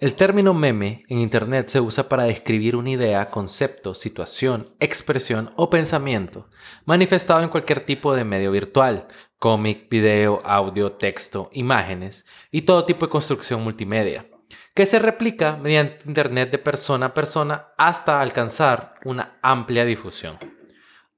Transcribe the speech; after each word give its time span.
El 0.00 0.14
término 0.14 0.54
meme 0.54 1.04
en 1.08 1.18
Internet 1.18 1.68
se 1.68 1.78
usa 1.78 2.08
para 2.08 2.24
describir 2.24 2.74
una 2.74 2.88
idea, 2.88 3.26
concepto, 3.26 3.92
situación, 3.92 4.74
expresión 4.80 5.52
o 5.56 5.68
pensamiento 5.68 6.48
manifestado 6.86 7.42
en 7.42 7.50
cualquier 7.50 7.80
tipo 7.80 8.14
de 8.14 8.24
medio 8.24 8.50
virtual, 8.50 9.08
cómic, 9.38 9.90
video, 9.90 10.40
audio, 10.42 10.92
texto, 10.92 11.50
imágenes 11.52 12.24
y 12.50 12.62
todo 12.62 12.86
tipo 12.86 13.04
de 13.04 13.10
construcción 13.10 13.62
multimedia, 13.62 14.26
que 14.74 14.86
se 14.86 14.98
replica 14.98 15.58
mediante 15.58 16.08
Internet 16.08 16.50
de 16.50 16.58
persona 16.58 17.06
a 17.06 17.14
persona 17.14 17.68
hasta 17.76 18.22
alcanzar 18.22 18.94
una 19.04 19.38
amplia 19.42 19.84
difusión. 19.84 20.38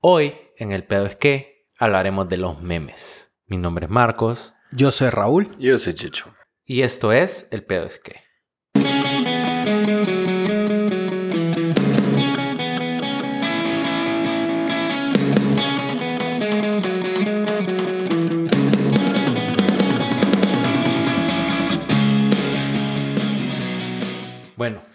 Hoy, 0.00 0.34
en 0.56 0.72
el 0.72 0.82
pedo 0.82 1.06
es 1.06 1.14
que, 1.14 1.68
hablaremos 1.78 2.28
de 2.28 2.38
los 2.38 2.60
memes. 2.60 3.32
Mi 3.46 3.58
nombre 3.58 3.86
es 3.86 3.92
Marcos 3.92 4.54
Yo 4.72 4.90
soy 4.90 5.10
Raúl. 5.10 5.52
Yo 5.60 5.78
soy 5.78 5.94
Chicho. 5.94 6.34
y 6.64 6.82
esto 6.82 7.12
es 7.12 7.46
El 7.52 7.62
pedo 7.62 7.86
es 7.86 8.00
que. 8.00 8.21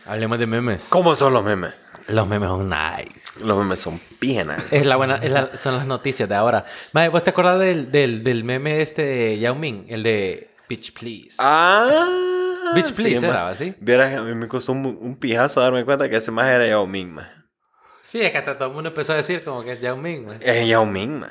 Hablemos 0.07 0.39
de 0.39 0.47
memes. 0.47 0.87
¿Cómo 0.89 1.15
son 1.15 1.33
los 1.33 1.43
memes? 1.43 1.73
Los 2.07 2.27
memes 2.27 2.47
son 2.49 2.69
nice. 2.69 3.45
Los 3.45 3.57
memes 3.57 3.79
son 3.79 3.99
bien. 4.21 4.47
Es 4.71 4.85
la 4.85 4.95
buena, 4.95 5.15
es 5.17 5.31
la- 5.31 5.57
son 5.57 5.75
las 5.75 5.85
noticias 5.85 6.27
de 6.29 6.35
ahora. 6.35 6.63
Mae, 6.93 7.09
¿vos 7.09 7.23
te 7.23 7.31
acordás 7.31 7.59
del, 7.59 7.91
del, 7.91 8.23
del 8.23 8.43
meme 8.43 8.81
este 8.81 9.01
de 9.03 9.39
Yao 9.39 9.55
Ming? 9.55 9.85
El 9.89 10.03
de 10.03 10.49
Bitch 10.69 10.93
Please. 10.93 11.35
Ah. 11.39 12.07
Bitch 12.75 12.93
Please 12.93 13.19
sí, 13.19 13.25
era, 13.25 13.45
ma. 13.45 13.55
¿sí? 13.55 13.73
Vieras, 13.79 14.15
a 14.17 14.21
mí 14.21 14.33
me 14.35 14.47
costó 14.47 14.71
un, 14.71 14.85
un 15.01 15.15
pijazo 15.17 15.59
darme 15.61 15.83
cuenta 15.85 16.09
que 16.09 16.17
ese 16.17 16.31
más 16.31 16.47
era 16.49 16.65
Yao 16.67 16.87
Ming, 16.87 17.09
man. 17.13 17.27
Sí, 18.03 18.21
es 18.21 18.31
que 18.31 18.37
hasta 18.37 18.57
todo 18.57 18.69
el 18.69 18.73
mundo 18.73 18.89
empezó 18.89 19.11
a 19.13 19.17
decir 19.17 19.43
como 19.43 19.63
que 19.63 19.73
es 19.73 19.81
Yao 19.81 19.97
Ming, 19.97 20.25
mae. 20.27 20.37
Es 20.41 20.67
Yao 20.67 20.85
Ming, 20.85 21.19
man. 21.19 21.29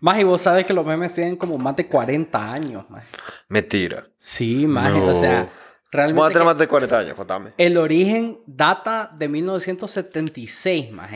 Más 0.00 0.18
y 0.20 0.24
vos 0.24 0.42
sabes 0.42 0.64
que 0.66 0.72
los 0.74 0.84
memes 0.84 1.14
tienen 1.14 1.36
como 1.36 1.56
más 1.58 1.74
de 1.76 1.86
40 1.86 2.52
años, 2.52 2.88
más. 2.90 3.04
Mentira. 3.48 4.04
Sí, 4.18 4.66
más. 4.66 4.92
No. 4.92 5.06
O 5.06 5.14
sea, 5.14 5.48
¿Cómo 5.94 6.20
va 6.22 6.26
a 6.26 6.30
realmente 6.30 6.32
tener 6.32 6.46
más 6.46 6.58
de 6.58 6.68
40 6.68 6.98
años? 6.98 7.14
Contame. 7.14 7.52
el 7.56 7.76
origen 7.78 8.40
data 8.46 9.10
de 9.16 9.28
1976, 9.28 10.90
más. 10.92 11.10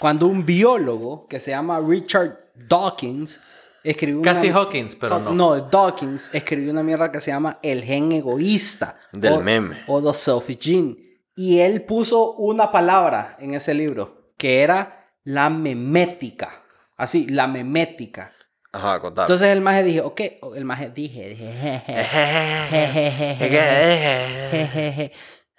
Cuando 0.00 0.26
un 0.26 0.44
biólogo 0.44 1.26
que 1.26 1.40
se 1.40 1.50
llama 1.52 1.80
Richard 1.80 2.38
Dawkins 2.54 3.40
escribió 3.82 4.20
una... 4.20 4.34
Casi 4.34 4.48
Hawkins, 4.50 4.96
pero 4.96 5.18
no. 5.18 5.32
No, 5.32 5.60
Dawkins 5.60 6.30
escribió 6.32 6.70
una 6.70 6.82
mierda 6.82 7.10
que 7.10 7.20
se 7.20 7.30
llama 7.30 7.58
El 7.62 7.82
gen 7.84 8.12
egoísta. 8.12 8.98
Del 9.12 9.34
o- 9.34 9.40
meme. 9.40 9.82
O 9.86 10.02
The 10.02 10.14
Selfish 10.16 10.60
Gene. 10.60 10.96
Y 11.34 11.60
él 11.60 11.82
puso 11.82 12.32
una 12.32 12.70
palabra 12.72 13.36
en 13.38 13.54
ese 13.54 13.72
libro, 13.72 14.32
que 14.36 14.60
era 14.62 15.12
la 15.24 15.48
memética. 15.50 16.64
Así, 16.96 17.28
la 17.28 17.46
memética. 17.46 18.32
Ajá, 18.72 19.00
contame. 19.00 19.24
Entonces 19.24 19.48
el 19.48 19.60
maje 19.60 19.82
dije, 19.82 20.00
ok, 20.02 20.20
el 20.56 20.64
maje 20.64 20.90
dije, 20.90 21.30
dije. 21.30 21.82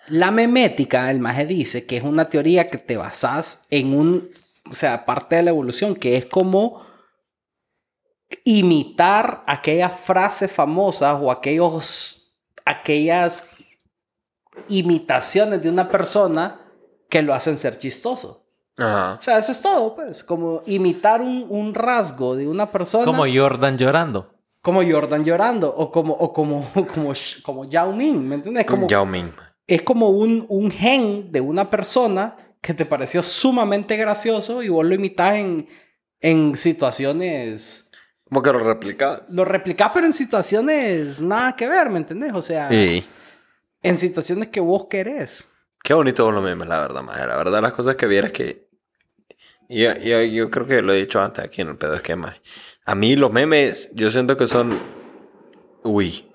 La 0.07 0.31
memética, 0.31 1.11
el 1.11 1.19
maje 1.19 1.45
dice 1.45 1.85
que 1.85 1.97
es 1.97 2.03
una 2.03 2.29
teoría 2.29 2.69
que 2.69 2.79
te 2.79 2.97
basas 2.97 3.67
en 3.69 3.93
un, 3.93 4.29
o 4.69 4.73
sea, 4.73 5.05
parte 5.05 5.35
de 5.35 5.43
la 5.43 5.51
evolución, 5.51 5.95
que 5.95 6.17
es 6.17 6.25
como 6.25 6.83
imitar 8.43 9.43
aquellas 9.47 9.99
frases 9.99 10.51
famosas 10.51 11.17
o 11.19 11.31
aquellos, 11.31 12.35
aquellas 12.65 13.77
imitaciones 14.67 15.61
de 15.61 15.69
una 15.69 15.89
persona 15.89 16.61
que 17.09 17.21
lo 17.21 17.33
hacen 17.33 17.57
ser 17.57 17.77
chistoso. 17.77 18.38
Ajá. 18.85 19.13
O 19.19 19.21
sea, 19.21 19.37
eso 19.39 19.51
es 19.51 19.61
todo, 19.61 19.95
pues, 19.95 20.23
como 20.23 20.61
imitar 20.65 21.21
un, 21.21 21.45
un 21.49 21.73
rasgo 21.73 22.35
de 22.35 22.47
una 22.47 22.71
persona. 22.71 23.05
Como 23.05 23.25
Jordan 23.31 23.77
llorando. 23.77 24.33
Como 24.61 24.81
Jordan 24.83 25.23
llorando 25.23 25.73
o 25.73 25.91
como, 25.91 26.13
o 26.13 26.33
como, 26.33 26.69
como, 26.93 27.13
como 27.43 27.65
Yao 27.69 27.91
Ming, 27.93 28.27
¿me 28.27 28.35
entiendes? 28.35 28.65
Como, 28.65 28.87
Yao 28.87 29.05
Ming. 29.05 29.31
es 29.67 29.81
como 29.83 30.09
un, 30.09 30.45
un 30.49 30.69
gen 30.71 31.31
de 31.31 31.39
una 31.41 31.69
persona 31.69 32.35
que 32.61 32.73
te 32.73 32.85
pareció 32.85 33.23
sumamente 33.23 33.95
gracioso 33.95 34.61
y 34.61 34.67
vos 34.69 34.85
lo 34.85 34.93
imitás 34.93 35.35
en, 35.35 35.67
en 36.19 36.55
situaciones... 36.55 37.89
¿Cómo 38.27 38.41
que 38.43 38.51
lo 38.51 38.59
replicabas? 38.59 39.21
Lo 39.31 39.43
replicás, 39.45 39.91
pero 39.93 40.05
en 40.05 40.13
situaciones 40.13 41.21
nada 41.21 41.55
que 41.55 41.67
ver, 41.67 41.89
¿me 41.89 41.97
entendés? 41.99 42.33
O 42.33 42.41
sea, 42.41 42.69
Sí. 42.69 43.03
en 43.81 43.97
situaciones 43.97 44.49
que 44.49 44.59
vos 44.59 44.85
querés. 44.89 45.47
Qué 45.83 45.93
bonito 45.93 46.29
los 46.31 46.43
memes, 46.43 46.67
la 46.67 46.79
verdad, 46.81 47.01
maje. 47.01 47.25
La 47.25 47.37
verdad, 47.37 47.61
las 47.61 47.71
cosas 47.73 47.95
que 47.95 48.05
vieras 48.05 48.31
que... 48.33 48.68
Yo, 49.69 49.93
yo, 49.95 50.21
yo 50.23 50.49
creo 50.49 50.65
que 50.67 50.81
lo 50.81 50.91
he 50.93 50.97
dicho 50.97 51.21
antes 51.21 51.45
aquí 51.45 51.61
en 51.61 51.69
el 51.69 51.77
pedo 51.77 51.93
esquema. 51.93 52.35
A 52.85 52.95
mí 52.95 53.15
los 53.15 53.31
memes, 53.31 53.91
yo 53.93 54.09
siento 54.11 54.35
que 54.35 54.47
son... 54.47 54.79
Uy, 55.83 56.25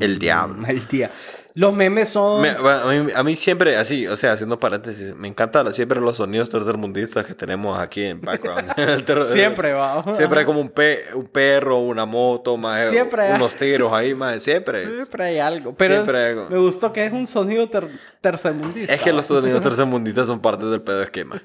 el 0.00 0.18
diablo. 0.18 0.64
El 0.68 0.86
día. 0.86 1.10
Los 1.56 1.72
memes 1.72 2.08
son... 2.10 2.42
Me- 2.42 2.48
a, 2.50 2.84
mí, 2.88 3.12
a 3.14 3.22
mí 3.22 3.36
siempre, 3.36 3.76
así, 3.76 4.06
o 4.08 4.16
sea, 4.16 4.32
haciendo 4.32 4.58
paréntesis, 4.58 5.14
me 5.14 5.28
encantan 5.28 5.72
siempre 5.72 6.00
los 6.00 6.16
sonidos 6.16 6.48
tercermundistas 6.48 7.24
que 7.26 7.34
tenemos 7.34 7.78
aquí 7.78 8.02
en 8.04 8.20
background. 8.20 8.72
Siempre 9.32 9.72
va. 9.72 10.04
Siempre 10.12 10.40
hay 10.40 10.46
como 10.46 10.60
un, 10.60 10.68
pe- 10.70 11.04
un 11.14 11.26
perro, 11.28 11.78
una 11.78 12.06
moto, 12.06 12.56
más 12.56 12.88
Siempre 12.88 13.22
hay- 13.22 13.34
unos 13.36 13.54
tiros 13.54 13.92
ahí, 13.92 14.14
más 14.16 14.42
siempre. 14.42 14.90
Siempre 14.96 15.24
hay 15.24 15.38
algo. 15.38 15.74
Pero 15.76 16.02
es- 16.02 16.08
hay 16.08 16.30
algo. 16.32 16.48
me 16.50 16.58
gustó 16.58 16.92
que 16.92 17.04
es 17.04 17.12
un 17.12 17.26
sonido 17.26 17.68
ter- 17.68 17.88
tercermundista. 18.20 18.92
Es 18.92 19.00
que 19.02 19.12
los 19.12 19.26
sonidos 19.26 19.60
tercermundistas 19.62 20.26
son 20.26 20.40
parte 20.40 20.64
del 20.66 20.82
pedo 20.82 21.02
esquema. 21.04 21.40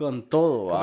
Con 0.00 0.30
todo. 0.30 0.80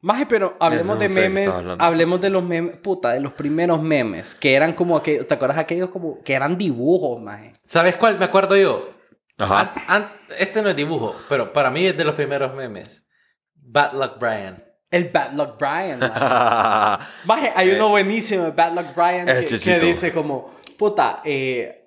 Maje, 0.00 0.26
pero 0.26 0.56
hablemos 0.58 0.96
No 0.96 1.00
de 1.00 1.08
memes, 1.08 1.64
hablemos 1.78 2.20
de 2.20 2.30
los 2.30 2.42
memes, 2.42 2.78
puta, 2.78 3.12
de 3.12 3.20
los 3.20 3.32
primeros 3.32 3.80
memes, 3.80 4.34
que 4.34 4.54
eran 4.56 4.72
como 4.72 4.96
aquellos, 4.96 5.28
¿te 5.28 5.34
acuerdas 5.34 5.56
aquellos 5.56 5.90
como, 5.90 6.20
que 6.24 6.34
eran 6.34 6.58
dibujos, 6.58 7.22
maje? 7.22 7.52
¿Sabes 7.64 7.94
cuál? 7.96 8.18
Me 8.18 8.24
acuerdo 8.24 8.56
yo. 8.56 8.90
Ajá. 9.38 9.60
An- 9.60 10.02
an- 10.02 10.12
este 10.36 10.62
no 10.62 10.68
es 10.70 10.74
dibujo, 10.74 11.14
pero 11.28 11.52
para 11.52 11.70
mí 11.70 11.86
es 11.86 11.96
de 11.96 12.04
los 12.04 12.16
primeros 12.16 12.52
memes. 12.56 13.06
Bad 13.54 13.92
Luck 13.92 14.18
Brian. 14.18 14.64
El 14.90 15.10
Bad 15.10 15.34
Luck 15.34 15.56
Brian, 15.60 16.00
maje. 16.00 17.04
Maje, 17.24 17.52
hay 17.54 17.70
uno 17.70 17.88
buenísimo, 17.90 18.46
el 18.46 18.52
Bad 18.52 18.72
Luck 18.74 18.96
Brian, 18.96 19.28
Eh, 19.28 19.44
que, 19.48 19.60
que 19.60 19.78
dice 19.78 20.12
como, 20.12 20.50
puta, 20.76 21.20
eh, 21.24 21.77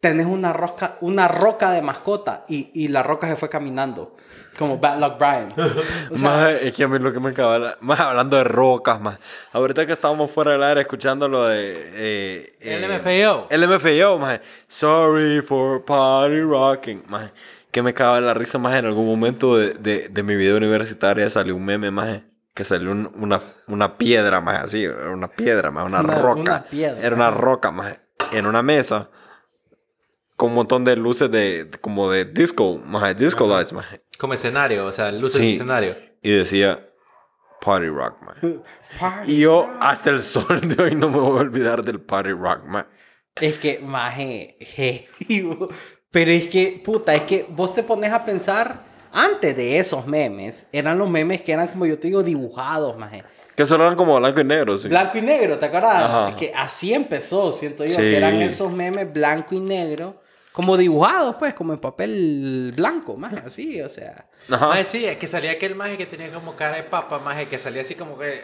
tenés 0.00 0.26
una 0.26 0.52
roca, 0.52 0.96
una 1.00 1.26
roca 1.26 1.72
de 1.72 1.82
mascota 1.82 2.44
y, 2.48 2.70
y 2.72 2.88
la 2.88 3.02
roca 3.02 3.26
se 3.26 3.36
fue 3.36 3.48
caminando, 3.48 4.14
como 4.58 4.78
Bad 4.78 5.00
Luck 5.00 5.18
Brian. 5.18 5.52
O 6.10 6.16
sea, 6.16 6.30
Más, 6.30 6.50
es 6.62 6.72
que 6.74 6.84
a 6.84 6.88
mí 6.88 6.98
lo 6.98 7.12
que 7.12 7.18
me 7.20 7.30
acaba 7.30 7.76
más 7.80 7.98
hablando 8.00 8.36
de 8.36 8.44
rocas 8.44 9.00
más 9.00 9.18
ahorita 9.52 9.86
que 9.86 9.92
estábamos 9.92 10.30
fuera 10.30 10.52
del 10.52 10.62
aire 10.62 10.80
escuchando 10.82 11.28
lo 11.28 11.46
de 11.46 11.74
eh, 11.94 12.52
El 12.60 12.84
eh, 12.84 12.98
MFAO. 12.98 13.46
el 13.50 13.68
MFAO 13.68 14.18
más 14.18 14.40
sorry 14.66 15.42
for 15.42 15.84
party 15.84 16.40
rocking 16.40 17.02
más 17.08 17.30
que 17.70 17.82
me 17.82 17.90
acaba 17.90 18.20
la 18.20 18.32
risa 18.34 18.58
más 18.58 18.74
en 18.76 18.86
algún 18.86 19.06
momento 19.06 19.56
de, 19.56 19.74
de, 19.74 20.08
de 20.08 20.22
mi 20.22 20.36
vida 20.36 20.56
universitaria 20.56 21.28
salió 21.28 21.54
un 21.56 21.64
meme 21.64 21.90
más 21.90 22.20
que 22.54 22.64
salió 22.64 22.90
un- 22.92 23.12
una, 23.18 23.40
una 23.66 23.98
piedra 23.98 24.40
más 24.40 24.64
así 24.64 24.84
era 24.84 25.10
una 25.10 25.28
piedra 25.28 25.70
más 25.70 25.84
una, 25.84 26.00
Una- 26.00 26.18
roca 26.18 26.40
una 26.40 26.64
piedra. 26.64 27.00
era 27.06 27.14
una 27.16 27.30
roca 27.30 27.70
más 27.70 27.98
en 28.32 28.46
una 28.46 28.62
mesa 28.62 29.10
con 30.38 30.50
un 30.50 30.54
montón 30.54 30.84
de 30.86 30.96
luces 30.96 31.30
de 31.30 31.64
de- 31.64 31.78
como 31.78 32.10
de 32.10 32.24
disco 32.24 32.80
más 32.86 33.14
disco 33.16 33.46
lights 33.46 33.72
más 33.74 33.84
Como 34.18 34.32
escenario, 34.32 34.86
o 34.86 34.92
sea, 34.92 35.12
luces 35.12 35.40
de 35.42 35.46
Sí. 35.48 35.52
escenario. 35.54 35.94
y 36.22 36.30
decía 36.30 36.88
Party 37.60 37.88
Rock, 37.88 38.16
man. 38.22 38.62
party 38.98 39.32
Y 39.32 39.40
yo 39.40 39.62
rock. 39.66 39.76
hasta 39.80 40.10
el 40.10 40.22
sol 40.22 40.60
de 40.62 40.82
hoy 40.82 40.94
no 40.94 41.08
me 41.10 41.18
voy 41.18 41.38
a 41.38 41.40
olvidar 41.42 41.82
del 41.84 42.00
Party 42.00 42.30
Rock, 42.30 42.64
man. 42.64 42.86
Es 43.34 43.56
que, 43.58 43.78
maje, 43.80 44.56
je, 44.60 45.06
pero 46.10 46.30
es 46.30 46.48
que, 46.48 46.80
puta, 46.84 47.14
es 47.14 47.22
que 47.22 47.46
vos 47.48 47.74
te 47.74 47.82
pones 47.82 48.12
a 48.12 48.24
pensar, 48.24 48.82
antes 49.12 49.56
de 49.56 49.78
esos 49.78 50.06
memes, 50.06 50.68
eran 50.72 50.98
los 50.98 51.08
memes 51.10 51.42
que 51.42 51.52
eran, 51.52 51.68
como 51.68 51.84
yo 51.86 51.98
te 51.98 52.08
digo, 52.08 52.22
dibujados, 52.22 52.96
maje. 52.96 53.24
Que 53.56 53.66
solo 53.66 53.84
eran 53.84 53.96
como 53.96 54.18
blanco 54.18 54.40
y 54.40 54.44
negro, 54.44 54.78
sí. 54.78 54.88
Blanco 54.88 55.18
y 55.18 55.22
negro, 55.22 55.58
¿te 55.58 55.66
acuerdas? 55.66 56.04
Ajá. 56.04 56.28
Es 56.30 56.34
que 56.36 56.52
así 56.54 56.94
empezó, 56.94 57.50
siento 57.52 57.84
yo, 57.84 57.90
Sí. 57.90 57.96
que 57.96 58.16
eran 58.16 58.36
esos 58.42 58.72
memes 58.72 59.12
blanco 59.12 59.54
y 59.54 59.60
negro, 59.60 60.20
como 60.58 60.76
dibujados, 60.76 61.36
pues, 61.36 61.54
como 61.54 61.72
en 61.72 61.78
papel 61.78 62.72
blanco, 62.74 63.16
maje, 63.16 63.40
así, 63.46 63.80
o 63.80 63.88
sea. 63.88 64.26
Ajá. 64.50 64.66
Maje, 64.66 64.84
sí, 64.86 65.04
es 65.06 65.16
que 65.16 65.28
salía 65.28 65.52
aquel 65.52 65.76
maje 65.76 65.96
que 65.96 66.04
tenía 66.04 66.32
como 66.32 66.56
cara 66.56 66.78
de 66.78 66.82
papa, 66.82 67.20
maje, 67.20 67.46
que 67.46 67.60
salía 67.60 67.82
así 67.82 67.94
como 67.94 68.18
que... 68.18 68.42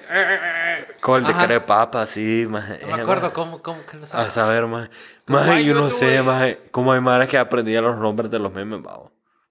Con 1.00 1.16
el 1.18 1.24
de 1.24 1.30
Ajá. 1.32 1.40
cara 1.40 1.54
de 1.54 1.60
papa, 1.60 2.06
sí, 2.06 2.46
man. 2.48 2.78
No 2.82 2.96
me 2.96 3.02
acuerdo 3.02 3.32
cómo, 3.32 3.60
cómo, 3.62 3.84
que 3.84 3.96
no 3.96 4.04
A 4.04 4.06
sabía. 4.06 4.30
saber, 4.30 4.64
man. 4.68 4.88
Why 5.26 5.34
Más 5.34 5.46
yo 5.58 5.64
you 5.64 5.74
no 5.74 5.90
sé, 5.90 6.22
más 6.22 6.56
cómo 6.70 6.92
hay 6.92 7.00
maras 7.00 7.26
que 7.26 7.36
aprendían 7.36 7.82
los 7.82 7.98
nombres 7.98 8.30
de 8.30 8.38
los 8.38 8.52
memes, 8.52 8.80
babo. 8.80 9.10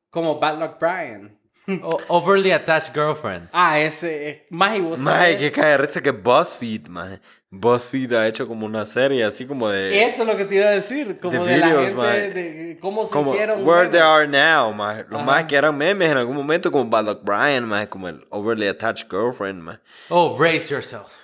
Como 0.10 0.39
Bad 0.39 0.60
Luck 0.60 0.80
Brian. 0.80 1.38
O- 1.81 2.00
overly 2.10 2.51
attached 2.51 2.94
girlfriend. 2.94 3.48
Ah, 3.54 3.80
ese. 3.80 4.45
Maje, 4.50 4.81
vos 4.81 5.00
Maje, 5.00 5.33
sabés- 5.36 5.38
que 5.39 5.51
cae 5.51 5.71
de 5.71 5.77
risa 5.77 6.01
que 6.01 6.12
BuzzFeed, 6.12 6.88
maje. 6.88 7.19
BuzzFeed 7.51 8.12
ha 8.13 8.27
hecho 8.27 8.48
como 8.48 8.65
una 8.65 8.86
serie 8.86 9.24
así 9.24 9.45
como 9.45 9.69
de... 9.69 10.04
Eso 10.04 10.24
es 10.24 10.27
lo 10.27 10.36
que 10.36 10.44
te 10.45 10.56
iba 10.56 10.65
a 10.65 10.71
decir. 10.71 11.19
Como 11.21 11.45
De 11.45 11.54
de, 11.54 11.57
la 11.60 11.65
videos, 11.68 11.81
gente. 11.83 11.95
maje. 11.95 12.30
De 12.31 12.77
cómo 12.81 13.06
se 13.06 13.13
como 13.13 13.31
hicieron. 13.33 13.60
Where 13.65 13.83
memes. 13.83 13.92
They 13.92 14.01
Are 14.01 14.27
Now, 14.27 14.74
maje. 14.74 15.06
Los 15.07 15.24
más 15.24 15.45
que 15.45 15.56
eran 15.56 15.77
memes 15.77 16.12
en 16.12 16.18
algún 16.18 16.36
momento 16.36 16.71
como 16.71 16.89
Bad 16.89 17.06
Luck 17.06 17.19
Brian, 17.24 17.63
maje. 17.65 17.88
Como 17.88 18.10
el 18.10 18.25
Overly 18.30 18.68
Attached 18.68 19.07
Girlfriend, 19.10 19.62
maje. 19.62 19.80
Oh, 20.10 20.36
brace 20.36 20.69
yourself. 20.74 21.19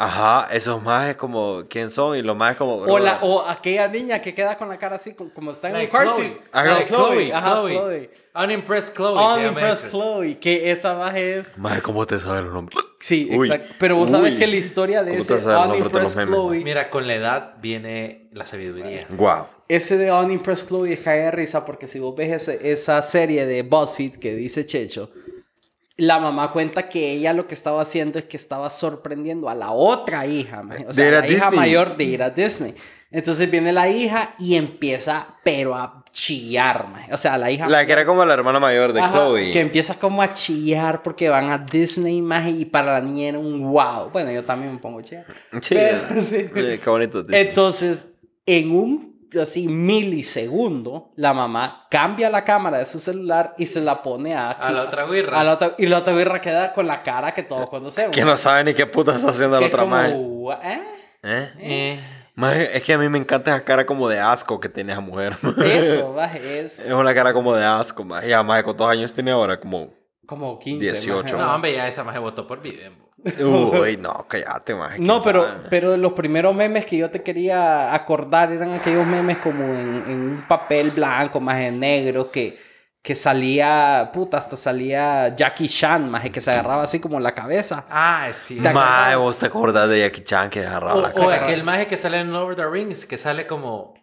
Ajá, 0.00 0.46
esos 0.52 0.80
más 0.80 1.08
es 1.08 1.16
como 1.16 1.64
quién 1.68 1.90
son 1.90 2.16
y 2.16 2.22
los 2.22 2.36
más 2.36 2.54
como 2.54 2.74
O, 2.76 2.98
la, 3.00 3.18
o 3.22 3.44
aquella 3.48 3.88
niña 3.88 4.20
que 4.20 4.32
queda 4.32 4.56
con 4.56 4.68
la 4.68 4.78
cara 4.78 4.94
así, 4.94 5.12
como, 5.14 5.30
como 5.34 5.50
está 5.50 5.66
en 5.66 5.74
Like 5.74 5.86
el 5.86 6.04
car 6.04 6.14
Chloe. 6.14 6.40
Ajá. 6.52 6.74
Like 6.74 6.86
Chloe. 6.94 7.32
Ajá, 7.32 7.50
Chloe. 7.56 7.72
Chloe. 7.72 8.10
Unimpressed 8.44 8.94
Chloe. 8.94 9.34
Unimpressed. 9.40 9.90
Chloe. 9.90 10.38
Que 10.38 10.70
esa 10.70 10.94
maje 10.94 11.38
es. 11.40 11.58
Maje, 11.58 11.82
¿cómo 11.82 12.06
te 12.06 12.18
sabes 12.20 12.44
los 12.44 12.52
nombres? 12.54 12.78
Sí, 13.00 13.28
Uy. 13.32 13.48
exacto. 13.48 13.74
Pero 13.80 13.96
vos 13.96 14.10
sabes 14.10 14.34
Uy. 14.34 14.38
que 14.38 14.46
la 14.46 14.56
historia 14.56 15.02
de 15.02 15.10
¿Cómo 15.10 15.22
ese 15.22 15.40
sabes 15.40 15.68
Unimpressed? 15.80 16.26
Chloe. 16.26 16.58
Mira, 16.62 16.90
con 16.90 17.06
la 17.08 17.14
edad 17.16 17.54
viene 17.60 18.28
la 18.32 18.46
sabiduría. 18.46 19.04
Wow. 19.10 19.48
Ese 19.66 19.96
de 19.98 20.12
Unimpressed 20.12 20.68
Chloe 20.68 20.92
es 20.92 21.00
caer 21.00 21.24
de 21.24 21.30
risa 21.32 21.64
porque 21.66 21.88
si 21.88 21.98
vos 21.98 22.14
ves 22.14 22.30
ese- 22.48 22.70
esa 22.72 23.02
serie 23.02 23.46
de 23.46 23.62
BuzzFeed 23.62 24.14
que 24.20 24.34
dice 24.36 24.64
Checho, 24.64 25.10
la 25.98 26.18
mamá 26.20 26.52
cuenta 26.52 26.88
que 26.88 27.10
ella 27.10 27.32
lo 27.32 27.46
que 27.46 27.54
estaba 27.54 27.82
haciendo 27.82 28.18
es 28.18 28.24
que 28.24 28.36
estaba 28.36 28.70
sorprendiendo 28.70 29.48
a 29.48 29.54
la 29.54 29.72
otra 29.72 30.26
hija, 30.26 30.62
o 30.88 30.92
sea, 30.92 31.04
De 31.04 31.10
ir 31.10 31.14
a 31.16 31.20
la 31.20 31.28
hija 31.28 31.50
mayor 31.50 31.96
de 31.96 32.04
ir 32.04 32.22
a 32.22 32.30
Disney. 32.30 32.74
Entonces 33.10 33.50
viene 33.50 33.72
la 33.72 33.88
hija 33.88 34.34
y 34.38 34.54
empieza, 34.54 35.26
pero 35.42 35.74
a 35.74 36.04
chillar, 36.12 36.88
maje. 36.88 37.12
o 37.12 37.16
sea, 37.16 37.36
la 37.36 37.50
hija... 37.50 37.68
La 37.68 37.84
que 37.84 37.92
era 37.92 38.04
como 38.06 38.24
la 38.24 38.34
hermana 38.34 38.60
mayor 38.60 38.92
de 38.92 39.00
Ajá, 39.00 39.12
Chloe. 39.12 39.50
Que 39.50 39.60
empieza 39.60 39.98
como 39.98 40.22
a 40.22 40.32
chillar 40.32 41.02
porque 41.02 41.28
van 41.28 41.50
a 41.50 41.58
Disney, 41.58 42.22
maje, 42.22 42.50
y 42.50 42.64
para 42.64 42.92
la 42.92 43.00
niña 43.00 43.28
era 43.30 43.38
un 43.38 43.72
wow. 43.72 44.10
Bueno, 44.12 44.30
yo 44.30 44.44
también 44.44 44.74
me 44.74 44.78
pongo 44.78 45.00
a 45.00 45.02
chillar. 45.02 45.26
Sí, 45.60 45.74
Pero, 45.74 45.98
sí. 46.22 46.48
eh, 46.54 46.80
qué 46.82 46.90
bonito. 46.90 47.22
Disney. 47.22 47.40
Entonces, 47.48 48.14
en 48.46 48.70
un 48.70 49.17
así 49.42 49.68
milisegundo, 49.68 51.10
la 51.16 51.34
mamá 51.34 51.86
cambia 51.90 52.30
la 52.30 52.44
cámara 52.44 52.78
de 52.78 52.86
su 52.86 53.00
celular 53.00 53.54
y 53.58 53.66
se 53.66 53.80
la 53.80 54.02
pone 54.02 54.34
a, 54.34 54.50
A 54.50 54.70
la 54.70 54.82
otra 54.82 55.06
guirra. 55.06 55.40
a 55.40 55.44
la 55.44 55.52
otra- 55.54 55.74
y 55.78 55.86
la 55.86 55.98
otra 55.98 56.12
guirra 56.14 56.40
queda 56.40 56.72
con 56.72 56.86
la 56.86 57.02
cara 57.02 57.32
que 57.32 57.42
todos 57.42 57.68
conocemos. 57.68 58.14
que 58.14 58.24
no 58.24 58.36
sabe 58.36 58.64
ni 58.64 58.74
qué 58.74 58.86
puta 58.86 59.14
está 59.16 59.30
haciendo 59.30 59.60
la 59.60 59.66
otra 59.66 59.82
como, 59.82 59.96
maje. 59.96 60.14
"What? 60.14 60.58
¿Eh? 60.64 60.82
¿Eh? 61.22 61.52
Eh, 61.58 62.00
Maje, 62.34 62.76
es 62.76 62.84
que 62.84 62.92
a 62.92 62.98
mí 62.98 63.08
me 63.08 63.18
encanta 63.18 63.50
esa 63.56 63.64
cara 63.64 63.84
como 63.84 64.08
de 64.08 64.20
asco 64.20 64.60
que 64.60 64.68
tiene 64.68 64.92
esa 64.92 65.00
mujer. 65.00 65.36
Eso, 65.64 66.12
baje, 66.14 66.60
es 66.60 66.78
Es 66.78 66.92
una 66.92 67.12
cara 67.12 67.32
como 67.32 67.52
de 67.56 67.64
asco, 67.64 68.04
maje. 68.04 68.28
Y 68.28 68.32
además, 68.32 68.62
¿cuántos 68.62 68.88
años 68.88 69.12
tiene 69.12 69.32
ahora? 69.32 69.58
Como... 69.58 69.90
como 70.24 70.56
15. 70.60 70.80
18. 70.84 71.34
maje. 71.34 71.36
no, 71.44 71.54
hombre, 71.56 71.72
ya 71.74 71.88
esa 71.88 72.04
maje 72.04 72.20
votó 72.20 72.46
por 72.46 72.62
Vivembo. 72.62 73.07
Uy, 73.40 73.96
no, 74.00 74.26
cállate, 74.28 74.74
maje. 74.74 74.98
No, 75.00 75.14
¿quién 75.20 75.24
pero, 75.24 75.44
sabe? 75.46 75.66
pero 75.70 75.96
los 75.96 76.12
primeros 76.12 76.54
memes 76.54 76.86
que 76.86 76.96
yo 76.96 77.10
te 77.10 77.22
quería 77.22 77.92
acordar 77.94 78.52
eran 78.52 78.72
aquellos 78.72 79.06
memes 79.06 79.38
como 79.38 79.64
en, 79.64 80.04
en 80.06 80.20
un 80.20 80.44
papel 80.48 80.90
blanco, 80.92 81.40
más 81.40 81.58
en 81.58 81.80
negro, 81.80 82.30
que, 82.30 82.58
que 83.02 83.14
salía, 83.16 84.10
puta, 84.12 84.36
hasta 84.38 84.56
salía 84.56 85.34
Jackie 85.34 85.68
Chan, 85.68 86.08
más 86.10 86.28
que 86.30 86.40
se 86.40 86.50
agarraba 86.50 86.82
así 86.84 87.00
como 87.00 87.18
la 87.18 87.34
cabeza. 87.34 87.86
Ah, 87.90 88.28
sí. 88.32 88.54
Maje, 88.60 89.16
vos 89.16 89.38
te 89.38 89.46
acordás 89.46 89.88
de 89.88 90.00
Jackie 90.00 90.22
Chan 90.24 90.50
que 90.50 90.60
agarraba 90.60 90.94
O, 90.94 91.00
la 91.02 91.08
o 91.08 91.12
cara. 91.14 91.44
aquel 91.44 91.64
maje 91.64 91.86
que 91.86 91.96
sale 91.96 92.18
en 92.18 92.32
Lord 92.32 92.52
of 92.52 92.56
the 92.56 92.66
Rings, 92.66 93.04
que 93.06 93.18
sale 93.18 93.46
como... 93.46 93.94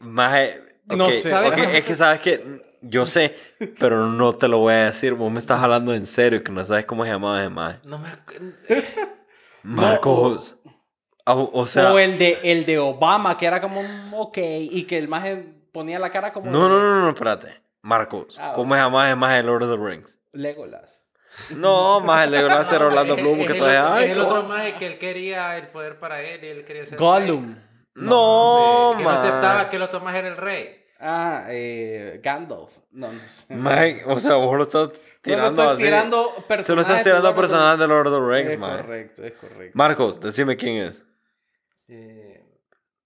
Maje, 0.00 0.60
No 0.86 1.10
sé. 1.10 1.30
es 1.78 1.84
que 1.84 1.96
sabes 1.96 2.20
que 2.20 2.60
yo 2.82 3.06
sé, 3.06 3.36
pero 3.78 4.06
no 4.06 4.32
te 4.34 4.48
lo 4.48 4.58
voy 4.58 4.74
a 4.74 4.84
decir. 4.86 5.14
Vos 5.14 5.30
me 5.30 5.38
estás 5.38 5.60
hablando 5.62 5.94
en 5.94 6.06
serio 6.06 6.42
que 6.42 6.52
no 6.52 6.64
sabes 6.64 6.86
cómo 6.86 7.04
se 7.04 7.10
llamaba 7.10 7.40
ese 7.40 7.50
maje. 7.50 7.80
No 7.84 7.98
me 7.98 8.08
acuerdo. 8.08 8.52
Marcos. 9.62 10.56
O, 11.26 11.50
o 11.52 11.66
sea, 11.66 11.92
o 11.92 11.98
el 11.98 12.18
de, 12.18 12.38
el 12.42 12.64
de 12.64 12.78
Obama, 12.78 13.36
que 13.36 13.44
era 13.46 13.60
como 13.60 13.80
un 13.80 14.10
ok, 14.14 14.38
y 14.38 14.84
que 14.84 14.96
el 14.96 15.08
maje 15.08 15.44
ponía 15.72 15.98
la 15.98 16.10
cara 16.10 16.32
como 16.32 16.50
no, 16.50 16.68
no, 16.68 16.80
no, 16.80 17.02
no, 17.02 17.08
espérate. 17.10 17.62
Marcos, 17.82 18.38
Ah, 18.40 18.52
¿cómo 18.54 18.74
se 18.74 18.80
llama 18.80 19.06
ese 19.06 19.16
maje 19.16 19.36
de 19.36 19.42
Lord 19.42 19.64
of 19.64 19.78
the 19.78 19.86
Rings? 19.86 20.18
Legolas. 20.32 21.06
No, 21.54 22.00
maje, 22.00 22.28
le 22.28 22.40
iba 22.40 22.54
a 22.54 22.60
hacer 22.60 22.82
Orlando 22.82 23.14
Bloom 23.20 23.44
que 23.46 23.52
el 23.52 23.58
todavía. 23.58 24.04
Es 24.06 24.10
el 24.12 24.20
otro 24.20 24.42
maje 24.44 24.74
que 24.74 24.86
él 24.86 24.98
quería 24.98 25.56
el 25.58 25.68
poder 25.68 25.98
para 26.00 26.22
él 26.22 26.42
y 26.42 26.46
él 26.48 26.64
quería 26.64 26.86
ser 26.86 26.98
Gollum. 26.98 27.56
No, 27.94 28.94
que 28.96 29.02
no 29.04 29.10
aceptaba 29.10 29.68
que 29.68 29.76
el 29.76 29.82
otro 29.82 30.00
maje 30.00 30.18
era 30.20 30.28
el 30.28 30.36
rey. 30.36 30.84
Ah, 31.00 31.44
eh, 31.48 32.20
Gandalf. 32.22 32.72
No, 32.90 33.12
no 33.12 33.28
sé. 33.28 33.54
Maje, 33.54 34.02
o 34.06 34.18
sea, 34.18 34.34
vos 34.34 34.56
lo 34.56 34.64
estás 34.64 34.90
tirando 35.22 35.48
estoy 35.48 35.74
así. 35.74 35.82
tirando 35.84 36.34
Se 36.62 36.74
lo 36.74 36.80
estás 36.80 37.04
tirando 37.04 37.28
a 37.28 37.32
de 37.32 37.36
Lord 37.36 37.36
of 37.36 37.36
the 37.36 37.40
personajes 37.40 37.80
de 37.80 37.86
Lord 37.86 38.06
of 38.08 38.14
the 38.14 38.34
Rings, 38.34 38.52
Es 38.52 38.58
correcto, 38.58 39.24
es 39.24 39.32
correcto. 39.34 39.78
Marcos, 39.78 40.20
decime 40.20 40.56
quién 40.56 40.88
es. 40.88 41.04
Eh, 41.86 42.44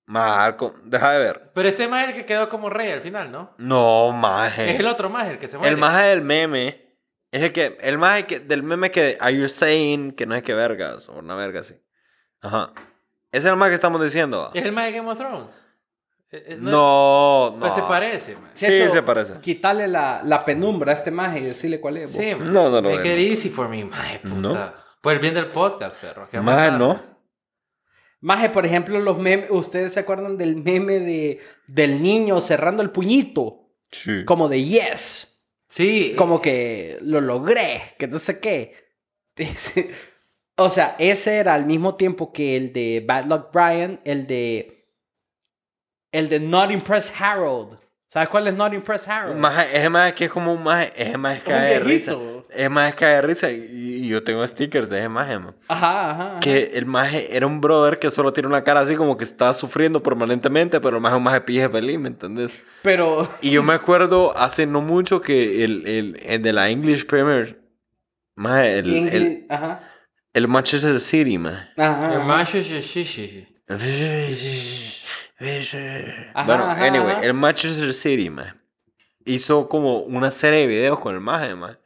Marco, 0.06 0.74
deja 0.84 1.12
de 1.12 1.22
ver. 1.22 1.50
Pero 1.54 1.68
este 1.68 1.86
maje 1.86 2.04
es 2.04 2.08
el 2.10 2.16
que 2.16 2.26
quedó 2.26 2.48
como 2.48 2.70
rey 2.70 2.90
al 2.90 3.02
final, 3.02 3.30
¿no? 3.30 3.54
No, 3.58 4.10
maje. 4.12 4.72
Es 4.72 4.80
el 4.80 4.86
otro 4.86 5.10
maje 5.10 5.32
el 5.32 5.38
que 5.38 5.48
se 5.48 5.58
muere. 5.58 5.72
El 5.72 5.78
maje 5.78 6.06
del 6.08 6.22
meme 6.22 6.96
es 7.30 7.42
el 7.42 7.52
que. 7.52 7.78
El 7.80 7.98
maje 7.98 8.26
que, 8.26 8.40
del 8.40 8.62
meme 8.62 8.90
que. 8.90 9.18
Are 9.20 9.36
you 9.36 9.48
saying 9.48 10.12
que 10.12 10.26
no 10.26 10.34
es 10.34 10.42
que 10.42 10.54
vergas? 10.54 11.08
O 11.08 11.18
una 11.18 11.34
verga 11.34 11.60
así. 11.60 11.74
Ajá. 12.40 12.72
Ese 13.30 13.46
es 13.48 13.52
el 13.52 13.56
maje 13.56 13.70
que 13.70 13.76
estamos 13.76 14.02
diciendo. 14.02 14.50
Es 14.54 14.64
el 14.64 14.72
maje 14.72 14.92
de 14.92 14.98
Game 14.98 15.10
of 15.10 15.18
Thrones. 15.18 15.66
Eh, 16.32 16.44
eh, 16.48 16.56
No, 16.58 17.50
no. 17.52 17.60
Pues 17.60 17.74
se 17.74 17.82
parece, 17.82 18.36
maje. 18.36 18.52
Sí, 18.54 18.90
se 18.90 19.02
parece. 19.02 19.34
Quitarle 19.40 19.86
la, 19.86 20.22
la 20.24 20.44
penumbra 20.44 20.92
a 20.92 20.94
este 20.94 21.10
maje 21.10 21.40
y 21.40 21.42
decirle 21.42 21.78
cuál 21.80 21.98
es. 21.98 22.12
Sí, 22.12 22.34
maje. 22.34 22.50
No, 22.50 22.70
no 22.70 22.80
lo 22.80 22.90
Make 22.90 23.20
it 23.20 23.30
easy 23.30 23.50
for 23.50 23.68
me, 23.68 23.84
maje, 23.84 24.18
puta. 24.20 24.34
No. 24.36 24.72
Por 25.00 25.12
el 25.12 25.18
bien 25.18 25.34
del 25.34 25.46
podcast, 25.46 26.00
perro. 26.00 26.28
¿Qué 26.30 26.40
Maje, 26.40 26.70
no. 26.72 27.00
Maje, 28.20 28.50
por 28.50 28.64
ejemplo, 28.64 29.00
los 29.00 29.18
memes, 29.18 29.50
¿ustedes 29.50 29.92
se 29.92 30.00
acuerdan 30.00 30.38
del 30.38 30.56
meme 30.56 31.00
de, 31.00 31.40
del 31.66 32.00
niño 32.02 32.40
cerrando 32.40 32.82
el 32.82 32.90
puñito? 32.90 33.68
Sí. 33.90 34.24
Como 34.24 34.48
de 34.48 34.64
yes. 34.64 35.48
Sí. 35.68 36.14
Como 36.16 36.40
que 36.40 36.98
lo 37.02 37.20
logré, 37.20 37.82
que 37.98 38.06
no 38.06 38.18
sé 38.18 38.40
qué. 38.40 38.74
O 40.56 40.68
sea, 40.68 40.96
ese 40.98 41.38
era 41.38 41.54
al 41.54 41.64
mismo 41.64 41.96
tiempo 41.96 42.30
que 42.30 42.56
el 42.56 42.74
de 42.74 43.02
Bad 43.06 43.24
Luck 43.24 43.52
Brian, 43.52 44.00
el 44.04 44.26
de. 44.26 44.81
El 46.12 46.28
de 46.28 46.38
Not 46.38 46.70
Impressed 46.70 47.14
Harold. 47.18 47.78
¿Sabes 48.06 48.28
cuál 48.28 48.46
es 48.46 48.52
Not 48.52 48.74
Impressed 48.74 49.10
Harold? 49.10 49.38
Maje, 49.38 49.74
ese 49.74 49.88
maje 49.88 50.12
que 50.12 50.26
es 50.26 50.30
como 50.30 50.52
un 50.52 50.62
maje. 50.62 50.92
Ese 50.94 51.16
maje 51.16 51.40
Un 51.46 51.52
cae 51.52 51.70
de 51.70 51.80
risa. 51.80 52.14
Ese 52.50 52.68
maje 52.68 52.92
cae 52.92 53.14
de 53.14 53.22
risa. 53.22 53.50
Y, 53.50 54.02
y 54.02 54.08
yo 54.08 54.22
tengo 54.22 54.46
stickers 54.46 54.90
de 54.90 54.98
ese 54.98 55.08
maje, 55.08 55.38
man. 55.38 55.56
Ajá, 55.68 56.10
ajá. 56.10 56.30
ajá. 56.32 56.40
Que 56.40 56.72
el 56.74 56.84
maje 56.84 57.34
era 57.34 57.46
un 57.46 57.62
brother 57.62 57.98
que 57.98 58.10
solo 58.10 58.30
tiene 58.34 58.48
una 58.48 58.62
cara 58.62 58.80
así 58.80 58.96
como 58.96 59.16
que 59.16 59.24
está 59.24 59.54
sufriendo 59.54 60.02
permanentemente, 60.02 60.78
pero 60.78 60.98
el 60.98 61.02
maje 61.02 61.14
es 61.14 61.16
un 61.16 61.24
maje 61.24 61.40
pije 61.40 61.66
feliz, 61.70 61.98
¿me 61.98 62.08
entendés? 62.08 62.58
Pero. 62.82 63.26
Y 63.40 63.50
yo 63.52 63.62
me 63.62 63.72
acuerdo 63.72 64.36
hace 64.36 64.66
no 64.66 64.82
mucho 64.82 65.22
que 65.22 65.64
el, 65.64 65.86
el, 65.86 66.20
el 66.22 66.42
de 66.42 66.52
la 66.52 66.68
English 66.68 67.06
Premier, 67.06 67.62
maje, 68.34 68.80
el, 68.80 69.08
el, 69.08 69.46
ajá. 69.48 69.88
el 70.34 70.48
Manchester 70.48 71.00
City, 71.00 71.38
maje. 71.38 71.70
Ajá. 71.78 72.14
El 72.14 72.30
ajá. 72.30 72.44
sí, 72.44 72.62
sí, 72.62 73.04
sí. 73.06 73.51
Ajá, 76.34 76.44
bueno, 76.46 76.64
ajá, 76.64 76.84
anyway, 76.84 77.12
ajá. 77.12 77.22
el 77.24 77.34
Manchester 77.34 77.92
City, 77.94 78.30
maje, 78.30 78.54
hizo 79.24 79.68
como 79.68 79.98
una 80.00 80.30
serie 80.30 80.60
de 80.60 80.66
videos 80.66 80.98
con 81.00 81.14
el 81.14 81.20
maje, 81.20 81.54
maje. 81.54 81.76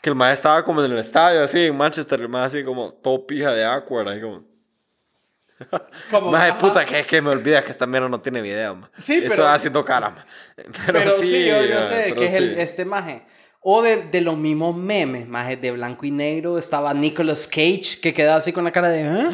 Que 0.00 0.10
el 0.10 0.16
maje 0.16 0.34
estaba 0.34 0.62
como 0.64 0.84
en 0.84 0.92
el 0.92 0.98
estadio, 0.98 1.42
así, 1.42 1.64
en 1.66 1.76
Manchester, 1.76 2.20
el 2.20 2.28
maje 2.28 2.46
así 2.46 2.64
como 2.64 2.92
todo 2.92 3.26
pija 3.26 3.52
de 3.52 3.64
awkward, 3.64 4.08
ahí 4.08 4.20
como... 4.20 4.44
Como- 6.10 6.32
Maje, 6.32 6.52
puta, 6.54 6.84
que 6.84 6.98
es 6.98 7.06
que 7.06 7.22
me 7.22 7.30
olvida 7.30 7.64
que 7.64 7.70
esta 7.70 7.86
mierda 7.86 8.08
no 8.08 8.20
tiene 8.20 8.42
video, 8.42 8.74
maje. 8.74 8.92
Sí, 9.02 9.14
Estoy 9.14 9.30
pero- 9.30 9.48
haciendo 9.48 9.84
cara, 9.84 10.10
maje. 10.10 10.26
Pero, 10.86 10.98
Pero, 10.98 11.10
sí, 11.20 11.46
yo, 11.46 11.62
yo 11.64 11.74
maje, 11.76 11.86
sé 12.08 12.14
que 12.14 12.26
es 12.26 12.34
el, 12.34 12.54
sí. 12.54 12.60
este 12.60 12.84
maje. 12.84 13.22
O 13.60 13.80
de, 13.80 14.02
de 14.08 14.20
los 14.20 14.36
mismos 14.36 14.76
memes, 14.76 15.26
maje, 15.28 15.56
de 15.56 15.70
blanco 15.70 16.04
y 16.04 16.10
negro, 16.10 16.58
estaba 16.58 16.92
Nicolas 16.92 17.46
Cage, 17.46 17.98
que 18.02 18.12
quedaba 18.12 18.36
así 18.38 18.52
con 18.52 18.64
la 18.64 18.72
cara 18.72 18.88
de... 18.88 19.00
¿eh? 19.02 19.30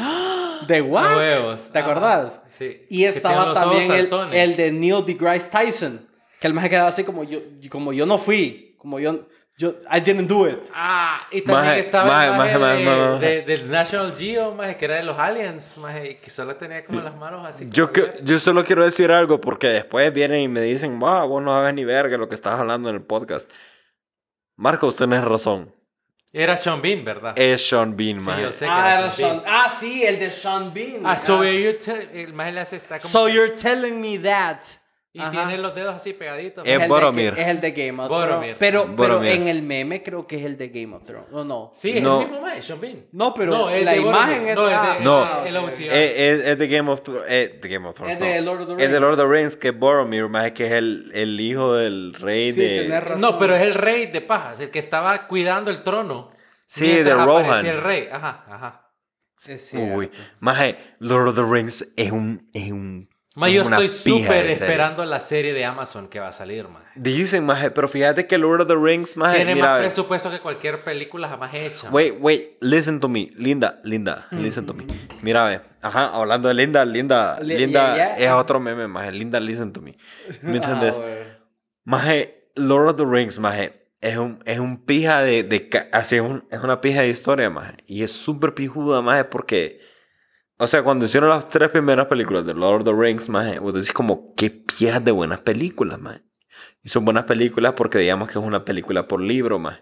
¿De 0.67 0.81
what? 0.83 1.17
Huevos. 1.17 1.71
¿Te 1.73 1.79
acordás? 1.79 2.41
Sí. 2.51 2.87
Y 2.89 3.05
estaba 3.05 3.53
también 3.55 3.91
el, 3.93 4.09
el 4.33 4.57
de 4.57 4.73
Neil 4.73 5.05
deGrasse 5.07 5.51
Tyson, 5.51 6.07
que 6.41 6.47
el 6.47 6.55
maje 6.55 6.71
quedaba 6.71 6.89
así 6.89 7.05
como 7.05 7.25
yo, 7.25 7.41
como 7.71 7.93
yo 7.93 8.07
no 8.07 8.19
fui, 8.19 8.75
como 8.79 8.99
yo, 8.99 9.27
yo, 9.59 9.75
I 9.95 10.01
didn't 10.01 10.27
do 10.29 10.49
it. 10.49 10.59
Ah, 10.73 11.21
y 11.31 11.43
también 11.43 11.67
Maje, 11.67 11.81
estaba 11.81 12.07
maje, 12.07 12.27
el 12.31 12.37
maje, 12.39 12.59
maje, 12.59 12.79
de, 12.79 12.85
maje, 12.87 13.11
maje. 13.13 13.27
de- 13.27 13.43
del 13.43 13.71
National 13.71 14.15
Geo, 14.17 14.55
maje, 14.55 14.77
que 14.79 14.85
era 14.87 14.97
de 14.97 15.03
los 15.03 15.19
aliens, 15.19 15.79
que 16.23 16.31
solo 16.31 16.57
tenía 16.57 16.83
como 16.85 17.01
las 17.03 17.15
manos 17.17 17.45
así. 17.47 17.67
Yo, 17.71 17.93
que- 17.93 18.21
yo 18.23 18.39
solo 18.39 18.65
quiero 18.65 18.85
decir 18.85 19.13
algo 19.13 19.39
porque 19.41 19.67
después 19.69 20.11
vienen 20.15 20.41
y 20.41 20.49
me 20.49 20.63
dicen, 20.63 20.99
wow, 20.99 21.29
vos 21.29 21.43
no 21.43 21.53
sabes 21.53 21.75
ni 21.75 21.85
verga 21.85 22.17
lo 22.17 22.27
que 22.29 22.35
estás 22.37 22.59
hablando 22.59 22.89
en 22.89 22.97
el 22.97 23.03
podcast. 23.03 23.51
Marcos, 24.57 24.97
tenés 24.97 25.25
razón. 25.25 25.75
Era 26.33 26.57
Sean 26.57 26.81
Bean, 26.81 27.05
¿verdad? 27.05 27.33
Es 27.37 27.67
Sean 27.69 27.97
Bean, 27.97 28.21
Sí, 28.21 28.27
maje. 28.27 28.43
yo 28.43 28.53
sé 28.53 28.65
que 28.65 28.71
Ah, 28.71 28.79
era 28.91 28.99
era 29.01 29.11
Sean 29.11 29.31
Sean- 29.31 29.43
Bean. 29.43 29.53
ah, 29.55 29.71
sí, 29.71 30.05
el 30.05 30.19
de 30.21 30.31
Sean 30.31 30.73
Bean. 30.73 31.03
Ah, 31.05 31.19
so 31.19 31.41
Ah, 31.41 31.45
sí. 31.47 31.63
you're 31.63 31.79
te- 31.79 32.23
el 32.23 32.33
maje 32.33 32.53
le 32.53 32.61
hace 32.61 32.77
está 32.77 32.99
como... 33.01 33.11
So 33.11 33.29
you're 33.29 33.53
telling 33.55 34.01
me 34.01 34.17
that 34.19 34.59
Y 35.13 35.21
Ajá. 35.21 35.33
tiene 35.33 35.59
los 35.59 35.75
dedos 35.75 35.97
así 35.97 36.13
pegaditos. 36.13 36.65
Es 36.65 36.73
el 36.75 36.81
de 36.83 36.87
Boromir. 36.89 37.35
es 37.37 37.49
el 37.49 37.61
de 37.61 37.73
Game 37.73 38.01
of 38.01 38.09
Boromir. 38.09 38.57
Thrones. 38.57 38.57
Pero, 38.61 38.95
pero 38.97 39.25
en 39.25 39.49
el 39.49 39.61
meme 39.63 40.05
creo 40.05 40.25
que 40.25 40.37
es 40.39 40.45
el 40.45 40.57
de 40.57 40.69
Game 40.69 40.95
of 40.95 41.05
Thrones. 41.05 41.27
¿O 41.33 41.43
no? 41.43 41.73
Sí, 41.77 41.97
es 41.99 42.03
No. 42.03 42.21
el 42.23 42.29
mismo 42.29 42.41
mae, 42.43 42.63
Sean 42.63 42.81
Bean. 42.81 43.07
No, 43.11 43.35
pero 43.35 43.69
es 43.71 43.85
la 43.85 43.97
imagen 43.97 44.47
es 44.47 44.55
no, 44.55 44.67
de- 44.67 44.73
es 44.73 44.79
ah, 44.81 44.95
de, 44.99 45.05
No. 45.05 45.25
es 45.39 45.43
de- 45.43 45.49
el 45.49 45.57
OTR. 45.57 45.83
Eh, 45.91 46.31
Es, 46.33 46.45
es 46.47 46.59
de 46.59 46.69
Game 46.69 46.91
of 46.93 47.03
Thrones. 47.03 47.25
Eh, 47.29 47.59
de 47.61 47.69
Game 47.69 47.89
of 47.89 47.97
Thrones. 47.97 48.15
Es 48.15 48.21
de 48.21 48.41
no. 48.41 48.45
Lord 48.55 48.61
of 48.63 48.67
the 48.69 48.73
Es 48.75 48.79
de 48.79 48.87
Rings. 48.87 49.01
Lord 49.01 49.13
of 49.15 49.19
the 49.19 49.27
Rings, 49.27 49.57
que 49.57 49.69
es 49.69 49.79
Boromir, 49.79 50.29
más 50.29 50.53
que 50.53 50.67
es 50.67 50.73
el, 50.73 51.11
el 51.13 51.41
hijo 51.41 51.75
del 51.75 52.15
rey 52.15 52.53
Sí, 52.53 52.61
de. 52.61 52.83
tenés 52.83 53.03
razón. 53.03 53.21
No, 53.21 53.37
pero 53.37 53.57
es 53.57 53.63
el 53.63 53.75
rey 53.75 54.07
de 54.07 54.21
pajas, 54.21 54.61
el 54.61 54.71
que 54.71 54.79
estaba 54.79 55.27
cuidando 55.27 55.73
el 55.73 55.83
trono. 55.83 56.31
Sí, 56.67 56.87
de 57.03 57.13
Rohan. 57.15 57.67
el 57.67 57.81
rey. 57.83 58.09
Ajá, 58.13 58.45
ajá. 58.49 58.93
Es 59.45 59.71
cierto. 59.71 59.97
Uy, 59.97 60.11
maje, 60.39 60.77
Lord 61.01 61.31
of 61.31 61.35
the 61.35 61.43
Rings 61.43 61.93
es 61.97 62.13
un. 62.13 62.49
Es 62.55 62.71
un 62.71 63.09
Ma, 63.37 63.49
yo 63.49 63.63
es 63.63 63.69
estoy 63.69 63.89
súper 63.89 64.47
esperando 64.47 65.05
la 65.05 65.21
serie 65.21 65.53
de 65.55 65.65
Amazon 65.65 66.09
que 66.09 66.19
va 66.19 66.29
a 66.29 66.33
salir, 66.33 66.67
man. 66.67 66.83
Dicen, 66.97 67.45
maje, 67.45 67.71
pero 67.71 67.87
fíjate 67.87 68.27
que 68.27 68.37
Lord 68.39 68.63
of 68.63 68.67
the 68.69 68.75
Rings, 68.75 69.17
maje, 69.17 69.37
Tiene 69.37 69.55
mira, 69.55 69.69
más 69.75 69.81
presupuesto 69.83 70.31
que 70.33 70.41
cualquier 70.41 70.83
película 70.83 71.29
jamás 71.29 71.55
hecha. 71.55 71.89
Wait, 71.91 72.15
wait, 72.19 72.57
listen 72.61 72.99
to 72.99 73.09
me. 73.09 73.31
Linda, 73.37 73.81
Linda, 73.85 74.27
listen 74.33 74.67
to 74.67 74.75
me. 74.75 74.85
Mira, 75.23 75.45
ve. 75.45 75.61
Ajá, 75.81 76.07
hablando 76.09 76.49
de 76.49 76.55
Linda, 76.55 76.85
Linda, 76.85 77.39
Li- 77.41 77.57
Linda 77.57 77.97
ya, 77.97 78.19
ya. 78.19 78.27
es 78.27 78.33
otro 78.33 78.59
meme, 78.59 78.89
maje. 78.89 79.13
Linda, 79.13 79.39
listen 79.39 79.73
to 79.73 79.81
me. 79.81 79.97
¿Me 80.43 80.57
entiendes? 80.57 81.01
Ah. 81.01 81.39
Maje, 81.85 82.51
Lord 82.57 82.89
of 82.89 82.97
the 82.97 83.05
Rings, 83.07 83.39
maje, 83.39 83.87
es 84.01 84.17
un, 84.17 84.43
es 84.45 84.59
un 84.59 84.85
pija 84.85 85.23
de, 85.23 85.45
de 85.45 85.71
así 85.93 86.17
es, 86.17 86.23
un- 86.23 86.45
es 86.51 86.59
una 86.61 86.81
pija 86.81 87.03
de 87.03 87.09
historia, 87.09 87.49
maje. 87.49 87.77
Y 87.87 88.03
es 88.03 88.11
súper 88.11 88.55
pijuda, 88.55 89.03
maje, 89.03 89.23
porque, 89.25 89.81
o 90.61 90.67
sea, 90.67 90.83
cuando 90.83 91.07
hicieron 91.07 91.31
las 91.31 91.49
tres 91.49 91.71
primeras 91.71 92.07
películas 92.07 92.45
de 92.45 92.53
Lord 92.53 92.83
of 92.83 92.85
the 92.85 92.93
Rings, 92.93 93.29
maje, 93.31 93.59
vos 93.59 93.73
decís 93.73 93.93
como, 93.93 94.35
qué 94.37 94.51
pijas 94.51 95.03
de 95.03 95.11
buenas 95.11 95.41
películas, 95.41 95.99
maje. 95.99 96.21
Y 96.83 96.91
son 96.91 97.05
buenas 97.07 97.25
películas 97.25 97.73
porque 97.75 97.99
digamos 97.99 98.29
que 98.29 98.39
es 98.39 98.45
una 98.45 98.65
película 98.65 99.09
por 99.09 99.23
libro, 99.23 99.59
maje. 99.59 99.81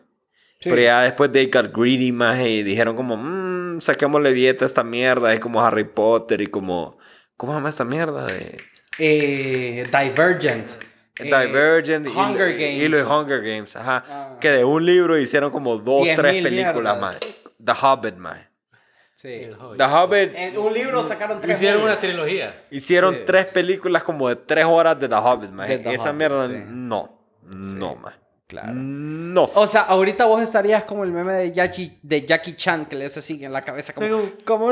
Sí. 0.60 0.70
Pero 0.70 0.80
ya 0.82 1.02
después 1.02 1.32
de 1.32 1.46
got 1.46 1.76
greedy, 1.76 2.12
maje, 2.12 2.48
y 2.48 2.62
dijeron 2.62 2.94
como, 2.94 3.16
mmm, 3.16 3.80
saquémosle 3.80 4.32
billete 4.32 4.64
a 4.64 4.66
esta 4.66 4.84
mierda, 4.84 5.34
es 5.34 5.40
como 5.40 5.60
Harry 5.64 5.84
Potter 5.84 6.40
y 6.40 6.46
como, 6.46 6.96
¿cómo 7.36 7.52
se 7.52 7.56
llama 7.58 7.68
esta 7.68 7.84
mierda? 7.84 8.26
De... 8.26 8.56
Eh, 8.98 9.84
Divergent. 9.84 10.68
Eh, 11.18 11.24
Divergent 11.24 12.06
y- 12.06 12.10
Hunger 12.10 12.50
y, 12.50 12.52
Games. 12.52 12.82
y, 12.84 12.88
los 12.88 13.08
Hunger 13.08 13.42
Games, 13.42 13.74
ajá. 13.76 14.04
Ah. 14.08 14.36
Que 14.40 14.50
de 14.50 14.64
un 14.64 14.86
libro 14.86 15.18
hicieron 15.18 15.50
como 15.50 15.76
dos, 15.76 16.06
10.000 16.06 16.16
tres 16.16 16.42
películas 16.42 17.00
más. 17.00 17.20
The 17.64 17.72
Hobbit, 17.72 18.16
más. 18.16 18.47
Sí. 19.20 19.32
El 19.32 19.54
Hobbit. 19.54 19.78
The 19.78 19.84
Hobbit 19.84 20.32
En 20.36 20.58
un 20.58 20.72
libro 20.72 21.02
sacaron 21.02 21.40
tres 21.40 21.56
Hicieron 21.58 21.82
una 21.82 21.96
trilogía. 21.96 22.66
hicieron 22.70 23.14
Sí. 23.16 23.20
tres 23.26 23.46
películas 23.46 24.04
como 24.04 24.28
de 24.28 24.36
tres 24.36 24.64
horas 24.64 24.98
de 25.00 25.08
The 25.08 25.14
Hobbit. 25.16 25.50
De 25.50 25.78
The 25.78 25.94
Esa 25.94 26.10
Hobbit, 26.10 26.14
mierda, 26.18 26.46
sí. 26.46 26.54
no. 26.68 27.18
No, 27.42 27.96
más. 27.96 28.14
Claro. 28.46 28.72
No. 28.74 29.50
O 29.54 29.66
sea, 29.66 29.82
ahorita 29.82 30.24
vos 30.26 30.40
estarías 30.40 30.84
como 30.84 31.02
el 31.02 31.10
meme 31.10 31.32
de 31.32 31.50
Jackie, 31.52 31.98
de 32.00 32.24
Jackie 32.24 32.54
Chan 32.54 32.86
que 32.86 32.94
le 32.94 33.06
hace 33.06 33.18
así 33.18 33.44
en 33.44 33.52
la 33.52 33.60
cabeza, 33.60 33.92
como, 33.92 34.08
como, 34.44 34.70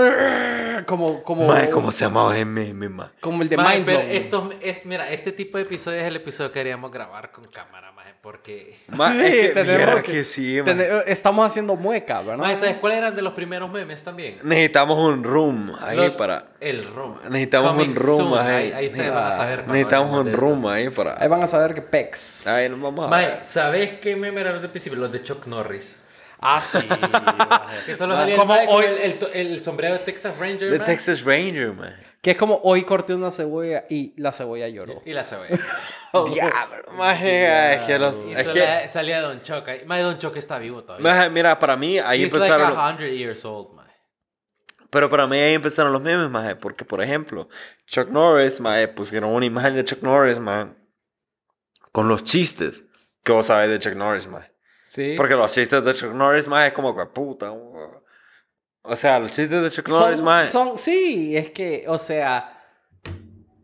como, 0.86 1.22
como, 1.24 1.46
Mae, 1.48 1.68
¿cómo 1.68 1.90
se 1.90 2.04
llamaba 2.04 2.34
ese 2.36 2.44
meme, 2.44 2.88
ma? 2.88 3.12
como 3.20 3.42
el 3.42 3.48
de 3.48 3.56
Mae, 3.56 3.76
Mind 3.78 3.86
pero 3.86 4.00
estos- 4.00 4.54
es- 4.62 4.86
mira, 4.86 5.10
este 5.10 5.32
tipo 5.32 5.58
de 5.58 5.64
episodio 5.64 5.98
es 6.00 6.04
el 6.06 6.16
episodio 6.16 6.52
que 6.52 6.60
queríamos 6.60 6.90
grabar 6.92 7.32
con 7.32 7.44
cámara, 7.46 7.92
maje, 7.92 8.05
porque... 8.26 8.74
Ma, 8.88 9.12
Sí, 9.12 9.20
es 9.24 9.30
que, 9.30 9.48
tenemos 9.50 10.02
que- 10.02 10.12
que 10.12 10.24
sí, 10.24 10.56
ma. 10.58 10.64
Tene- 10.64 10.88
Estamos 11.06 11.46
haciendo 11.46 11.76
mueca, 11.76 12.22
¿verdad? 12.22 12.38
Maje, 12.38 12.56
¿sabes 12.56 12.76
cuáles 12.78 12.98
eran 12.98 13.14
de 13.14 13.22
los 13.22 13.34
primeros 13.34 13.70
memes 13.70 14.02
también? 14.02 14.36
Necesitamos 14.42 14.98
un 14.98 15.22
room 15.22 15.72
ahí 15.80 15.96
Lo- 15.96 16.16
para... 16.16 16.46
El 16.58 16.82
room. 16.92 17.14
Necesitamos 17.28 17.70
Coming 17.70 17.90
un 17.90 17.94
room 17.94 18.30
soon. 18.30 18.38
ahí. 18.40 18.48
Ahí, 18.48 18.72
ahí 18.72 18.86
ustedes 18.88 19.14
van 19.14 19.26
a 19.28 19.36
saber. 19.36 19.68
Necesitamos 19.68 20.18
un 20.18 20.24
de 20.24 20.30
esto. 20.32 20.40
room 20.40 20.66
ahí 20.66 20.88
para... 20.90 21.22
Ahí 21.22 21.28
van 21.28 21.42
a 21.44 21.46
saber 21.46 21.72
que 21.72 21.82
pex. 21.82 22.44
Ahí 22.48 22.68
nos 22.68 22.80
vamos 22.80 23.12
a 23.12 23.16
ver. 23.16 23.44
¿sabes 23.44 23.92
qué 24.00 24.16
meme 24.16 24.40
eran 24.40 24.60
los 24.60 24.70
principio? 24.72 24.98
Los 24.98 25.12
de 25.12 25.22
Chuck 25.22 25.46
Norris. 25.46 26.00
Ah, 26.40 26.60
sí. 26.60 26.78
Que 27.86 27.94
solo 27.94 28.14
Ma, 28.14 28.20
salía 28.22 28.34
el, 28.34 28.68
hoy- 28.68 28.84
el, 28.84 29.18
el, 29.32 29.46
el 29.52 29.62
sombrero 29.62 29.94
de 29.94 30.00
Texas 30.00 30.36
Ranger, 30.38 30.70
mae, 30.78 30.84
Texas 30.84 31.22
Ranger, 31.24 31.72
man. 31.72 31.94
Que 32.26 32.32
es 32.32 32.36
como 32.36 32.58
hoy 32.64 32.82
corté 32.82 33.14
una 33.14 33.30
cebolla 33.30 33.84
y 33.88 34.12
la 34.16 34.32
cebolla 34.32 34.66
lloró. 34.66 35.00
Y 35.04 35.12
la 35.12 35.22
cebolla. 35.22 35.50
Diablo, 36.12 36.92
maje, 36.98 37.74
es 37.76 37.82
que 37.82 38.00
los... 38.00 38.16
Y 38.26 38.32
Es 38.32 38.48
que... 38.48 38.88
salía 38.88 39.22
Don 39.22 39.40
Chuck. 39.40 39.68
ahí. 39.68 39.84
Mae, 39.86 40.02
Don 40.02 40.18
Chuck 40.18 40.36
está 40.36 40.58
vivo 40.58 40.82
todavía. 40.82 41.04
Maje, 41.08 41.30
mira, 41.30 41.56
para 41.56 41.76
mí 41.76 42.00
ahí 42.00 42.24
He's 42.24 42.32
like 42.32 42.46
empezaron... 42.46 42.76
a 42.76 42.90
hundred 42.90 43.12
years 43.12 43.44
old, 43.44 43.76
mae. 43.76 43.86
Pero 44.90 45.08
para 45.08 45.28
mí 45.28 45.36
ahí 45.36 45.54
empezaron 45.54 45.92
los 45.92 46.02
memes, 46.02 46.28
maje. 46.28 46.56
Porque, 46.56 46.84
por 46.84 47.00
ejemplo, 47.00 47.48
Chuck 47.86 48.08
Norris, 48.08 48.60
maje, 48.60 48.88
pusieron 48.88 49.30
una 49.30 49.46
imagen 49.46 49.76
de 49.76 49.84
Chuck 49.84 50.02
Norris, 50.02 50.40
maje. 50.40 50.72
Con 51.92 52.08
los 52.08 52.24
chistes. 52.24 52.86
que 53.22 53.30
vos 53.30 53.46
sabés 53.46 53.70
de 53.70 53.78
Chuck 53.78 53.94
Norris, 53.94 54.26
maje? 54.26 54.50
Sí. 54.82 55.14
Porque 55.16 55.36
los 55.36 55.52
chistes 55.52 55.84
de 55.84 55.94
Chuck 55.94 56.12
Norris, 56.12 56.48
maje, 56.48 56.66
es 56.66 56.72
como 56.72 56.96
que 56.96 57.06
puta. 57.06 57.54
O 58.88 58.96
sea, 58.96 59.18
los 59.18 59.32
chistes 59.32 59.62
de 59.62 59.70
Chuck 59.70 59.88
Norris, 59.88 60.16
son, 60.16 60.24
maje. 60.24 60.48
son- 60.48 60.78
sí, 60.78 61.36
es 61.36 61.50
que, 61.50 61.84
o 61.88 61.98
sea, 61.98 62.62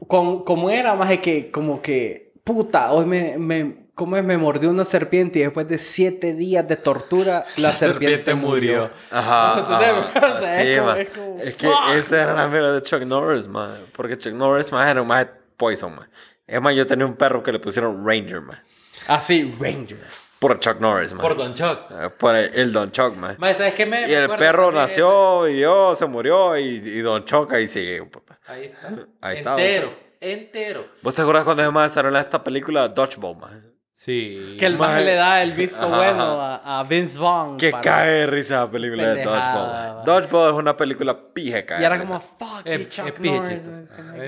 con, 0.07 0.45
como 0.45 0.71
era 0.71 0.95
más 0.95 1.09
de 1.09 1.21
que, 1.21 1.51
como 1.51 1.81
que, 1.81 2.33
puta, 2.45 2.93
hoy 2.93 3.07
me, 3.07 3.39
me, 3.39 3.87
¿cómo 3.95 4.17
es? 4.17 4.25
Me 4.25 4.37
mordió 4.37 4.69
una 4.71 4.85
serpiente 4.85 5.39
y 5.39 5.43
después 5.43 5.69
de 5.69 5.79
siete 5.79 6.35
días 6.35 6.67
de 6.67 6.77
tortura, 6.77 7.45
la, 7.57 7.73
serpiente, 7.73 8.35
murió. 8.35 8.91
Ajá. 9.11 9.59
¿Entendés? 9.61 9.89
ajá, 10.15 10.35
O 10.39 10.41
sea, 10.43 10.61
sí, 10.61 10.69
es 10.69 10.79
como- 10.79 10.87
maje. 10.91 11.03
es 11.03 11.09
como, 11.11 11.39
Es 11.41 11.55
que 11.55 11.67
fuck. 11.67 11.95
esa 11.95 12.23
era 12.23 12.35
la 12.35 12.49
mierda 12.49 12.73
de 12.73 12.83
Chuck 12.83 13.03
Norris, 13.03 13.47
maje. 13.49 13.83
Porque 13.95 14.19
Chuck 14.19 14.33
Norris, 14.35 14.73
maje, 14.73 14.91
era 14.91 15.03
un 15.03 15.13
poison, 15.57 15.95
maje. 15.95 16.09
Es 16.47 16.61
más, 16.61 16.75
yo 16.75 16.87
tenía 16.87 17.07
un 17.07 17.15
perro 17.17 17.43
que 17.43 17.53
le 17.53 17.61
pusieron 17.61 18.05
Ranger, 18.07 18.41
maje. 18.41 18.63
Así, 19.09 19.55
Ranger. 19.59 19.99
Por 20.43 20.59
Chuck 20.59 20.81
Norris, 20.81 21.13
maje. 21.13 21.23
Por 21.29 21.37
Don 21.37 21.55
Chuck. 21.55 21.79
Eh, 21.91 22.11
Por 22.19 22.35
el, 22.35 22.53
el 22.55 22.73
Don 22.73 22.91
Chuck, 22.91 23.15
maje. 23.17 23.37
Mae, 23.39 23.55
¿sabes 23.55 23.75
qué 23.75 23.87
me 23.87 24.09
Y 24.09 24.13
el 24.13 24.29
perro 24.29 24.73
nació, 24.73 25.43
vivió, 25.43 25.95
se 25.95 26.05
murió 26.07 26.59
y, 26.59 26.65
y 26.65 26.99
Don 27.01 27.25
Choca 27.25 27.61
y 27.61 27.69
sigue. 27.69 27.97
ese? 27.99 28.09
Ahí 28.49 28.65
está. 28.65 28.89
Ahí 29.21 29.37
está, 29.37 29.51
Entero. 29.53 29.95
Entero. 30.21 30.85
¿Vos 31.01 31.15
te 31.15 31.23
acuerdas 31.23 31.45
cuando 31.45 31.63
además 31.63 31.93
salió 31.93 32.17
esta 32.19 32.43
película 32.43 32.89
Dodgeball, 32.89 33.37
man? 33.37 33.69
Sí. 33.95 34.57
Que 34.59 34.67
el 34.67 34.77
maje 34.77 35.05
le 35.05 35.15
da 35.15 35.43
el 35.45 35.53
visto 35.53 35.87
Ajá, 35.87 35.97
bueno 35.97 36.41
a, 36.41 36.81
a 36.81 36.83
Vince 36.85 37.17
Vaughn. 37.19 37.57
Que 37.57 37.71
para- 37.71 37.83
cae 37.83 38.11
de 38.11 38.27
risa 38.27 38.57
la 38.65 38.71
película 38.71 39.15
de 39.15 39.23
Dodgeball. 39.23 39.73
man. 39.73 39.95
man. 39.97 40.05
Dodgeball 40.05 40.49
es 40.55 40.59
una 40.59 40.77
película 40.77 41.17
pija, 41.33 41.65
cae 41.65 41.83
Y 41.83 41.85
era 41.85 42.01
como, 42.01 42.19
fuck, 42.19 42.63
Es- 42.65 42.81
you, 42.81 42.85
Chuck 42.89 43.07
es 43.07 43.13
pije 43.13 43.37
Norris. 43.39 43.61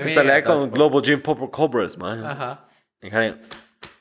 Que 0.03 0.09
salía 0.13 0.41
con 0.45 0.55
Dodgeball. 0.55 0.71
Global 0.71 1.01
Gym 1.01 1.21
Popper 1.21 1.49
Cobras, 1.51 1.97
man. 1.97 2.25
Ajá. 2.25 2.65
Ingeniero. 3.01 3.35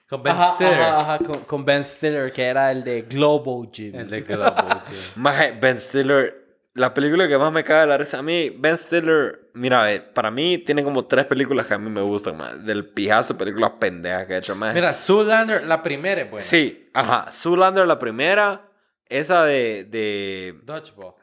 Con 0.08 0.22
Ben 0.22 0.34
Ajá, 0.34 0.54
Stiller. 0.54 0.80
ajá, 0.80 0.96
ajá, 0.98 1.18
con, 1.18 1.40
con 1.40 1.64
Ben 1.64 1.84
Stiller, 1.84 2.30
que 2.32 2.44
era 2.44 2.70
el 2.70 2.84
de 2.84 3.02
Global 3.02 3.70
Gym. 3.70 3.94
El 3.94 4.08
de 4.08 4.20
Global, 4.20 4.82
sí. 4.92 5.12
Maje, 5.16 5.52
Ben 5.60 5.78
Stiller. 5.78 6.42
La 6.74 6.92
película 6.92 7.28
que 7.28 7.38
más 7.38 7.52
me 7.52 7.62
cae 7.62 7.82
de 7.82 7.86
la 7.86 7.96
risa 7.96 8.18
a 8.18 8.22
mí, 8.22 8.50
Ben 8.50 8.76
Stiller, 8.76 9.50
mira, 9.54 9.92
eh, 9.92 10.00
para 10.00 10.30
mí 10.32 10.58
tiene 10.58 10.82
como 10.82 11.06
tres 11.06 11.24
películas 11.24 11.66
que 11.66 11.74
a 11.74 11.78
mí 11.78 11.88
me 11.88 12.00
gustan, 12.02 12.36
man. 12.36 12.66
Del 12.66 12.84
pijazo, 12.88 13.38
películas 13.38 13.72
pendejas 13.78 14.26
que 14.26 14.34
ha 14.34 14.38
hecho, 14.38 14.56
man. 14.56 14.74
Mira, 14.74 14.92
Zoolander, 14.92 15.66
la 15.66 15.80
primera 15.82 16.20
es 16.22 16.30
buena. 16.30 16.44
Sí, 16.44 16.90
ajá. 16.92 17.30
Zoolander 17.30 17.86
la 17.86 17.98
primera, 17.98 18.68
esa 19.08 19.44
de... 19.44 19.84
de 19.84 20.58
Dodgeball. 20.64 21.14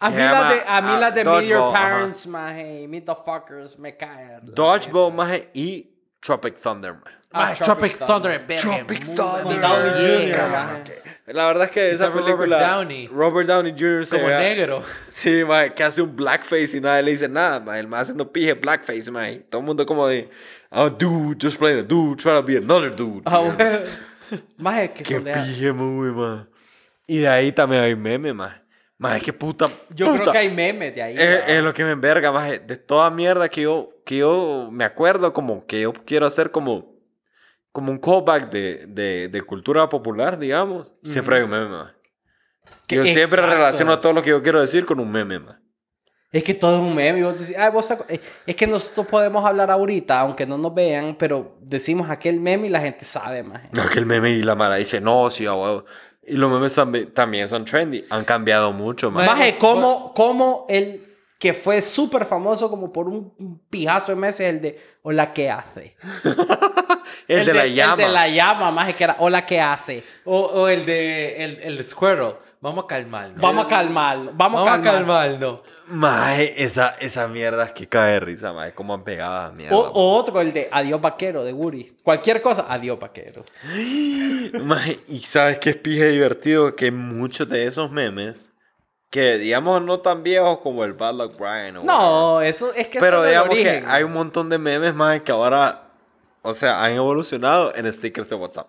A 0.00 0.10
mí, 0.10 0.16
llama, 0.16 0.52
de, 0.52 0.62
a 0.66 0.80
mí 0.82 0.90
ah, 0.92 0.98
la 0.98 1.10
de 1.12 1.24
Meet 1.24 1.44
Your. 1.48 1.72
Parents, 1.72 2.26
maje, 2.26 2.86
Meet 2.88 3.06
the 3.06 3.14
Fuckers, 3.24 3.78
me 3.78 3.96
cae. 3.96 4.40
Dodgeball, 4.42 5.12
maje, 5.14 5.48
y 5.54 5.90
Tropic 6.20 6.58
Thunder, 6.60 6.94
maje. 6.94 7.17
Ah, 7.30 7.46
Mae, 7.48 7.54
Tropic 7.56 7.98
Thunder 7.98 8.40
Tropic 8.40 9.04
Thunder. 9.14 9.42
Con 9.42 9.60
Downey. 9.60 10.32
Jr.. 10.32 11.34
La 11.34 11.46
verdad 11.46 11.64
es 11.64 11.70
que 11.70 11.90
esa 11.90 12.06
Robert 12.06 12.24
película... 12.24 12.58
Downey. 12.58 13.06
Robert 13.08 13.46
Downey 13.46 13.72
Jr. 13.72 14.06
se 14.06 14.16
Como 14.16 14.28
vea- 14.28 14.38
negro. 14.40 14.82
Sí, 15.08 15.44
maje, 15.46 15.74
que 15.74 15.84
hace 15.84 16.00
un 16.00 16.16
blackface 16.16 16.78
y 16.78 16.80
nadie 16.80 17.02
le 17.02 17.10
dice 17.10 17.28
nada, 17.28 17.60
maje. 17.60 17.80
El 17.80 17.86
más 17.88 18.02
haciendo 18.02 18.32
pije 18.32 18.54
blackface, 18.54 19.10
maje. 19.10 19.40
Todo 19.50 19.60
el 19.60 19.66
mundo 19.66 19.84
como 19.84 20.06
de... 20.06 20.30
I'm 20.70 20.86
a 20.86 20.90
dude, 20.90 21.36
just 21.40 21.58
playing 21.58 21.80
a 21.80 21.82
dude, 21.82 22.16
trying 22.22 22.36
to 22.36 22.42
be 22.42 22.56
another 22.56 22.94
dude. 22.94 23.22
Ah, 23.26 23.40
bueno. 23.40 23.80
Maje, 24.56 24.90
que 24.92 25.04
Qué 25.04 25.20
pije, 25.20 25.72
muy, 25.72 26.10
maje. 26.12 26.46
Y 27.06 27.18
de 27.18 27.28
ahí 27.28 27.52
también 27.52 27.82
hay 27.82 27.94
meme, 27.94 28.32
maje. 28.32 28.62
Maje, 28.96 29.20
qué 29.20 29.32
puta... 29.34 29.66
Yo 29.90 30.06
puta. 30.06 30.18
creo 30.20 30.32
que 30.32 30.38
hay 30.38 30.50
memes 30.50 30.94
de 30.94 31.02
ahí. 31.02 31.14
Es, 31.18 31.42
es 31.46 31.62
lo 31.62 31.74
que 31.74 31.84
me 31.84 31.90
enverga, 31.90 32.32
maje. 32.32 32.58
De 32.58 32.76
toda 32.78 33.10
mierda 33.10 33.50
que 33.50 33.62
yo, 33.62 33.90
que 34.06 34.16
yo 34.16 34.70
me 34.72 34.84
acuerdo, 34.84 35.34
como 35.34 35.66
que 35.66 35.82
yo 35.82 35.92
quiero 35.92 36.24
hacer 36.26 36.50
como, 36.50 36.97
como 37.72 37.92
un 37.92 37.98
callback 37.98 38.50
de, 38.50 38.86
de, 38.88 39.28
de 39.28 39.42
cultura 39.42 39.88
popular, 39.88 40.38
digamos. 40.38 40.94
Siempre 41.02 41.36
hay 41.36 41.42
un 41.42 41.50
meme. 41.50 41.76
Que- 42.86 42.96
Yo 42.96 43.04
siempre 43.04 43.22
exacto. 43.24 43.46
relaciono 43.46 43.98
todo 44.00 44.12
lo 44.14 44.22
que 44.22 44.30
yo 44.30 44.42
quiero 44.42 44.60
decir 44.60 44.84
con 44.84 44.98
un 45.00 45.10
meme, 45.10 45.38
maje. 45.38 45.58
Es 46.30 46.44
que 46.44 46.52
todo 46.52 46.74
es 46.76 46.82
un 46.82 46.94
meme. 46.94 47.20
y 47.20 47.22
vos 47.22 47.40
decís, 47.40 47.56
"Ay, 47.56 47.70
vos 47.72 47.88
te 47.88 47.94
acu-". 47.94 48.04
Eh, 48.08 48.20
es 48.46 48.54
que 48.56 48.66
nosotros 48.66 49.06
podemos 49.06 49.44
hablar 49.46 49.70
ahorita, 49.70 50.20
aunque 50.20 50.44
no 50.44 50.58
nos 50.58 50.74
vean, 50.74 51.16
pero 51.18 51.56
decimos 51.62 52.10
aquel 52.10 52.38
meme 52.40 52.66
y 52.66 52.70
la 52.70 52.80
gente 52.80 53.04
sabe, 53.06 53.42
maje. 53.42 53.68
No, 53.72 53.86
que 53.88 53.98
el 53.98 54.04
meme 54.06 54.30
y 54.32 54.42
la 54.42 54.54
mara 54.54 54.76
dice, 54.76 55.00
no, 55.00 55.30
sí, 55.30 55.46
a 55.46 55.54
huevo. 55.54 55.84
Y 56.22 56.34
los 56.36 56.50
memes 56.50 56.74
también, 56.74 57.14
también 57.14 57.48
son 57.48 57.64
trendy. 57.64 58.04
Han 58.10 58.24
cambiado 58.26 58.72
mucho, 58.72 59.10
maje. 59.10 59.26
Maje, 59.26 59.56
¿cómo, 59.58 60.12
cómo 60.14 60.66
el, 60.68 61.07
que 61.38 61.54
fue 61.54 61.82
súper 61.82 62.24
famoso 62.24 62.68
como 62.68 62.92
por 62.92 63.08
un 63.08 63.60
pijazo 63.70 64.12
de 64.12 64.16
meses, 64.20 64.40
el 64.48 64.60
de 64.60 64.80
Hola, 65.02 65.32
¿qué 65.32 65.50
hace? 65.50 65.96
El, 67.26 67.44
de, 67.44 67.52
la 67.54 67.66
llama. 67.66 67.92
El 67.92 67.98
de 67.98 68.08
la 68.08 68.28
llama, 68.28 68.70
más 68.70 68.94
que 68.94 69.04
era 69.04 69.16
Hola, 69.18 69.44
¿qué 69.44 69.60
hace? 69.60 70.02
O, 70.24 70.38
o 70.40 70.68
el 70.68 70.86
de 70.86 71.44
el, 71.44 71.58
el 71.62 71.84
Squirrel. 71.84 72.34
Vamos 72.60 72.84
a 72.84 72.86
calmarnos. 72.86 73.40
Vamos 73.40 73.66
a 73.66 73.68
calmarlo. 73.68 74.32
Vamos, 74.34 74.64
Vamos 74.64 74.68
a 74.68 74.74
a 74.74 74.82
calmar. 74.82 75.28
calmarnos. 75.28 75.60
Maje, 75.88 76.62
esa, 76.62 76.96
esa 77.00 77.28
mierda 77.28 77.64
es 77.64 77.72
que 77.72 77.86
cae 77.86 78.14
de 78.14 78.20
risa, 78.20 78.52
maje. 78.52 78.72
Como 78.72 78.94
han 78.94 79.04
pegado 79.04 79.52
mierda. 79.52 79.76
O, 79.76 79.90
o 79.90 80.16
otro, 80.16 80.40
el 80.40 80.52
de 80.52 80.68
Adiós 80.72 81.00
Vaquero 81.00 81.44
de 81.44 81.52
Woody. 81.52 81.96
Cualquier 82.02 82.40
cosa, 82.42 82.66
Adiós 82.68 82.98
Vaquero. 82.98 83.44
Maje, 84.64 85.00
y 85.08 85.20
sabes 85.20 85.58
que 85.58 85.70
es 85.70 85.76
pije 85.76 86.06
divertido 86.06 86.74
que 86.76 86.90
muchos 86.90 87.48
de 87.48 87.66
esos 87.66 87.90
memes, 87.90 88.52
que 89.10 89.38
digamos 89.38 89.82
no 89.82 90.00
tan 90.00 90.22
viejos 90.22 90.58
como 90.58 90.84
el 90.84 90.92
Bad 90.92 91.14
Luck 91.14 91.38
Brian 91.38 91.78
o 91.78 91.82
No, 91.84 92.40
eso 92.42 92.72
es 92.74 92.88
que 92.88 93.00
Pero 93.00 93.22
es 93.24 93.30
digamos 93.30 93.54
que 93.56 93.60
origen. 93.62 93.84
hay 93.88 94.02
un 94.02 94.12
montón 94.12 94.50
de 94.50 94.58
memes 94.58 94.94
más 94.94 95.22
que 95.22 95.32
ahora, 95.32 95.90
o 96.42 96.52
sea, 96.52 96.84
han 96.84 96.92
evolucionado 96.92 97.74
en 97.74 97.90
stickers 97.92 98.28
de 98.28 98.36
WhatsApp. 98.36 98.68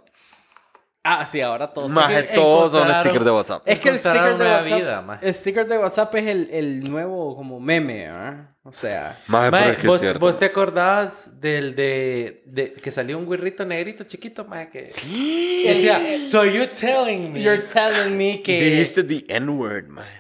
Ah, 1.03 1.25
sí, 1.25 1.39
ahora 1.41 1.67
todos. 1.73 1.89
Más 1.89 2.13
que 2.13 2.23
todos 2.35 2.73
son 2.73 2.87
stickers 3.01 3.25
de 3.25 3.31
WhatsApp. 3.31 3.63
Es 3.65 3.79
que 3.79 3.89
el 3.89 3.99
sticker 3.99 4.37
de 4.37 4.45
WhatsApp, 4.45 4.77
vida, 4.77 5.01
maje. 5.01 5.27
el 5.27 5.33
sticker 5.33 5.67
de 5.67 5.77
WhatsApp 5.77 6.15
es 6.15 6.27
el, 6.27 6.49
el 6.51 6.79
nuevo 6.91 7.35
como 7.35 7.59
meme, 7.59 8.07
¿ah? 8.07 8.53
O 8.63 8.73
sea, 8.73 9.17
pero 9.27 9.57
es 9.57 9.75
que 9.77 9.81
es 9.81 9.87
¿vos, 9.87 9.99
cierto. 10.01 10.19
vos 10.19 10.37
te 10.37 10.45
acordás 10.45 11.39
del 11.39 11.73
de, 11.75 12.43
de 12.45 12.73
que 12.73 12.91
salió 12.91 13.17
un 13.17 13.27
guirrito 13.27 13.65
negrito 13.65 14.03
chiquito, 14.03 14.45
mae, 14.45 14.69
que 14.69 14.93
decía, 15.65 16.21
so 16.21 16.45
you 16.45 16.67
telling 16.67 17.33
me. 17.33 17.41
you're 17.41 17.63
telling 17.63 18.15
me 18.15 18.41
que 18.43 18.61
Dijiste 18.61 19.03
the 19.03 19.23
N-word, 19.29 19.87
maje. 19.87 20.18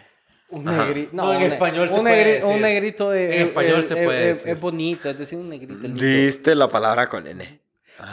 Un 0.51 0.65
negrito, 0.65 1.09
No, 1.13 1.31
en 1.33 1.37
un- 1.37 1.51
español 1.51 1.89
se 1.89 1.99
puede 2.01 2.25
decir. 2.25 2.51
un 2.51 2.61
negrito 2.61 3.13
es, 3.13 3.35
En 3.35 3.47
español 3.47 3.79
es- 3.81 3.87
se 3.87 3.95
puede 3.97 4.29
es- 4.31 4.37
decir. 4.37 4.51
es 4.53 4.59
bonito, 4.59 5.09
es 5.09 5.17
decir, 5.19 5.37
un 5.39 5.49
negrito. 5.49 5.87
Dijiste 5.87 6.55
la 6.55 6.67
palabra 6.67 7.07
con 7.07 7.27
N. 7.27 7.59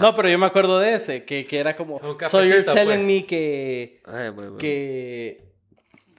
No, 0.01 0.15
pero 0.17 0.29
yo 0.29 0.39
me 0.39 0.47
acuerdo 0.47 0.79
de 0.81 0.95
ese, 0.95 1.25
que, 1.25 1.45
que 1.47 1.59
era 1.59 1.77
como, 1.77 2.01
so 2.29 2.43
you're 2.43 2.65
telling 2.65 2.87
pues. 2.87 2.99
me 3.01 3.25
que 3.27 4.03
Ay, 4.05 4.31
bueno. 4.31 4.57
que 4.59 5.45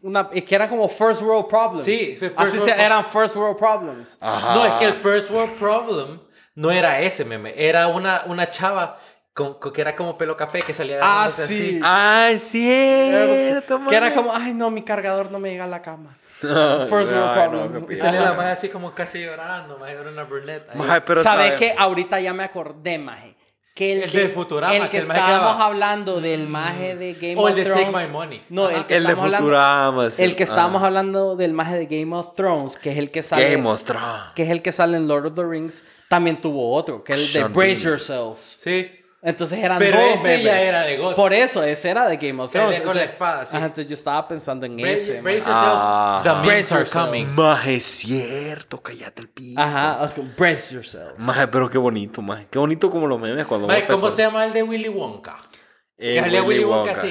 una 0.02 0.30
es 0.32 0.46
que 0.46 0.56
eran 0.56 0.70
como 0.70 0.88
first 0.88 1.22
world 1.22 1.48
problems. 1.48 1.84
Sí, 1.84 2.16
first 2.18 2.34
así 2.40 2.58
world 2.60 2.74
se, 2.74 2.82
eran 2.82 3.06
first 3.06 3.36
world 3.36 3.58
problems. 3.58 4.18
Ajá. 4.22 4.54
No, 4.56 4.66
es 4.66 4.74
que 4.76 4.86
el 4.86 4.94
first 4.94 5.30
world 5.32 5.56
problem 5.58 6.22
no 6.56 6.72
era 6.72 7.02
ese 7.02 7.26
meme, 7.26 7.54
era 7.58 7.88
una, 7.90 8.24
una 8.28 8.50
chava 8.50 8.98
con, 9.38 9.54
con- 9.60 9.72
que 9.72 9.82
era 9.82 9.96
como 9.96 10.18
pelo 10.18 10.36
café 10.36 10.64
que 10.64 10.74
salía 10.74 11.00
Ah, 11.02 11.30
sí. 11.30 11.80
Ay, 11.84 12.40
cierto, 12.40 13.80
que 13.88 13.96
era 13.96 14.08
maje. 14.08 14.16
como, 14.16 14.34
ay 14.34 14.54
no, 14.54 14.72
mi 14.72 14.82
cargador 14.82 15.32
no 15.32 15.38
me 15.40 15.52
llega 15.52 15.66
a 15.66 15.68
la 15.68 15.82
cama. 15.84 16.18
Ay, 16.44 16.88
First 16.90 17.12
no, 17.14 17.34
problem. 17.34 17.86
qué 17.88 17.94
Y 17.94 17.96
salía 17.98 18.22
la 18.22 18.34
madre 18.34 18.52
así 18.52 18.70
como 18.70 18.94
casi 18.96 19.20
llorando, 19.24 19.78
mae, 19.80 19.94
era 19.94 20.10
una 20.10 20.24
brunette. 20.24 20.74
Maje, 20.76 21.02
pero 21.02 21.22
¿Sabes 21.24 21.48
sabe- 21.54 21.60
qué? 21.60 21.76
Ahorita 21.78 22.20
ya 22.20 22.34
me 22.34 22.44
acordé, 22.44 22.98
maje. 22.98 23.36
Que 23.76 23.94
el, 23.94 24.04
El 24.04 24.12
de- 24.12 24.22
de 24.24 24.30
Futurama, 24.30 24.74
El 24.76 24.82
que 24.84 24.90
que 24.90 24.98
el 24.98 25.06
maje 25.06 25.20
estábamos 25.20 25.52
quedaba- 25.54 25.66
hablando 25.68 26.20
del 26.20 26.48
maje 26.48 26.96
de 26.96 27.14
Game 27.14 27.36
O 27.38 27.44
of 27.44 27.50
el 27.50 27.56
de 27.58 27.64
Thrones. 27.66 27.92
Take 27.92 28.06
My 28.08 28.12
Money. 28.12 28.44
No, 28.50 28.70
el 28.72 28.86
que 28.88 28.96
El 28.98 29.04
de 29.04 29.12
hablando- 29.12 29.38
Futurama. 29.38 30.10
sí. 30.10 30.24
El 30.24 30.36
que 30.36 30.44
estábamos 30.44 30.82
Ah. 30.82 30.88
hablando 30.88 31.36
del 31.36 31.54
maje 31.54 31.78
de 31.78 31.86
Game 31.86 32.16
of 32.16 32.34
Thrones, 32.34 32.78
que 32.80 32.92
es 32.92 32.98
el 32.98 33.12
que 33.12 33.22
sale. 33.22 33.52
Game 33.56 33.70
of 33.70 33.84
Thrones. 33.84 34.34
Que 34.34 34.42
es 34.44 34.50
el 34.50 34.64
que 34.64 34.72
sale 34.72 34.98
en 34.98 35.08
Lord 35.08 35.28
of 35.28 35.36
the 35.36 35.44
Rings. 35.44 35.84
También 36.10 36.42
tuvo 36.42 36.74
otro, 36.74 37.04
que 37.04 37.14
es 37.14 37.36
el 37.36 37.44
de 37.44 37.50
Brace. 37.50 37.84
Yourselves. 37.84 38.58
Sí. 38.60 38.90
Entonces 39.28 39.60
eran 39.60 39.78
Pero 39.78 40.00
dos 40.00 40.12
ese 40.22 40.42
ya 40.42 40.52
memes. 40.54 40.64
era 40.68 40.82
de 40.84 40.98
GOT. 40.98 41.16
Por 41.18 41.34
eso, 41.34 41.62
ese 41.64 41.90
era 41.90 42.08
de 42.08 42.16
Game 42.16 42.42
of 42.42 42.50
Pelea 42.52 42.68
Thrones. 42.68 42.82
con 42.82 42.96
la 42.96 43.04
Entonces- 43.04 43.14
espada, 43.14 43.46
sí. 43.46 43.58
Ajá, 43.58 43.66
entonces 43.66 43.88
yo 43.90 43.94
estaba 43.94 44.28
pensando 44.28 44.66
en 44.66 44.78
Brace, 44.78 44.94
ese. 44.94 45.22
brace 45.22 45.40
maje. 45.40 45.50
yourself, 45.50 45.80
Ah. 45.82 46.20
the 46.24 46.30
memes 46.30 46.46
Brace 46.48 46.74
are 46.74 46.84
yourself. 46.84 47.06
coming. 47.06 47.26
Maje, 47.36 47.76
es 47.76 47.84
cierto, 47.84 48.82
cállate 48.82 49.22
el 49.22 49.30
pico. 49.30 49.62
Ajá, 49.62 50.04
ok, 50.06 50.26
brace 50.38 50.74
yourselves. 50.74 51.14
Maje, 51.20 51.48
pero 51.48 51.70
qué 51.70 51.78
bonito, 51.78 52.22
maje. 52.22 52.48
Qué 52.50 52.58
bonito 52.58 52.90
como 52.90 53.06
los 53.06 53.20
memes 53.20 53.46
cuando 53.46 53.68
Mae, 53.68 53.78
vos 53.78 53.86
te 53.86 53.92
¿Cómo 53.92 53.98
acuerdas. 54.08 54.16
se 54.16 54.22
llama 54.24 54.46
el 54.46 54.54
de 54.54 54.64
Willy 54.64 54.90
Wonka? 54.90 55.38
Eh, 55.98 56.16
que 56.16 56.22
salía 56.22 56.44
Willy 56.44 56.64
Wonka, 56.64 56.92
Wonka. 56.94 57.02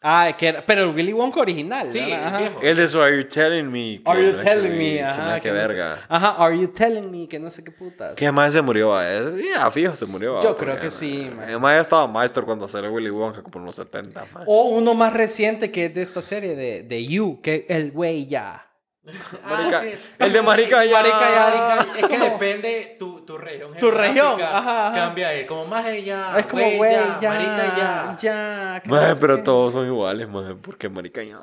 Ah, 0.00 0.32
que 0.38 0.46
era, 0.46 0.64
pero 0.64 0.82
el 0.82 0.94
Willy 0.94 1.12
Wonka 1.12 1.40
original. 1.40 1.88
Sí, 1.90 1.98
¿verdad? 1.98 2.52
el 2.62 2.76
de 2.76 2.86
So 2.88 3.02
Are 3.02 3.16
You 3.16 3.24
Telling 3.26 3.68
Me. 3.68 4.00
que 4.00 4.02
Are 4.04 4.24
you 4.24 4.32
no 4.36 4.38
telling 4.38 4.70
que- 4.70 4.78
me? 4.78 4.94
que 4.96 5.02
no 5.02 5.08
Ajá. 5.08 5.34
que 5.34 5.40
que 5.40 5.48
no 5.48 5.54
sé- 5.60 5.66
verga. 5.66 5.98
Ajá, 6.08 6.28
are 6.38 6.56
you 6.56 6.68
telling 6.68 7.10
me? 7.10 7.26
Que 7.26 7.38
no 7.40 7.50
sé 7.50 7.64
qué 7.64 7.72
putas. 7.72 8.14
¿Qué 8.14 8.30
más 8.30 8.52
se 8.52 8.62
murió? 8.62 8.96
eh? 9.02 9.42
Ya, 9.54 9.68
fijo, 9.72 9.96
se 9.96 10.06
murió. 10.06 10.40
Yo 10.40 10.50
ah, 10.50 10.56
creo 10.56 10.78
que 10.78 10.92
sí, 10.92 11.28
man. 11.34 11.46
Además, 11.48 11.72
ya 11.74 11.80
estaba 11.80 12.06
maestro 12.06 12.44
cuando 12.46 12.68
salió 12.68 12.92
Willy 12.92 13.10
Wonka, 13.10 13.42
como 13.42 13.58
en 13.58 13.64
los 13.66 13.74
70. 13.74 14.24
man. 14.32 14.44
O 14.46 14.68
uno 14.68 14.94
más 14.94 15.12
reciente 15.12 15.72
que 15.72 15.86
es 15.86 15.94
de 15.94 16.02
esta 16.02 16.22
serie 16.22 16.54
de, 16.54 16.84
de 16.84 17.04
You, 17.04 17.40
que 17.42 17.66
el 17.68 17.90
güey 17.90 18.26
ya. 18.26 18.67
Marica- 19.48 19.78
Ah, 19.78 19.82
sí. 19.82 19.92
El 20.18 20.32
de 20.32 20.42
Marica 20.42 20.84
ya. 20.84 20.92
Marica 20.92 21.20
ya. 21.20 21.76
Marica, 21.78 21.98
es 22.00 22.06
que 22.08 22.18
depende 22.18 22.96
tu, 22.98 23.20
tu 23.24 23.38
región. 23.38 23.74
Tu 23.78 23.90
región, 23.90 24.26
geográfica, 24.36 24.58
ajá, 24.58 24.86
ajá. 24.88 24.96
Cambia 24.96 25.28
ahí. 25.28 25.46
Como 25.46 25.66
más 25.66 25.84
ya. 26.04 26.38
es 26.38 26.46
como 26.46 26.62
güey 26.76 26.92
ya, 27.20 27.30
Marica 27.30 27.76
ya. 27.76 28.16
ya. 28.18 28.82
Maje, 28.86 29.14
pero 29.20 29.42
todos 29.42 29.72
son 29.72 29.86
iguales, 29.86 30.28
maje, 30.28 30.54
porque 30.54 30.88
Marica 30.88 31.22
ya. 31.22 31.38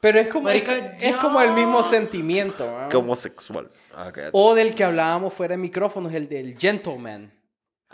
Pero 0.00 0.18
es 0.18 0.28
como, 0.28 0.44
Marica, 0.44 0.74
es, 0.76 1.16
como 1.16 1.40
el 1.40 1.52
mismo 1.52 1.82
sentimiento. 1.84 2.66
¿no? 2.66 2.88
Que 2.88 2.96
homosexual. 2.96 3.70
Ah. 3.96 4.10
O 4.32 4.54
del 4.54 4.74
que 4.74 4.82
hablábamos 4.82 5.32
fuera 5.32 5.52
de 5.52 5.58
micrófonos, 5.58 6.12
el 6.12 6.28
del 6.28 6.58
gentleman. 6.58 7.32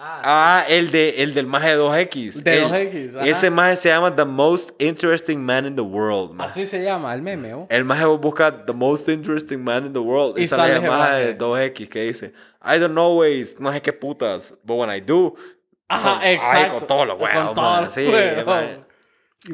Ah, 0.00 0.20
Ah, 0.22 0.64
el, 0.68 0.92
de, 0.92 1.22
el 1.24 1.34
del 1.34 1.46
maje 1.48 1.70
de 1.70 1.76
2X. 1.78 2.42
De 2.44 2.58
El- 2.62 2.68
2X, 2.70 3.16
ajá. 3.16 3.26
Ese 3.26 3.50
maje 3.50 3.74
se 3.76 3.88
llama 3.88 4.14
The 4.14 4.24
Most 4.24 4.70
Interesting 4.80 5.38
Man 5.40 5.66
in 5.66 5.74
the 5.74 5.82
World, 5.82 6.34
maje. 6.34 6.50
Así 6.50 6.66
se 6.68 6.84
llama, 6.84 7.12
el 7.14 7.22
meme, 7.22 7.52
¿o? 7.54 7.66
El 7.68 7.84
maje 7.84 8.04
busca 8.04 8.64
The 8.64 8.72
Most 8.72 9.08
Interesting 9.08 9.58
Man 9.58 9.86
in 9.86 9.92
the 9.92 9.98
World. 9.98 10.38
Y, 10.38 10.42
Y 10.42 10.46
sale 10.46 10.74
el 10.76 10.82
maje 10.82 11.34
de 11.34 11.38
2X 11.38 11.88
que 11.88 12.02
dice: 12.04 12.32
I 12.64 12.78
don't 12.78 12.92
know 12.92 13.18
ways, 13.18 13.56
no 13.58 13.72
sé 13.72 13.82
qué 13.82 13.92
putas, 13.92 14.54
but 14.62 14.76
when 14.78 14.90
I 14.96 15.00
do. 15.00 15.34
Ajá, 15.88 16.14
con- 16.14 16.22
ay, 16.22 16.34
exacto. 16.34 16.78
con 16.78 16.86
todos 16.86 17.06
los 17.08 17.18
huevos, 17.20 17.56
maje, 17.56 17.90
sí, 17.90 18.44
maje. 18.46 18.80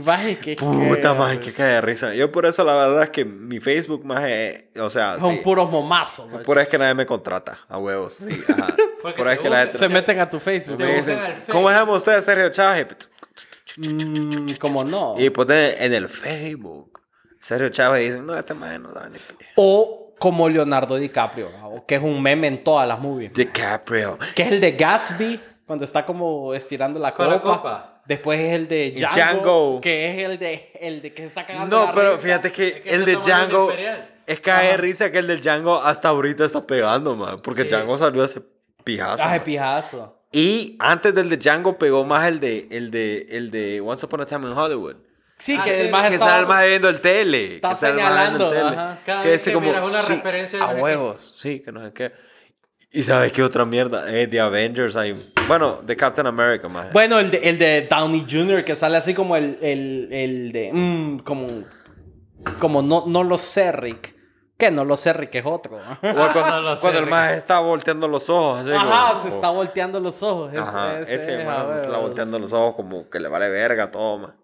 Maje, 0.02 0.38
que 0.38 0.56
Puta, 0.56 1.14
maje, 1.14 1.38
que 1.40 1.52
cae 1.52 1.72
de 1.74 1.80
risa. 1.80 2.14
Yo 2.14 2.30
por 2.32 2.44
eso 2.44 2.64
la 2.64 2.74
verdad 2.74 3.04
es 3.04 3.10
que 3.10 3.24
mi 3.24 3.60
Facebook, 3.60 4.04
maje, 4.04 4.70
o 4.78 4.90
sea, 4.90 5.18
Son 5.20 5.36
sí, 5.36 5.40
puros 5.44 5.70
momazos. 5.70 6.26
por 6.44 6.58
eso 6.58 6.64
es 6.64 6.68
que 6.68 6.78
nadie 6.78 6.94
me 6.94 7.06
contrata, 7.06 7.60
a 7.68 7.78
huevos, 7.78 8.14
sí, 8.14 8.28
ajá. 8.52 8.74
Porque 9.04 9.18
por 9.18 9.26
te 9.26 9.32
eso 9.34 9.40
es 9.42 9.42
que 9.42 9.50
la 9.50 9.56
buscan. 9.64 9.66
gente... 9.66 9.78
Se 9.78 9.88
meten 9.88 10.20
a 10.20 10.30
tu 10.30 10.40
Facebook. 10.40 10.78
Te 10.78 10.86
dicen. 10.86 11.18
¿Cómo 11.50 11.68
se 11.68 11.74
llama 11.74 11.92
usted, 11.92 12.20
Sergio 12.22 12.48
Chávez? 12.50 12.86
Mm, 13.76 14.52
como 14.60 14.84
no. 14.84 15.14
Y 15.18 15.30
ponen 15.30 15.74
en 15.78 15.92
el 15.94 16.08
Facebook. 16.08 17.00
Sergio 17.38 17.68
Chávez 17.68 18.02
y 18.02 18.06
dicen, 18.06 18.24
no, 18.26 18.34
este 18.36 18.54
maje 18.54 18.78
no 18.78 18.90
da 18.92 19.08
ni 19.08 19.18
pie. 19.18 19.48
O 19.56 20.14
como 20.18 20.48
Leonardo 20.48 20.96
DiCaprio, 20.96 21.50
¿no? 21.60 21.84
que 21.86 21.96
es 21.96 22.02
un 22.02 22.22
meme 22.22 22.46
en 22.46 22.64
todas 22.64 22.88
las 22.88 22.98
movies. 22.98 23.32
DiCaprio. 23.34 24.18
Que 24.34 24.42
es 24.44 24.52
el 24.52 24.60
de 24.60 24.72
Gatsby, 24.72 25.40
cuando 25.66 25.84
está 25.84 26.06
como 26.06 26.54
estirando 26.54 26.98
la 26.98 27.12
copa. 27.12 27.26
la 27.28 27.40
copa. 27.42 28.02
Después 28.06 28.38
es 28.38 28.52
el 28.54 28.68
de 28.68 28.92
Django, 28.96 29.14
Django. 29.14 29.80
que 29.80 30.10
es 30.10 30.24
el 30.30 30.38
de 30.38 30.70
el 30.80 31.02
de 31.02 31.12
que 31.14 31.22
se 31.22 31.28
está 31.28 31.44
cagando 31.46 31.74
No, 31.80 31.86
la 31.86 31.92
pero 31.94 32.10
risa. 32.12 32.22
fíjate 32.22 32.52
que, 32.52 32.68
Es 32.68 32.80
que 32.82 32.94
el 32.94 33.04
de 33.06 33.16
Django 33.16 33.72
es 34.26 34.40
cae 34.40 34.68
de 34.72 34.76
risa 34.76 35.10
que 35.10 35.18
el 35.18 35.26
del 35.26 35.40
Django 35.40 35.82
hasta 35.82 36.08
ahorita 36.08 36.44
está 36.44 36.66
pegando, 36.66 37.16
man. 37.16 37.36
Porque 37.42 37.62
Sí. 37.62 37.68
Django 37.68 37.96
salió 37.96 38.22
hace 38.22 38.40
pijazo. 38.84 39.22
Ay, 39.24 39.38
man. 39.38 39.44
pijazo. 39.44 40.20
Y 40.32 40.76
antes 40.80 41.14
del 41.14 41.28
de 41.30 41.36
Django 41.36 41.78
pegó 41.78 42.04
más 42.04 42.26
el 42.28 42.40
de 42.40 42.66
el 42.70 42.90
de 42.90 43.26
el 43.30 43.50
de 43.50 43.80
Once 43.80 44.04
Upon 44.04 44.20
a 44.22 44.26
Time 44.26 44.46
in 44.48 44.52
Hollywood. 44.56 44.96
Sí, 45.38 45.56
Ah, 45.58 45.64
que 45.64 45.74
sí, 45.74 45.80
el 45.82 45.90
maje 45.90 46.10
que 46.10 46.18
sale 46.18 46.40
el 46.42 46.46
más 46.48 46.66
viendo 46.66 46.88
el 46.88 47.00
tele. 47.00 47.54
está 47.56 47.70
que 47.70 47.76
sale 47.76 47.92
el 47.92 48.08
maje 48.08 48.30
viendo 48.30 48.50
el 48.52 48.54
señalando, 48.54 48.70
tele. 48.70 48.80
ajá. 48.80 48.98
Cada 49.04 49.22
que 49.22 49.28
vez 49.30 49.42
que 49.42 49.52
como, 49.52 49.66
miras 49.66 49.88
una 49.88 50.02
sí, 50.02 50.12
referencia, 50.14 50.62
a 50.64 50.74
huevos, 50.74 51.32
sí, 51.34 51.60
que 51.60 51.72
no 51.72 51.84
sé 51.84 51.92
qué. 51.92 52.12
Y 52.92 53.02
sabes 53.02 53.32
qué 53.32 53.42
otra 53.42 53.64
mierda, 53.64 54.04
eh, 54.16 54.28
The 54.28 54.38
Avengers 54.40 54.94
hay, 54.94 55.32
bueno, 55.48 55.80
de 55.84 55.96
Captain 55.96 56.26
America, 56.28 56.68
más. 56.68 56.92
Bueno, 56.92 57.18
el 57.18 57.30
de, 57.32 57.38
el 57.38 57.58
de 57.58 57.82
Downey 57.90 58.24
Jr. 58.30 58.64
que 58.64 58.76
sale 58.76 58.96
así 58.96 59.14
como 59.14 59.34
el, 59.36 59.58
el, 59.60 60.08
el 60.12 60.52
de. 60.52 60.70
mm, 60.72 61.18
como. 61.20 61.46
Como 62.60 62.82
no, 62.82 63.04
no 63.06 63.22
lo 63.24 63.38
sé, 63.38 63.72
Rick. 63.72 64.14
¿Qué? 64.56 64.70
No 64.70 64.84
lo 64.84 64.96
sé, 64.96 65.12
Rick 65.12 65.34
es 65.34 65.44
otro. 65.46 65.76
O 65.76 66.32
cuando, 66.32 66.76
sé, 66.92 66.96
el 66.98 67.06
más 67.06 67.32
está 67.32 67.58
volteando 67.58 68.06
los 68.06 68.30
ojos, 68.30 68.60
así 68.60 68.70
Ajá, 68.72 69.10
como- 69.10 69.22
se 69.22 69.28
está 69.28 69.50
volteando 69.50 69.98
los 70.00 70.22
ojos. 70.22 70.50
Ese, 70.52 70.58
Ajá, 70.60 71.00
ese 71.00 71.14
ese, 71.16 71.24
se 71.24 71.74
está 71.84 71.98
volteando 71.98 72.38
los 72.38 72.52
ojos 72.52 72.74
como 72.76 73.08
que 73.10 73.18
le 73.20 73.28
vale 73.28 73.48
verga 73.48 73.90
todo, 73.90 74.18
man. 74.18 74.34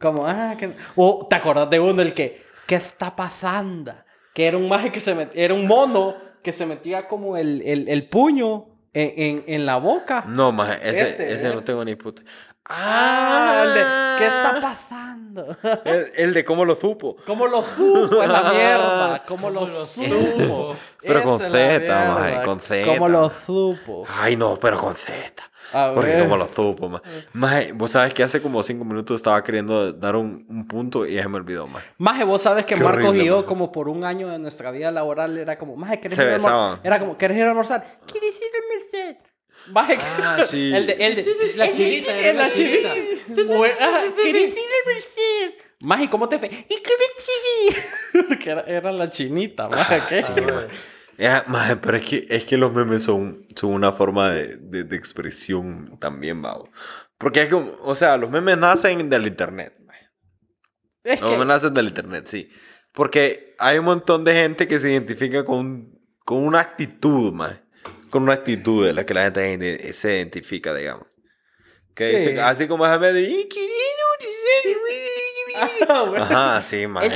Como, 0.00 0.26
ah, 0.26 0.54
que... 0.58 0.72
O, 0.94 1.26
¿te 1.28 1.36
acuerdas 1.36 1.68
de 1.70 1.80
uno, 1.80 2.02
el 2.02 2.14
que, 2.14 2.44
¿qué 2.66 2.76
está 2.76 3.16
pasando? 3.16 3.94
Que 4.34 4.46
era 4.46 4.56
un 4.56 4.68
maje 4.68 4.92
que 4.92 5.00
se 5.00 5.14
metía, 5.14 5.42
era 5.44 5.54
un 5.54 5.66
mono 5.66 6.14
que 6.42 6.52
se 6.52 6.66
metía 6.66 7.08
como 7.08 7.36
el, 7.36 7.62
el, 7.64 7.88
el 7.88 8.08
puño 8.08 8.66
en, 8.92 9.12
en, 9.16 9.44
en 9.46 9.66
la 9.66 9.78
boca. 9.78 10.24
No, 10.28 10.52
más 10.52 10.78
ese, 10.82 11.00
Este, 11.02 11.32
ese 11.34 11.48
¿eh? 11.48 11.54
no 11.54 11.64
tengo 11.64 11.84
ni 11.84 11.96
puta. 11.96 12.22
Ah, 12.68 13.62
el 13.64 13.74
de, 13.74 13.80
¿qué 14.18 14.26
está 14.26 14.60
pasando? 14.60 15.05
Hablando? 15.36 15.80
El, 15.84 16.12
el 16.16 16.34
de 16.34 16.44
cómo 16.44 16.64
lo 16.64 16.76
supo. 16.76 17.16
¿Cómo 17.26 17.46
lo 17.46 17.62
supo 17.62 18.22
en 18.22 18.32
la 18.32 18.42
mierda? 18.52 19.24
¿Cómo 19.26 19.50
lo 19.50 19.60
lo 19.60 19.66
supo? 19.66 20.76
Pero 21.00 21.22
con 21.22 21.40
es 21.42 21.50
Z, 21.52 22.04
maje, 22.14 22.42
con 22.44 22.60
Z. 22.60 22.86
¿Cómo 22.86 23.08
lo 23.08 23.30
supo? 23.30 24.04
Ay, 24.08 24.36
no, 24.36 24.58
pero 24.58 24.78
con 24.78 24.94
Z. 24.94 25.42
Porque 25.94 26.20
como 26.20 26.36
lo 26.36 26.46
supo, 26.46 26.88
más. 26.88 27.02
Maje, 27.32 27.72
vos 27.72 27.90
sabes 27.90 28.14
que 28.14 28.22
hace 28.22 28.40
como 28.40 28.62
cinco 28.62 28.84
minutos 28.84 29.16
estaba 29.16 29.42
queriendo 29.42 29.92
dar 29.92 30.16
un, 30.16 30.46
un 30.48 30.66
punto 30.66 31.04
y 31.06 31.14
ya 31.14 31.22
se 31.22 31.28
me 31.28 31.36
olvidó, 31.36 31.66
más. 31.66 31.82
Maje, 31.98 32.24
vos 32.24 32.40
sabes 32.42 32.64
que 32.64 32.76
Qué 32.76 32.82
Marcos 32.84 33.06
horrible, 33.06 33.24
y 33.24 33.26
yo, 33.26 33.36
maje. 33.36 33.46
como 33.46 33.72
por 33.72 33.88
un 33.88 34.04
año 34.04 34.28
de 34.28 34.38
nuestra 34.38 34.70
vida 34.70 34.90
laboral, 34.92 35.36
era 35.36 35.58
como, 35.58 35.76
Maje, 35.76 36.00
¿querés 36.00 36.16
Se 36.16 36.22
ir 36.22 36.28
a 36.30 36.34
almorzar? 36.36 36.80
Era 36.84 36.98
como, 37.00 37.18
¿querés 37.18 37.36
ir 37.38 37.44
a 37.44 37.48
almorzar? 37.50 37.84
¿Quieres 38.06 38.40
ir 38.40 38.48
a 38.48 38.74
Merced? 38.74 39.16
Maje, 39.68 39.98
Ah, 40.00 40.44
sí. 40.48 40.72
El 40.74 40.86
de, 40.86 40.92
el 40.94 41.16
de, 41.16 41.24
La 41.56 41.66
era 41.66 42.32
la 42.34 42.44
la 42.44 42.50
chinita. 42.50 42.92
chinita. 42.94 43.44
Güey, 43.44 43.72
ajá, 43.72 44.02
¿Querés 44.22 44.54
ir 44.56 44.62
a 44.62 44.88
Merced? 44.88 45.54
Maje, 45.80 46.08
¿cómo 46.08 46.28
te 46.28 46.38
fue? 46.38 46.48
¿Y 46.48 46.76
qué 46.82 46.90
me 46.98 48.22
Porque 48.28 48.50
era, 48.50 48.62
era 48.62 48.92
la 48.92 49.10
chinita, 49.10 49.68
maje, 49.68 50.02
¿qué? 50.08 50.24
Ya, 51.18 51.44
maje, 51.48 51.76
pero 51.76 51.96
es 51.96 52.04
que, 52.08 52.26
es 52.28 52.44
que 52.44 52.56
los 52.56 52.72
memes 52.72 53.02
son, 53.04 53.46
son 53.54 53.72
una 53.72 53.92
forma 53.92 54.30
de, 54.30 54.56
de, 54.56 54.84
de 54.84 54.96
expresión 54.96 55.98
también, 55.98 56.40
babo. 56.42 56.70
Porque 57.18 57.42
es 57.42 57.48
como, 57.48 57.76
o 57.82 57.94
sea, 57.94 58.16
los 58.16 58.30
memes 58.30 58.56
nacen 58.58 59.08
del 59.10 59.26
internet. 59.26 59.74
Es 61.04 61.20
Los 61.20 61.30
que- 61.30 61.36
memes 61.36 61.46
nacen 61.48 61.72
del 61.74 61.86
internet, 61.88 62.26
sí. 62.26 62.50
Porque 62.92 63.54
hay 63.58 63.78
un 63.78 63.84
montón 63.84 64.24
de 64.24 64.32
gente 64.34 64.66
que 64.66 64.80
se 64.80 64.90
identifica 64.90 65.44
con, 65.44 65.98
con 66.24 66.38
una 66.44 66.60
actitud, 66.60 67.32
maje. 67.32 67.60
Con 68.10 68.22
una 68.24 68.34
actitud 68.34 68.86
de 68.86 68.92
la 68.92 69.04
que 69.04 69.14
la 69.14 69.24
gente 69.24 69.92
se 69.92 70.16
identifica, 70.16 70.74
digamos. 70.74 71.06
Que 71.94 72.10
Sí. 72.10 72.16
dicen, 72.18 72.38
así 72.40 72.68
como 72.68 72.84
"Y 72.86 73.48
querido, 73.48 74.06
Ah. 75.88 76.12
Ajá, 76.18 76.62
sí, 76.62 76.86
maje. 76.86 77.08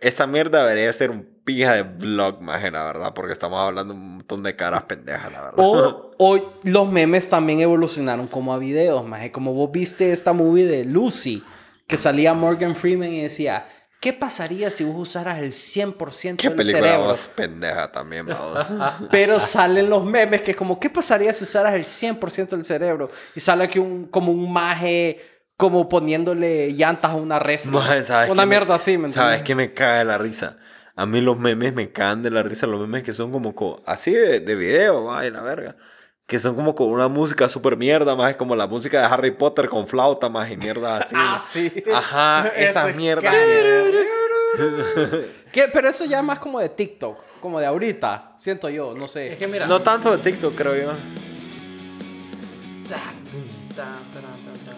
Esta 0.00 0.26
mierda 0.26 0.64
debería 0.66 0.92
ser 0.92 1.10
un 1.10 1.22
pija 1.44 1.74
de 1.74 1.82
vlog, 1.82 2.40
maje, 2.40 2.70
la 2.70 2.84
verdad, 2.84 3.14
porque 3.14 3.32
estamos 3.32 3.60
hablando 3.60 3.94
un 3.94 4.16
montón 4.16 4.42
de 4.42 4.54
caras 4.56 4.82
pendejas, 4.84 5.32
la 5.32 5.40
verdad. 5.42 5.54
O, 5.58 6.12
o 6.18 6.52
los 6.64 6.90
memes 6.90 7.28
también 7.28 7.60
evolucionaron 7.60 8.26
como 8.26 8.52
a 8.52 8.58
videos, 8.58 9.06
maje. 9.06 9.32
Como 9.32 9.54
vos 9.54 9.70
viste 9.72 10.12
esta 10.12 10.32
movie 10.32 10.66
de 10.66 10.84
Lucy, 10.84 11.42
que 11.86 11.96
salía 11.96 12.34
Morgan 12.34 12.76
Freeman 12.76 13.12
y 13.12 13.22
decía, 13.22 13.66
¿qué 14.00 14.12
pasaría 14.12 14.70
si 14.70 14.82
vos 14.84 15.08
usaras 15.08 15.38
el 15.38 15.52
100% 15.52 16.36
Qué 16.38 16.48
del 16.50 16.66
cerebro? 16.66 17.06
más 17.08 17.28
pendeja 17.28 17.92
también, 17.92 18.26
vamos. 18.26 18.66
Pero 19.10 19.38
salen 19.40 19.88
los 19.90 20.04
memes 20.04 20.40
que 20.42 20.52
es 20.52 20.56
como, 20.56 20.80
¿qué 20.80 20.88
pasaría 20.90 21.32
si 21.34 21.44
usaras 21.44 21.74
el 21.74 21.84
100% 21.84 22.56
del 22.56 22.64
cerebro? 22.64 23.10
Y 23.34 23.40
sale 23.40 23.64
aquí 23.64 23.78
un, 23.78 24.06
como 24.06 24.32
un 24.32 24.52
maje, 24.52 25.20
como 25.56 25.88
poniéndole 25.88 26.72
llantas 26.72 27.10
a 27.12 27.14
una 27.16 27.38
refri. 27.38 27.70
¿sabes 28.02 28.30
Una 28.30 28.42
qué 28.42 28.46
me- 28.46 28.56
mierda 28.56 28.74
así, 28.76 28.96
¿me 28.98 29.08
¿Sabes 29.10 29.40
entiendes? 29.40 29.42
qué 29.46 29.54
me 29.54 29.74
cae 29.74 30.04
la 30.04 30.16
risa? 30.18 30.56
A 30.96 31.06
mí 31.06 31.20
los 31.20 31.38
memes 31.38 31.74
me 31.74 31.92
caen 31.92 32.22
de 32.22 32.30
la 32.30 32.42
risa, 32.42 32.66
los 32.66 32.80
memes 32.80 33.02
que 33.02 33.12
son 33.12 33.30
como, 33.32 33.54
co- 33.54 33.82
así 33.86 34.10
de, 34.12 34.40
de 34.40 34.54
video, 34.54 35.04
vaya 35.04 35.30
la 35.30 35.42
verga. 35.42 35.76
Que 36.30 36.38
son 36.38 36.54
como 36.54 36.76
con 36.76 36.86
una 36.90 37.08
música 37.08 37.48
súper 37.48 37.76
mierda, 37.76 38.14
más 38.14 38.36
como 38.36 38.54
la 38.54 38.68
música 38.68 39.00
de 39.00 39.06
Harry 39.06 39.32
Potter 39.32 39.68
con 39.68 39.88
flauta, 39.88 40.28
más 40.28 40.48
y 40.48 40.56
mierda 40.56 40.98
así. 41.02 41.16
Ah, 41.18 41.42
sí. 41.44 41.72
Ajá, 41.92 42.46
esas 42.56 42.94
mierdas. 42.94 43.34
¿Qué? 45.50 45.64
Pero 45.72 45.88
eso 45.88 46.04
ya 46.04 46.18
es 46.18 46.24
más 46.24 46.38
como 46.38 46.60
de 46.60 46.68
TikTok, 46.68 47.18
como 47.40 47.58
de 47.58 47.66
ahorita, 47.66 48.34
siento 48.36 48.68
yo, 48.68 48.94
no 48.94 49.08
sé. 49.08 49.32
Es 49.32 49.38
que 49.38 49.48
mira. 49.48 49.66
No 49.66 49.82
tanto 49.82 50.16
de 50.16 50.18
TikTok, 50.18 50.54
creo 50.54 50.76
yo. 50.76 50.92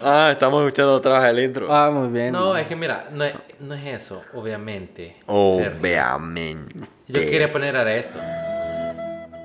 Ah, 0.01 0.29
estamos 0.31 0.63
escuchando 0.63 0.95
otra 0.95 1.19
vez 1.19 1.29
el 1.29 1.39
intro. 1.39 1.67
Ah, 1.69 1.91
muy 1.91 2.07
bien. 2.07 2.31
No, 2.31 2.57
es 2.57 2.65
que 2.65 2.75
mira, 2.75 3.09
no 3.11 3.25
es, 3.25 3.35
no 3.59 3.75
es 3.75 3.85
eso, 3.85 4.23
obviamente. 4.33 5.17
Sergio. 5.27 5.79
Obviamente. 5.79 6.79
Yo 7.07 7.21
quería 7.21 7.51
poner 7.51 7.77
ahora 7.77 7.95
esto. 7.95 8.17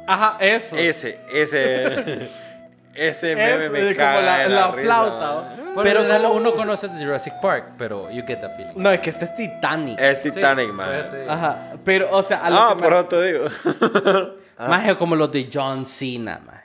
Ajá, 0.09 0.37
eso. 0.41 0.77
Ese, 0.77 1.21
ese. 1.33 2.29
ese 2.95 3.37
meme 3.37 3.65
Eso, 3.65 3.73
me 3.73 3.81
de 3.83 3.95
caga 3.95 4.15
como 4.17 4.27
la, 4.27 4.39
de 4.39 4.49
la 4.49 4.71
risa, 4.73 4.83
flauta. 4.83 5.35
man. 5.35 5.75
¿no? 5.77 5.83
Pero 5.85 6.01
general, 6.01 6.23
como- 6.23 6.35
uno 6.35 6.55
conoce 6.57 6.89
de 6.89 7.05
Jurassic 7.05 7.35
Park, 7.41 7.73
pero 7.79 8.11
you 8.11 8.25
get 8.27 8.41
the 8.41 8.49
feeling. 8.57 8.73
No, 8.75 8.91
es 8.91 8.99
que 9.01 9.11
este 9.11 9.27
es 9.27 9.37
Titanic. 9.37 10.01
Es 10.01 10.21
Titanic, 10.21 10.67
Sí, 10.67 10.73
man. 10.73 10.89
Ajá, 11.29 11.73
pero, 11.85 12.09
o 12.11 12.23
sea, 12.23 12.39
a 12.45 12.51
lo 12.51 12.57
Ah, 12.61 12.75
que 12.77 12.83
por 12.83 12.91
me- 12.91 12.97
eso 12.99 13.07
te 13.07 13.23
digo. 13.33 14.35
Más 14.59 14.89
es 14.89 14.95
como 14.97 15.15
los 15.15 15.31
de 15.31 15.49
John 15.53 15.85
Cena, 15.87 16.41
man. 16.45 16.57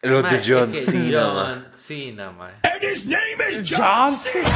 Los 0.00 0.22
de 0.30 0.40
John 0.46 0.70
es 0.72 0.84
que 0.86 0.90
Cena, 0.92 1.26
man. 1.32 1.64
John 1.64 1.74
Cena, 1.74 2.30
mae. 2.30 2.52
John 3.68 4.12
Cena. 4.14 4.48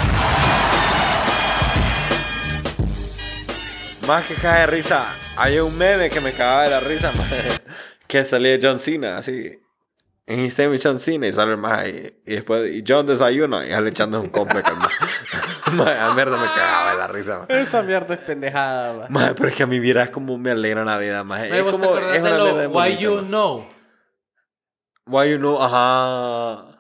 Más 4.07 4.25
que 4.27 4.35
cae 4.35 4.61
de 4.61 4.67
risa. 4.69 5.05
Hay 5.37 5.59
un 5.59 5.77
meme 5.77 6.09
que 6.09 6.21
me 6.21 6.33
cagaba 6.33 6.65
de 6.65 6.71
la 6.71 6.81
risa, 6.81 7.13
man. 7.13 7.29
Que 8.09 8.25
salía 8.25 8.59
de 8.59 8.67
John 8.67 8.79
Cena, 8.79 9.19
así. 9.19 9.61
En 10.27 10.41
Instagram 10.41 10.79
John 10.83 10.99
Cena 10.99 11.27
y 11.27 11.33
sale 11.33 11.53
el 11.53 11.59
más 11.59 11.79
ahí. 11.79 12.21
Y 12.27 12.35
después, 12.35 12.75
y 12.75 12.83
John 12.87 13.07
desayuna 13.07 13.67
y 13.67 13.71
sale 13.71 13.91
echando 13.91 14.21
un 14.21 14.29
complex 14.29 14.69
al 14.69 14.77
más. 14.77 14.93
A 15.67 16.15
mierda 16.15 16.37
me 16.39 16.47
cagaba 16.47 16.93
de 16.93 16.99
la 16.99 17.07
risa, 17.07 17.39
man. 17.39 17.47
Esa 17.51 17.83
mierda 17.83 18.15
es 18.15 18.21
pendejada. 18.21 19.07
Mae, 19.11 19.35
pero 19.35 19.49
es 19.51 19.55
que 19.55 19.63
a 19.63 19.67
mí 19.67 19.79
vieras 19.79 20.11
como 20.11 20.39
me 20.39 20.51
alegra 20.51 20.85
la 20.85 20.99
vida, 20.99 21.23
más. 21.25 21.49
¿Vos 21.63 21.79
te 21.79 21.87
acordás 21.87 22.23
de 22.23 22.31
lo 22.31 22.71
Why 22.71 22.97
You 22.97 23.21
Know? 23.21 23.67
Why 25.07 25.31
you 25.31 25.39
know, 25.39 25.63
ajá. 25.63 26.79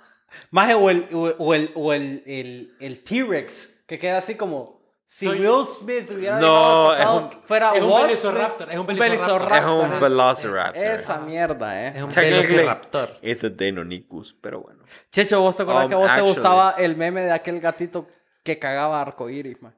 Más 0.51 0.75
o 0.75 0.91
el, 0.91 1.07
o, 1.13 1.35
o 1.39 1.55
el, 1.55 1.71
o 1.75 1.93
el, 1.93 2.23
el, 2.27 2.77
el 2.81 3.03
T-Rex, 3.03 3.85
que 3.87 3.99
queda 3.99 4.19
así 4.19 4.35
como... 4.37 4.78
Si 5.11 5.25
Soy- 5.25 5.41
Will 5.41 5.65
Smith 5.65 6.11
hubiera 6.11 6.39
No, 6.39 6.91
dejado 6.91 6.93
es 6.93 6.99
pasado, 6.99 7.19
un- 7.19 7.43
fuera 7.47 7.73
es 7.75 7.83
un 7.83 7.89
Will 7.89 8.03
velociraptor, 8.03 8.71
es 8.71 8.79
un 8.79 8.87
velociraptor. 8.87 9.53
Es 9.57 9.65
un 9.65 9.93
es- 9.95 10.01
Velociraptor. 10.01 10.87
Esa 10.87 11.21
mierda, 11.21 11.83
eh. 11.87 11.93
Es 11.97 12.03
un 12.03 12.11
velociraptor. 12.11 13.17
It's 13.23 13.43
a 13.45 13.49
Deinonychus, 13.49 14.37
pero 14.39 14.61
bueno. 14.61 14.85
Checho, 15.11 15.41
¿vos 15.41 15.57
te 15.57 15.63
acordás 15.63 15.85
Um, 15.85 15.89
que 15.89 15.95
a 15.95 15.99
vos 15.99 16.09
actually- 16.11 16.35
te 16.35 16.41
gustaba 16.41 16.75
el 16.77 16.95
meme 16.97 17.23
de 17.23 17.33
aquel 17.33 17.59
gatito 17.59 18.07
que 18.45 18.59
cagaba 18.59 19.01
arcoíris, 19.01 19.63
man? 19.63 19.75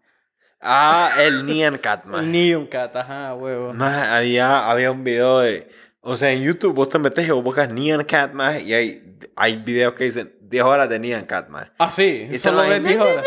Ah, 0.60 1.12
el 1.20 1.46
Nyan 1.46 1.78
Cat, 1.78 2.04
man. 2.06 2.30
Neon 2.30 2.66
Cat, 2.66 2.94
ajá, 2.96 3.32
huevo. 3.34 3.72
Más 3.72 4.08
había, 4.08 4.68
había 4.68 4.90
un 4.90 5.04
video 5.04 5.38
de. 5.38 5.70
O 6.00 6.16
sea, 6.16 6.32
en 6.32 6.42
YouTube 6.42 6.74
vos 6.74 6.88
te 6.88 6.98
metes 6.98 7.24
y 7.26 7.30
vos 7.30 7.44
buscas 7.44 7.70
Nyan 7.72 8.02
Cat, 8.04 8.32
más 8.32 8.60
y 8.60 8.74
hay, 8.74 9.16
hay 9.36 9.56
videos 9.56 9.94
que 9.94 10.04
dicen 10.04 10.34
10 10.40 10.64
horas 10.64 10.88
de 10.88 10.98
Nyan 10.98 11.24
Cat, 11.24 11.48
más. 11.48 11.68
Ah, 11.78 11.92
sí, 11.92 12.26
Y 12.30 12.36
solo 12.36 12.62
ves 12.62 12.82
10 12.82 12.98
horas. 12.98 13.24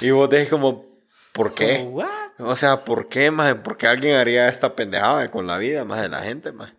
Y 0.00 0.10
vos 0.10 0.28
te 0.30 0.48
como, 0.48 0.84
¿por 1.32 1.54
qué? 1.54 1.88
O 2.38 2.56
sea, 2.56 2.84
¿por 2.84 3.08
qué, 3.08 3.30
más? 3.30 3.54
¿Por 3.56 3.76
qué 3.76 3.86
alguien 3.86 4.16
haría 4.16 4.48
esta 4.48 4.74
pendejada 4.74 5.28
con 5.28 5.46
la 5.46 5.58
vida, 5.58 5.84
más 5.84 6.02
de 6.02 6.08
la 6.08 6.22
gente, 6.22 6.52
más? 6.52 6.72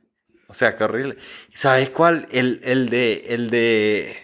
O 0.48 0.54
sea, 0.54 0.76
qué 0.76 0.84
horrible. 0.84 1.18
¿Y 1.52 1.58
sabes 1.58 1.90
cuál? 1.90 2.28
El, 2.32 2.60
el 2.64 2.90
de. 2.90 3.26
El 3.30 3.50
de. 3.50 4.16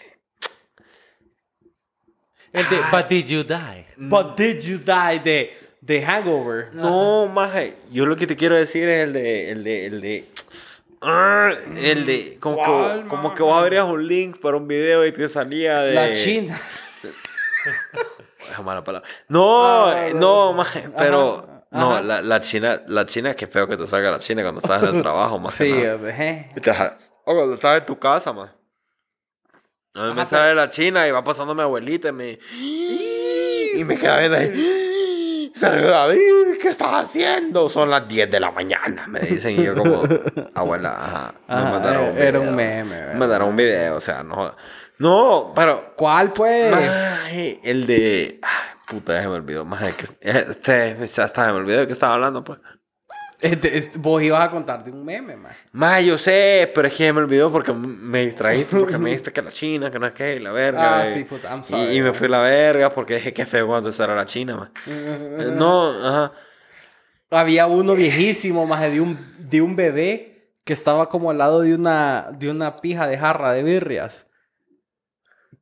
El 2.52 2.70
de 2.70 2.78
But 2.92 3.08
Did 3.10 3.26
You 3.26 3.44
Die? 3.44 3.86
But 3.98 4.38
did 4.38 4.62
you 4.62 4.78
die 4.78 5.20
de, 5.24 5.54
de 5.82 6.06
Hangover? 6.06 6.74
No, 6.74 7.28
maje. 7.28 7.76
Yo 7.92 8.06
lo 8.06 8.16
que 8.16 8.28
te 8.28 8.36
quiero 8.36 8.56
decir 8.56 8.90
es 8.90 9.08
el 9.08 9.14
de. 9.14 9.52
El 9.52 9.64
de. 9.64 9.86
El 9.86 10.02
de. 10.02 10.26
El 11.82 12.06
de. 12.06 12.38
Como, 12.40 12.58
¿Cuál, 12.58 13.04
que, 13.04 13.08
como 13.08 13.34
que 13.34 13.44
vos 13.44 13.62
abrías 13.62 13.86
un 13.86 14.08
link 14.08 14.40
para 14.40 14.58
un 14.58 14.68
video 14.68 15.06
y 15.06 15.12
te 15.12 15.28
salía 15.30 15.82
de. 15.82 15.94
La 15.94 16.14
China. 16.14 16.62
Es 18.52 18.60
mala 18.64 18.84
palabra. 18.84 19.08
No, 19.28 19.94
no. 20.14 20.54
no. 20.54 20.64
Pero. 20.98 21.38
Ajá, 21.44 21.64
No, 21.72 21.92
ajá. 21.92 22.02
la, 22.02 22.22
la 22.22 22.40
China. 22.40 22.82
La 22.88 23.06
China, 23.06 23.34
que 23.34 23.48
feo 23.48 23.68
que 23.68 23.78
te 23.78 23.86
salga 23.86 24.12
la 24.12 24.20
China 24.20 24.42
cuando 24.44 24.60
estás 24.60 24.82
en 24.84 24.96
el 24.96 25.02
trabajo, 25.04 25.38
más 25.40 25.56
que 25.58 25.64
Sí, 25.66 25.72
nada. 25.74 26.10
eh. 26.10 26.50
O 27.26 27.34
cuando 27.36 27.54
estás 27.54 27.78
en 27.80 27.86
tu 27.86 28.00
casa, 28.00 28.34
más. 28.34 28.50
A 29.96 30.04
mí 30.06 30.14
me 30.14 30.26
sale 30.26 30.56
la 30.56 30.70
China 30.70 31.08
y 31.08 31.12
va 31.12 31.24
pasando 31.24 31.54
mi 31.54 31.62
abuelita 31.62 32.10
y 32.10 32.12
me. 32.12 32.40
Y 32.54 33.84
me 33.84 33.98
queda 33.98 34.20
viendo 34.20 34.38
ahí. 34.38 35.52
Sergio 35.54 35.90
David, 35.90 36.58
¿qué 36.62 36.70
estás 36.70 36.94
haciendo? 36.94 37.68
Son 37.70 37.90
las 37.90 38.08
10 38.08 38.32
de 38.32 38.40
la 38.40 38.52
mañana, 38.52 39.08
me 39.08 39.20
dicen. 39.20 39.60
Y 39.60 39.64
yo, 39.66 39.76
como, 39.76 40.04
abuela, 40.56 40.92
ajá. 40.92 41.34
Me 41.48 41.56
mandaron 41.72 42.04
un 42.06 42.18
era- 42.18 42.28
era 42.28 42.40
un 42.40 42.46
video. 42.46 42.56
meme, 42.56 43.08
Me 43.08 43.14
mandaron 43.16 43.50
un 43.50 43.56
video, 43.56 43.96
o 43.96 44.00
sea, 44.00 44.24
no. 44.24 44.56
No, 45.00 45.54
pero. 45.56 45.94
¿Cuál, 45.96 46.34
pues? 46.34 46.72
Maje, 46.72 47.60
el 47.64 47.88
de. 47.88 48.40
ay, 48.44 48.78
puta, 48.86 49.14
ya 49.16 49.22
se 49.22 49.28
me 49.30 49.34
olvidó. 49.36 49.66
Maje, 49.66 49.94
que, 49.94 50.06
este, 50.22 51.08
ya 51.08 51.24
hasta 51.24 51.46
se 51.46 51.52
me 51.52 51.58
olvidó 51.58 51.80
de 51.80 51.88
qué 51.88 51.94
estaba 51.94 52.14
hablando, 52.14 52.44
pues. 52.44 52.60
Este, 53.42 53.78
este, 53.78 53.98
vos 53.98 54.22
ibas 54.22 54.42
a 54.42 54.52
contar 54.52 54.84
de 54.84 54.92
un 54.92 55.06
meme, 55.06 55.38
man. 55.38 55.54
Más, 55.72 56.04
yo 56.04 56.18
sé, 56.18 56.70
pero 56.76 56.90
es 56.90 56.94
que 56.94 57.14
me 57.14 57.20
olvidó 57.20 57.50
porque 57.50 57.72
me 57.72 58.26
distraíste, 58.26 58.76
porque 58.76 58.98
me 58.98 59.12
dijiste 59.12 59.32
que 59.32 59.42
la 59.42 59.52
China, 59.52 59.90
que 59.90 59.98
no 59.98 60.08
es 60.08 60.12
que, 60.12 60.36
y 60.36 60.40
la 60.40 60.52
verga. 60.52 61.00
Ah, 61.00 61.06
y, 61.06 61.10
sí, 61.10 61.24
puta, 61.24 61.50
I'm 61.50 61.64
sorry, 61.64 61.96
y, 61.96 62.02
me 62.02 62.12
fui 62.12 62.28
a 62.28 62.32
la 62.32 62.42
verga 62.42 62.90
porque 62.90 63.16
dije 63.16 63.34
que 63.34 63.46
feo 63.46 63.68
cuando 63.68 63.90
era 63.90 64.14
la 64.14 64.26
China, 64.26 64.58
man. 64.58 64.72
Eh, 64.86 65.54
No, 65.56 65.92
ajá. 66.06 66.34
Había 67.32 67.68
uno 67.68 67.96
viejísimo, 67.96 68.66
más 68.66 68.82
de 68.82 69.00
un, 69.00 69.18
de 69.38 69.62
un 69.62 69.78
bebé 69.78 70.58
que 70.66 70.74
estaba 70.74 71.08
como 71.08 71.32
al 71.32 71.38
lado 71.38 71.62
de 71.62 71.74
una, 71.76 72.32
de 72.38 72.50
una 72.50 72.76
pija 72.76 73.08
de 73.08 73.18
jarra 73.18 73.54
de 73.54 73.64
birrias. 73.64 74.29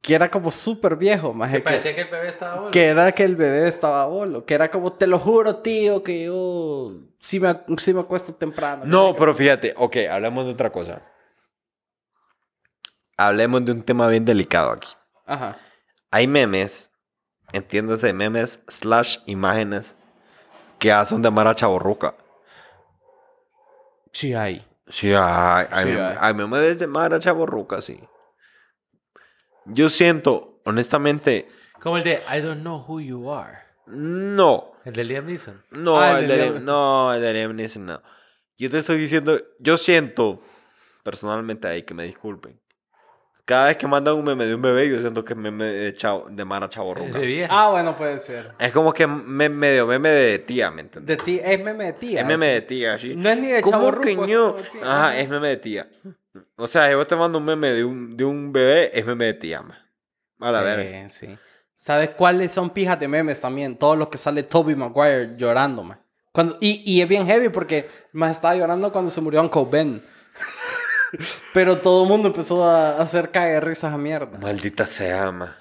Que 0.02 0.16
era 0.16 0.30
como 0.32 0.52
súper 0.52 0.96
viejo, 0.96 1.34
maje. 1.34 1.54
Que 1.54 1.60
que- 1.60 1.64
parecía 1.64 1.96
que 1.96 2.02
el 2.02 2.08
bebé 2.10 2.30
estaba 2.30 2.56
bolo. 2.60 2.72
que 2.72 2.86
era 2.86 3.12
que 3.12 3.24
el 3.24 3.36
bebé 3.36 3.68
estaba 3.68 4.06
bolo, 4.06 4.46
que 4.46 4.54
era 4.54 4.70
como, 4.72 4.94
te 4.94 5.08
lo 5.08 5.20
juro, 5.20 5.58
tío, 5.58 6.04
que 6.04 6.26
yo 6.26 6.94
sí 7.20 7.40
me, 7.40 7.60
sí 7.78 7.94
me 7.94 8.02
acuesto 8.02 8.34
temprano. 8.34 8.84
No, 8.86 9.16
pero 9.16 9.34
fíjate, 9.36 9.74
ok, 9.76 9.98
hablemos 10.10 10.46
de 10.46 10.52
otra 10.54 10.72
cosa. 10.72 11.02
Hablemos 13.18 13.66
de 13.66 13.72
un 13.72 13.82
tema 13.84 14.08
bien 14.08 14.26
delicado 14.26 14.72
aquí. 14.72 14.90
Ajá. 15.26 15.58
Hay 16.12 16.28
memes, 16.28 16.92
entiéndase, 17.52 18.14
memes 18.14 18.60
slash 18.68 19.18
imágenes 19.26 19.96
que 20.80 20.92
hacen 20.92 21.22
de 21.22 21.32
Mara 21.32 21.56
Chaborruca. 21.56 22.14
Sí 24.14 24.34
hay. 24.34 24.66
Sí, 24.88 25.12
hay, 25.14 25.66
hay, 25.72 25.86
Sí, 25.94 26.00
hay 26.20 26.34
memes 26.34 26.78
de 26.78 26.88
Mara 26.88 27.20
Chaborruca, 27.20 27.82
sí. 27.82 28.00
Yo 29.68 29.90
siento, 29.90 30.60
honestamente, 30.66 31.48
Como 31.82 31.98
el 31.98 32.04
de 32.04 32.22
I 32.36 32.42
don't 32.42 32.62
know 32.62 32.84
who 32.88 33.00
you 33.00 33.32
are. 33.32 33.58
no. 33.88 34.72
El 34.86 34.94
de 34.94 35.04
Liam 35.04 35.26
Neeson. 35.26 35.62
No, 35.72 36.00
Ah, 36.00 36.20
el 36.20 36.24
el 36.24 36.30
de 36.30 36.38
Liam- 36.38 36.54
Liam- 36.56 36.62
no, 36.64 37.14
el 37.14 37.22
de 37.22 37.34
Liam 37.34 37.56
Neeson 37.56 37.86
no. 37.86 38.02
Yo 38.58 38.70
te 38.70 38.80
estoy 38.80 38.98
diciendo, 38.98 39.38
yo 39.60 39.78
siento, 39.78 40.42
personalmente 41.04 41.68
ahí, 41.68 41.84
que 41.84 41.94
me 41.94 42.04
disculpen. 42.06 42.60
Cada 43.46 43.68
vez 43.68 43.78
que 43.78 43.88
mandan 43.88 44.16
un 44.16 44.26
meme 44.26 44.46
de 44.46 44.56
un 44.56 44.62
bebé, 44.62 44.90
yo 44.90 45.00
siento 45.00 45.24
que 45.24 45.32
es 45.34 45.40
meme 45.40 45.64
de, 45.66 45.94
chavo, 45.94 46.28
de 46.30 46.44
Mara 46.44 46.68
vieja. 47.26 47.48
Ah, 47.50 47.70
bueno, 47.72 47.96
puede 47.96 48.20
ser. 48.20 48.52
Es 48.60 48.74
como 48.74 48.92
que 48.94 49.08
me, 49.08 49.48
medio 49.48 49.88
meme 49.88 50.10
de 50.10 50.40
tía, 50.40 50.70
¿me 50.72 50.82
entiendes? 50.82 51.18
De 51.18 51.24
ti, 51.24 51.40
es 51.42 51.58
meme 51.64 51.86
de 51.86 51.94
tía. 51.94 52.22
Es 52.22 52.28
meme 52.28 52.48
de 52.48 52.62
tía, 52.62 52.98
sí. 53.00 53.16
No 53.16 53.30
es 53.30 53.38
ni 53.38 53.48
de 53.48 53.62
como 53.62 53.90
de 53.92 54.16
tía. 54.16 54.82
Ajá, 54.84 55.18
es 55.18 55.30
meme 55.30 55.48
de 55.50 55.58
tía. 55.58 55.90
O 56.56 56.68
sea, 56.68 56.96
vos 56.96 57.08
te 57.08 57.16
mando 57.16 57.38
un 57.38 57.46
meme 57.46 57.72
de 57.72 57.84
un, 57.84 58.16
de 58.16 58.26
un 58.26 58.52
bebé, 58.52 58.98
es 58.98 59.06
meme 59.06 59.26
de 59.26 59.34
tía, 59.34 59.62
ma. 59.62 59.78
A 60.40 60.52
la 60.52 60.60
sí, 60.60 60.66
verga. 60.66 61.10
sí. 61.10 61.38
¿Sabes 61.74 62.12
cuáles 62.12 62.52
son 62.54 62.72
pijas 62.72 63.00
de 63.00 63.08
memes 63.08 63.40
también? 63.40 63.78
Todo 63.78 63.96
lo 63.96 64.10
que 64.10 64.18
sale 64.18 64.44
Toby 64.44 64.76
Maguire 64.76 65.38
llorando, 65.38 65.84
man. 65.84 66.00
Cuando, 66.32 66.58
y, 66.60 66.84
y 66.92 67.02
es 67.02 67.08
bien 67.08 67.26
heavy 67.26 67.50
porque 67.50 67.90
más 68.14 68.32
estaba 68.32 68.56
llorando 68.56 68.92
cuando 68.92 69.12
se 69.12 69.22
murió 69.22 69.42
Uncle 69.42 69.66
Ben. 69.70 70.04
Pero 71.54 71.78
todo 71.78 72.04
el 72.04 72.10
mundo 72.10 72.28
empezó 72.28 72.66
a 72.66 72.98
hacer 72.98 73.32
caer 73.32 73.64
risas 73.66 73.94
a 73.94 73.98
mierda. 73.98 74.38
Maldita 74.40 74.86
sea, 74.86 75.32
ma. 75.32 75.56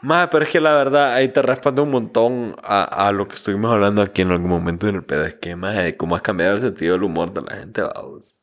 Ma, 0.00 0.28
pero 0.28 0.44
es 0.44 0.50
que 0.50 0.60
la 0.60 0.74
verdad, 0.74 1.14
ahí 1.14 1.28
te 1.28 1.40
responde 1.40 1.80
un 1.80 1.90
montón 1.90 2.56
a, 2.62 3.06
a 3.08 3.10
lo 3.10 3.26
que 3.26 3.36
estuvimos 3.36 3.72
hablando 3.72 4.02
aquí 4.02 4.20
en 4.20 4.32
algún 4.32 4.50
momento 4.50 4.86
en 4.86 4.96
el 4.96 5.02
pedo. 5.02 5.24
Es 5.24 5.34
que, 5.36 5.56
ma, 5.56 5.72
de 5.72 5.96
cómo 5.96 6.14
has 6.14 6.20
cambiado 6.20 6.56
el 6.56 6.60
sentido 6.60 6.92
del 6.92 7.04
humor 7.04 7.32
de 7.32 7.40
la 7.40 7.56
gente, 7.56 7.80
vamos. 7.80 8.34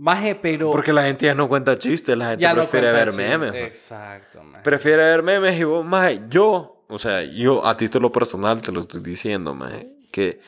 Maje, 0.00 0.34
pero... 0.34 0.70
Porque 0.70 0.94
la 0.94 1.02
gente 1.02 1.26
ya 1.26 1.34
no 1.34 1.46
cuenta 1.46 1.78
chistes, 1.78 2.16
la 2.16 2.30
gente 2.30 2.40
ya 2.40 2.54
no 2.54 2.62
prefiere 2.62 2.86
cuenta 2.86 3.04
ver 3.04 3.08
chistes. 3.14 3.38
memes. 3.38 3.54
Exacto, 3.54 4.42
man. 4.42 4.62
Prefiere 4.62 5.02
ver 5.02 5.22
memes 5.22 5.60
y 5.60 5.64
vos, 5.64 5.84
maje, 5.84 6.22
yo, 6.30 6.86
o 6.88 6.96
sea, 6.96 7.22
yo 7.22 7.66
a 7.66 7.76
título 7.76 8.10
personal 8.10 8.62
te 8.62 8.72
lo 8.72 8.80
estoy 8.80 9.02
diciendo, 9.02 9.54
maje, 9.54 9.92
que 10.10 10.40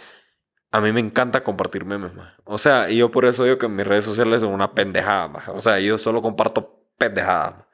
a 0.71 0.81
mí 0.81 0.91
me 0.91 1.01
encanta 1.01 1.45
compartir 1.45 1.85
memes, 1.85 2.15
maje. 2.15 2.33
O 2.45 2.57
sea, 2.57 2.89
y 2.89 2.97
yo 2.97 3.11
por 3.11 3.27
eso 3.27 3.45
digo 3.45 3.59
que 3.59 3.69
mis 3.69 3.87
redes 3.87 4.07
sociales 4.07 4.41
son 4.41 4.55
una 4.55 4.73
pendejada, 4.73 5.29
maje. 5.29 5.51
O 5.51 5.61
sea, 5.61 5.79
yo 5.79 5.99
solo 5.99 6.23
comparto 6.23 6.87
pendejadas. 6.97 7.57
maje. 7.57 7.69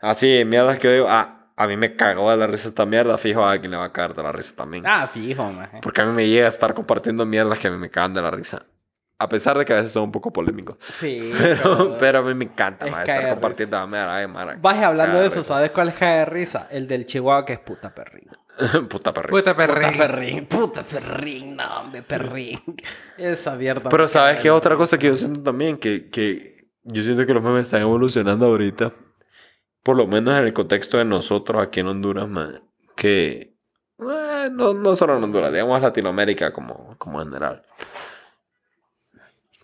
Así, 0.00 0.44
mierdas 0.44 0.78
que 0.78 0.92
digo, 0.92 1.06
ah, 1.08 1.48
a 1.56 1.66
mí 1.66 1.78
me 1.78 1.96
cagó 1.96 2.30
de 2.30 2.36
la 2.36 2.46
risa 2.46 2.68
esta 2.68 2.84
mierda, 2.84 3.16
fijo, 3.16 3.42
a 3.42 3.52
alguien 3.52 3.70
le 3.70 3.78
va 3.78 3.86
a 3.86 3.92
caer 3.92 4.12
de 4.12 4.22
la 4.22 4.32
risa 4.32 4.54
también. 4.54 4.84
Ah, 4.86 5.06
fijo, 5.06 5.50
maje. 5.50 5.78
Porque 5.80 6.02
a 6.02 6.04
mí 6.04 6.12
me 6.12 6.28
llega 6.28 6.44
a 6.44 6.50
estar 6.50 6.74
compartiendo 6.74 7.24
mierdas 7.24 7.58
que 7.58 7.68
a 7.68 7.70
mí 7.70 7.78
me 7.78 7.88
cagan 7.88 8.12
de 8.12 8.20
la 8.20 8.30
risa. 8.30 8.66
A 9.18 9.28
pesar 9.28 9.56
de 9.56 9.64
que 9.64 9.72
a 9.72 9.76
veces 9.76 9.92
son 9.92 10.04
un 10.04 10.12
poco 10.12 10.30
polémicos. 10.32 10.76
Sí. 10.80 11.32
Pero, 11.38 11.96
pero 11.98 12.18
a 12.18 12.22
mí 12.22 12.34
me 12.34 12.44
encanta, 12.44 12.86
Es 12.86 12.92
caer 12.94 13.08
estar 13.20 13.30
compartiendo 13.30 13.76
a 13.78 13.86
mara. 13.86 14.56
Baje 14.60 14.84
hablando 14.84 15.20
de 15.20 15.26
eso, 15.26 15.38
risa. 15.40 15.54
¿sabes 15.54 15.70
cuál 15.70 15.88
es 15.88 15.94
cae 15.94 16.18
de 16.18 16.24
risa? 16.26 16.68
El 16.70 16.86
del 16.86 17.06
Chihuahua 17.06 17.46
que 17.46 17.54
es 17.54 17.58
puta 17.60 17.94
perrín. 17.94 18.28
Puta 18.88 19.12
perrito. 19.14 19.36
Puta 19.36 19.54
Puta 19.54 19.56
perrín. 19.56 19.98
perrín, 19.98 20.46
puta 20.46 20.82
perrín, 20.82 21.56
no, 21.56 21.80
hombre, 21.80 22.02
perrín. 22.02 22.60
Esa 23.18 23.54
mierda. 23.54 23.88
Pero 23.90 24.08
¿sabes 24.08 24.38
qué? 24.40 24.50
Otra 24.50 24.76
cosa 24.76 24.98
que 24.98 25.06
yo 25.08 25.14
siento 25.16 25.42
también, 25.42 25.78
que, 25.78 26.08
que 26.10 26.68
yo 26.82 27.02
siento 27.02 27.26
que 27.26 27.34
los 27.34 27.42
memes 27.42 27.62
están 27.64 27.82
evolucionando 27.82 28.46
ahorita, 28.46 28.92
por 29.82 29.96
lo 29.96 30.06
menos 30.06 30.38
en 30.38 30.44
el 30.44 30.52
contexto 30.52 30.98
de 30.98 31.04
nosotros 31.04 31.62
aquí 31.62 31.80
en 31.80 31.88
Honduras, 31.88 32.28
man, 32.28 32.62
que 32.94 33.56
eh, 33.98 34.48
no, 34.50 34.74
no 34.74 34.96
solo 34.96 35.16
en 35.16 35.24
Honduras, 35.24 35.52
digamos 35.52 35.80
Latinoamérica 35.80 36.52
como, 36.52 36.96
como 36.98 37.18
general. 37.20 37.62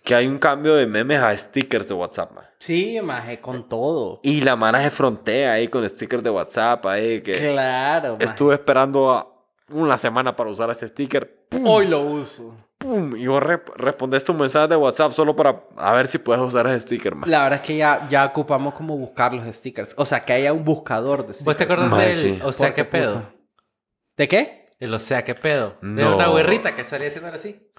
Que 0.03 0.15
hay 0.15 0.27
un 0.27 0.37
cambio 0.37 0.75
de 0.75 0.85
memes 0.85 1.21
a 1.21 1.35
stickers 1.37 1.87
de 1.87 1.93
WhatsApp, 1.93 2.31
man. 2.33 2.43
Sí, 2.59 2.99
maje, 3.01 3.39
con 3.39 3.69
todo. 3.69 4.19
Y 4.23 4.41
la 4.41 4.55
mara 4.57 4.81
se 4.83 4.89
frontea 4.89 5.53
ahí 5.53 5.69
con 5.69 5.87
stickers 5.87 6.23
de 6.23 6.29
WhatsApp, 6.29 6.85
ahí 6.87 7.21
que 7.21 7.33
Claro, 7.33 8.13
maje. 8.13 8.25
estuve 8.25 8.55
esperando 8.55 9.11
a 9.11 9.27
una 9.69 9.97
semana 9.97 10.35
para 10.35 10.49
usar 10.49 10.69
ese 10.71 10.89
sticker. 10.89 11.45
Hoy 11.65 11.87
lo 11.87 12.01
uso. 12.01 12.53
¡Pum! 12.77 13.15
Y 13.15 13.27
vos 13.27 13.41
rep- 13.41 13.73
respondés 13.77 14.25
tu 14.25 14.33
mensaje 14.33 14.67
de 14.67 14.75
WhatsApp 14.75 15.13
solo 15.13 15.33
para 15.37 15.63
a 15.77 15.93
ver 15.93 16.07
si 16.09 16.17
puedes 16.17 16.43
usar 16.43 16.67
ese 16.67 16.81
sticker, 16.81 17.15
man. 17.15 17.31
La 17.31 17.43
verdad 17.43 17.61
es 17.61 17.65
que 17.65 17.77
ya, 17.77 18.05
ya 18.09 18.25
ocupamos 18.25 18.73
como 18.73 18.97
buscar 18.97 19.33
los 19.33 19.45
stickers. 19.55 19.95
O 19.97 20.03
sea, 20.03 20.25
que 20.25 20.33
haya 20.33 20.51
un 20.51 20.65
buscador 20.65 21.25
de 21.25 21.33
stickers. 21.33 21.45
¿Vos 21.45 21.55
te 21.57 21.63
acuerdas 21.63 21.89
Mae, 21.89 22.07
del 22.07 22.15
sí. 22.15 22.39
O 22.43 22.51
sea, 22.51 22.73
qué 22.73 22.83
pedo? 22.83 23.13
puta. 23.21 23.33
¿De 24.17 24.27
qué? 24.27 24.69
El 24.81 24.93
O 24.93 24.99
sea, 24.99 25.23
qué 25.23 25.33
pedo. 25.33 25.77
De 25.81 26.03
No. 26.03 26.17
una 26.17 26.27
güerrita 26.27 26.75
que 26.75 26.83
salía 26.83 27.07
haciendo 27.07 27.29
así. 27.29 27.71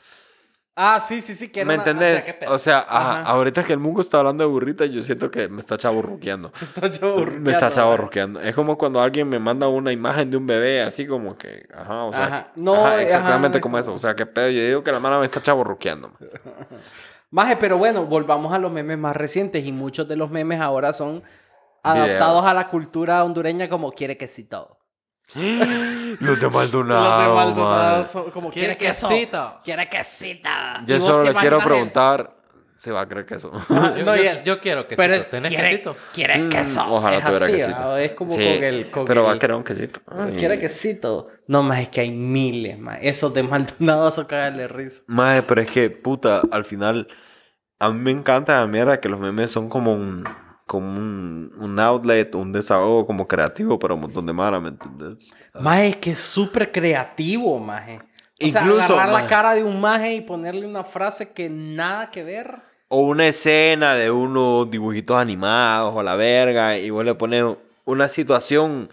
Ah, 0.76 0.98
sí, 1.00 1.20
sí, 1.22 1.34
sí. 1.36 1.50
Que 1.52 1.64
¿Me 1.64 1.74
entendés? 1.74 2.22
O 2.22 2.26
sea. 2.26 2.50
O 2.50 2.58
sea, 2.58 2.78
ajá, 2.88 3.20
Ajá. 3.20 3.30
ahorita 3.30 3.62
que 3.62 3.72
el 3.72 3.78
Mungo 3.78 4.00
está 4.00 4.18
hablando 4.18 4.42
de 4.42 4.50
burrita, 4.50 4.84
yo 4.86 5.02
siento 5.02 5.30
que 5.30 5.48
me 5.48 5.60
está 5.60 5.76
chaburruqueando. 5.76 6.52
Está 6.60 6.90
chaburruqueando, 6.90 7.40
Me 7.40 7.52
está 7.52 7.70
chaburruqueando. 7.70 8.40
Es 8.40 8.54
como 8.56 8.76
cuando 8.76 9.00
alguien 9.00 9.28
me 9.28 9.38
manda 9.38 9.68
una 9.68 9.92
imagen 9.92 10.30
de 10.32 10.36
un 10.36 10.46
bebé, 10.48 10.82
así 10.82 11.06
como 11.06 11.38
que, 11.38 11.68
ajá, 11.72 12.04
o 12.04 12.12
sea, 12.12 12.24
Ajá. 12.26 12.52
No, 12.56 12.92
exactamente 12.98 13.58
es 13.58 13.62
como 13.62 13.78
eso. 13.78 13.92
O 13.92 13.98
sea, 13.98 14.16
qué 14.16 14.26
pedo. 14.26 14.50
Yo 14.50 14.60
digo 14.66 14.82
que 14.82 14.90
la 14.90 14.98
mano 14.98 15.20
me 15.20 15.26
está 15.26 15.40
chaburruqueando. 15.40 16.10
Maje, 17.30 17.56
pero 17.56 17.78
bueno, 17.78 18.04
volvamos 18.06 18.52
a 18.52 18.58
los 18.58 18.70
memes 18.72 18.98
más 18.98 19.16
recientes. 19.16 19.64
Y 19.64 19.72
muchos 19.72 20.08
de 20.08 20.16
los 20.16 20.30
memes 20.30 20.60
ahora 20.60 20.92
son 20.92 21.22
Video. 21.84 22.02
adaptados 22.04 22.44
a 22.46 22.54
la 22.54 22.68
cultura 22.68 23.22
hondureña 23.24 23.68
como 23.68 23.92
quiere 23.92 24.16
quesito. 24.16 24.78
Los 25.34 26.40
de 26.40 26.48
Maldonado, 26.48 27.04
Los 27.18 27.28
de 27.28 27.34
Maldonado 27.34 28.04
son 28.04 28.30
como 28.30 28.50
Quiere 28.50 28.76
quiere 28.76 28.92
queso. 28.92 29.08
quesito. 29.08 29.60
Quiere 29.64 29.88
quesito. 29.88 30.48
Yo 30.86 31.00
solo 31.00 31.24
le 31.24 31.34
quiero 31.34 31.58
preguntar, 31.58 32.36
¿se 32.76 32.92
va 32.92 33.00
a 33.02 33.08
creer 33.08 33.26
que 33.26 33.34
eso? 33.36 33.50
Ah, 33.70 33.94
Yo, 33.98 34.04
no, 34.04 34.14
yo- 34.16 34.42
yo 34.44 34.60
quiero 34.60 34.86
que 34.86 34.94
Pero 34.96 35.14
es, 35.14 35.28
¿Tenés 35.28 35.48
quiere, 35.50 35.70
quesito? 35.70 35.96
quiere 36.12 36.38
Mm, 36.38 36.48
queso. 36.50 36.84
ojalá 36.94 37.16
es 37.18 37.24
tuviera 37.24 37.46
así, 37.46 37.54
quesito. 37.56 37.96
Es 37.96 38.12
como 38.12 38.30
Sí, 38.32 38.36
con 38.54 38.64
el... 38.64 38.90
con 38.90 39.04
pero 39.06 39.22
va 39.24 39.32
a 39.32 39.38
querer 39.38 39.56
un 39.56 39.64
quesito. 39.64 40.00
Ah, 40.06 40.28
quiere 40.36 40.58
quesito. 40.58 41.28
No, 41.48 41.62
más 41.62 41.80
es 41.80 41.88
que 41.88 42.00
hay 42.02 42.12
miles, 42.12 42.78
más. 42.78 42.98
Esos 43.02 43.32
de 43.34 43.42
Maldonado 43.42 44.10
son 44.10 44.26
cagarle 44.26 44.68
risa. 44.68 45.02
Madre, 45.06 45.42
pero 45.42 45.60
es 45.62 45.70
que, 45.70 45.90
puta, 45.90 46.42
al 46.52 46.64
final, 46.64 47.08
a 47.80 47.90
mí 47.90 47.98
me 47.98 48.10
encanta 48.12 48.60
la 48.60 48.66
mierda 48.66 49.00
que 49.00 49.08
los 49.08 49.18
memes 49.18 49.50
son 49.50 49.68
como 49.68 49.94
un, 49.94 50.24
como 50.66 50.86
un, 50.88 51.52
un 51.58 51.78
outlet, 51.78 52.34
un 52.34 52.52
desahogo 52.52 53.06
como 53.06 53.28
creativo 53.28 53.78
para 53.78 53.94
un 53.94 54.00
montón 54.00 54.24
de 54.26 54.32
mara, 54.32 54.60
¿me 54.60 54.70
entiendes? 54.70 55.32
Maje, 55.60 55.88
es 55.88 55.96
que 55.96 56.10
es 56.12 56.18
súper 56.20 56.72
creativo, 56.72 57.58
maje. 57.58 58.00
O 58.42 58.46
Incluso, 58.46 58.76
sea, 58.76 58.84
agarrar 58.86 59.06
la 59.08 59.12
maje. 59.12 59.26
cara 59.28 59.54
de 59.54 59.62
un 59.64 59.80
maje 59.80 60.14
y 60.14 60.20
ponerle 60.22 60.66
una 60.66 60.82
frase 60.84 61.32
que 61.32 61.48
nada 61.50 62.10
que 62.10 62.24
ver. 62.24 62.62
O 62.88 63.00
una 63.00 63.26
escena 63.26 63.94
de 63.94 64.10
unos 64.10 64.70
dibujitos 64.70 65.16
animados 65.16 65.92
o 65.96 66.02
la 66.02 66.16
verga, 66.16 66.76
y 66.78 66.90
vos 66.90 67.04
le 67.04 67.14
pones 67.14 67.44
una 67.84 68.08
situación 68.08 68.88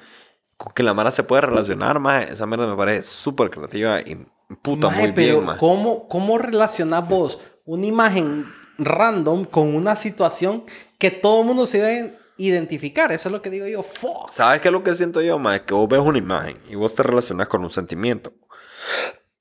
con 0.57 0.73
que 0.73 0.83
la 0.83 0.93
mara 0.93 1.09
se 1.11 1.23
puede 1.23 1.41
relacionar, 1.41 1.99
más 1.99 2.29
Esa 2.29 2.45
mierda 2.45 2.67
me 2.67 2.75
parece 2.75 3.03
súper 3.03 3.49
creativa 3.49 3.99
y 4.01 4.25
puta 4.61 4.87
Maje, 4.87 5.01
muy 5.03 5.11
pero 5.13 5.33
bien, 5.35 5.45
maje. 5.45 5.59
¿cómo, 5.59 6.07
¿cómo 6.07 6.37
relacionas 6.37 7.07
vos 7.07 7.47
una 7.65 7.85
imagen 7.85 8.45
random 8.85 9.45
con 9.45 9.73
una 9.75 9.95
situación 9.95 10.65
que 10.97 11.11
todo 11.11 11.41
el 11.41 11.47
mundo 11.47 11.65
se 11.65 11.79
debe 11.81 12.17
identificar? 12.37 13.11
Eso 13.11 13.29
es 13.29 13.33
lo 13.33 13.41
que 13.41 13.49
digo 13.49 13.67
yo. 13.67 13.83
Fuck. 13.83 14.29
¿Sabes 14.29 14.61
qué 14.61 14.67
es 14.69 14.71
lo 14.71 14.83
que 14.83 14.93
siento 14.95 15.21
yo, 15.21 15.37
más? 15.39 15.61
Que 15.61 15.73
vos 15.73 15.87
ves 15.87 15.99
una 15.99 16.17
imagen 16.17 16.57
y 16.69 16.75
vos 16.75 16.93
te 16.95 17.03
relacionas 17.03 17.47
con 17.47 17.63
un 17.63 17.69
sentimiento. 17.69 18.33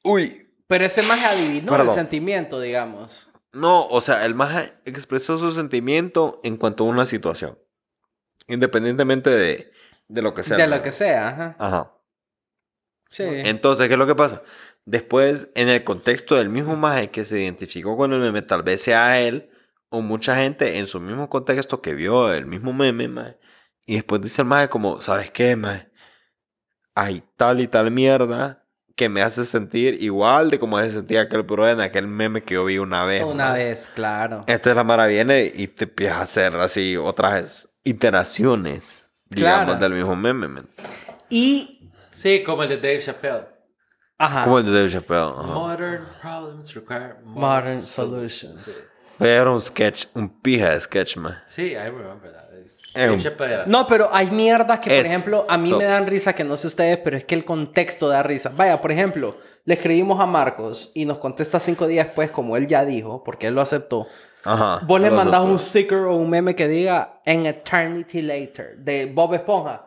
Uy, 0.02 0.48
Pero 0.66 0.84
ese 0.84 1.02
maje 1.02 1.24
adivinó 1.26 1.72
el 1.72 1.78
Perdón. 1.78 1.94
sentimiento, 1.94 2.60
digamos. 2.60 3.28
No, 3.52 3.86
o 3.88 4.00
sea, 4.00 4.24
el 4.24 4.34
maje 4.34 4.74
expresó 4.84 5.36
su 5.36 5.50
sentimiento 5.50 6.40
en 6.44 6.56
cuanto 6.56 6.84
a 6.84 6.86
una 6.88 7.04
situación. 7.06 7.58
Independientemente 8.46 9.30
de, 9.30 9.72
de 10.08 10.22
lo 10.22 10.34
que 10.34 10.42
sea. 10.42 10.56
de 10.56 10.66
¿no? 10.68 10.76
lo 10.76 10.82
que 10.82 10.92
sea, 10.92 11.28
ajá. 11.28 11.56
Ajá. 11.58 11.92
Sí. 13.08 13.24
Entonces, 13.26 13.88
¿qué 13.88 13.94
es 13.94 13.98
lo 13.98 14.06
que 14.06 14.14
pasa? 14.14 14.42
Después, 14.90 15.50
en 15.54 15.68
el 15.68 15.84
contexto 15.84 16.34
del 16.34 16.48
mismo 16.48 16.74
maje 16.74 17.10
que 17.10 17.24
se 17.24 17.40
identificó 17.40 17.96
con 17.96 18.12
el 18.12 18.18
meme, 18.18 18.42
tal 18.42 18.64
vez 18.64 18.82
sea 18.82 19.20
él 19.20 19.48
o 19.88 20.00
mucha 20.00 20.34
gente 20.34 20.78
en 20.78 20.88
su 20.88 20.98
mismo 21.00 21.28
contexto 21.30 21.80
que 21.80 21.94
vio 21.94 22.32
el 22.32 22.44
mismo 22.44 22.72
meme, 22.72 23.06
maje. 23.06 23.38
Y 23.86 23.94
después 23.94 24.20
dice 24.20 24.42
el 24.42 24.48
maje 24.48 24.68
como, 24.68 25.00
¿sabes 25.00 25.30
qué, 25.30 25.54
maje? 25.54 25.88
Hay 26.96 27.22
tal 27.36 27.60
y 27.60 27.68
tal 27.68 27.92
mierda 27.92 28.66
que 28.96 29.08
me 29.08 29.22
hace 29.22 29.44
sentir 29.44 30.02
igual 30.02 30.50
de 30.50 30.58
como 30.58 30.80
se 30.80 30.90
sentía 30.90 31.20
aquel 31.20 31.42
bro 31.44 31.68
en 31.68 31.80
aquel 31.80 32.08
meme 32.08 32.42
que 32.42 32.54
yo 32.54 32.64
vi 32.64 32.78
una 32.78 33.04
vez. 33.04 33.22
Una 33.22 33.50
maje". 33.50 33.64
vez, 33.66 33.92
claro. 33.94 34.42
Esta 34.48 34.70
es 34.70 34.76
la 34.76 34.82
mara 34.82 35.06
viene 35.06 35.52
y 35.54 35.68
te 35.68 35.84
empieza 35.84 36.18
a 36.18 36.22
hacer 36.22 36.56
así 36.56 36.96
otras 36.96 37.78
iteraciones 37.84 39.08
digamos, 39.28 39.66
Claro. 39.66 39.80
del 39.80 39.92
mismo 39.92 40.16
meme, 40.16 40.48
man. 40.48 40.68
Y. 41.28 41.76
Sí, 42.10 42.42
como 42.42 42.64
el 42.64 42.68
de 42.70 42.76
Dave 42.78 43.00
Chappelle. 43.00 43.59
Ajá. 44.20 44.44
Como 44.44 44.58
el 44.58 44.66
de 44.66 44.72
Dave 44.72 44.90
Chappelle. 44.90 45.30
ajá. 45.32 45.42
Modern 45.42 46.06
problems 46.20 46.74
require 46.74 47.14
Modern 47.24 47.80
solutions. 47.82 48.82
Era 49.18 49.50
un 49.50 49.60
sketch, 49.60 50.06
un 50.14 50.28
pija 50.28 50.70
de 50.70 50.80
sketch, 50.80 51.16
man. 51.16 51.38
Sí, 51.48 51.72
I 51.72 51.76
remember 51.90 52.32
that. 52.32 52.50
Era- 52.94 53.64
No, 53.66 53.86
pero 53.86 54.08
hay 54.12 54.30
mierdas 54.30 54.80
que, 54.80 54.90
por 54.90 55.06
ejemplo, 55.06 55.46
a 55.48 55.56
mí 55.56 55.70
top. 55.70 55.78
me 55.78 55.84
dan 55.84 56.06
risa 56.06 56.32
que 56.34 56.44
no 56.44 56.56
sé 56.56 56.66
ustedes, 56.66 56.98
pero 56.98 57.16
es 57.16 57.24
que 57.24 57.34
el 57.34 57.44
contexto 57.44 58.08
da 58.08 58.22
risa. 58.22 58.52
Vaya, 58.54 58.80
por 58.80 58.90
ejemplo, 58.92 59.36
le 59.64 59.74
escribimos 59.74 60.20
a 60.20 60.26
Marcos 60.26 60.90
y 60.94 61.04
nos 61.04 61.18
contesta 61.18 61.60
cinco 61.60 61.86
días 61.86 62.06
después, 62.06 62.30
como 62.30 62.56
él 62.56 62.66
ya 62.66 62.84
dijo, 62.84 63.22
porque 63.24 63.46
él 63.48 63.54
lo 63.54 63.60
aceptó. 63.60 64.06
Ajá. 64.44 64.80
Vos 64.84 65.00
le 65.00 65.10
mandás 65.10 65.42
un 65.42 65.58
sticker 65.58 65.98
o 65.98 66.16
un 66.16 66.30
meme 66.30 66.54
que 66.54 66.66
diga 66.66 67.20
An 67.26 67.46
Eternity 67.46 68.22
Later 68.22 68.76
de 68.78 69.06
Bob 69.06 69.34
Esponja. 69.34 69.86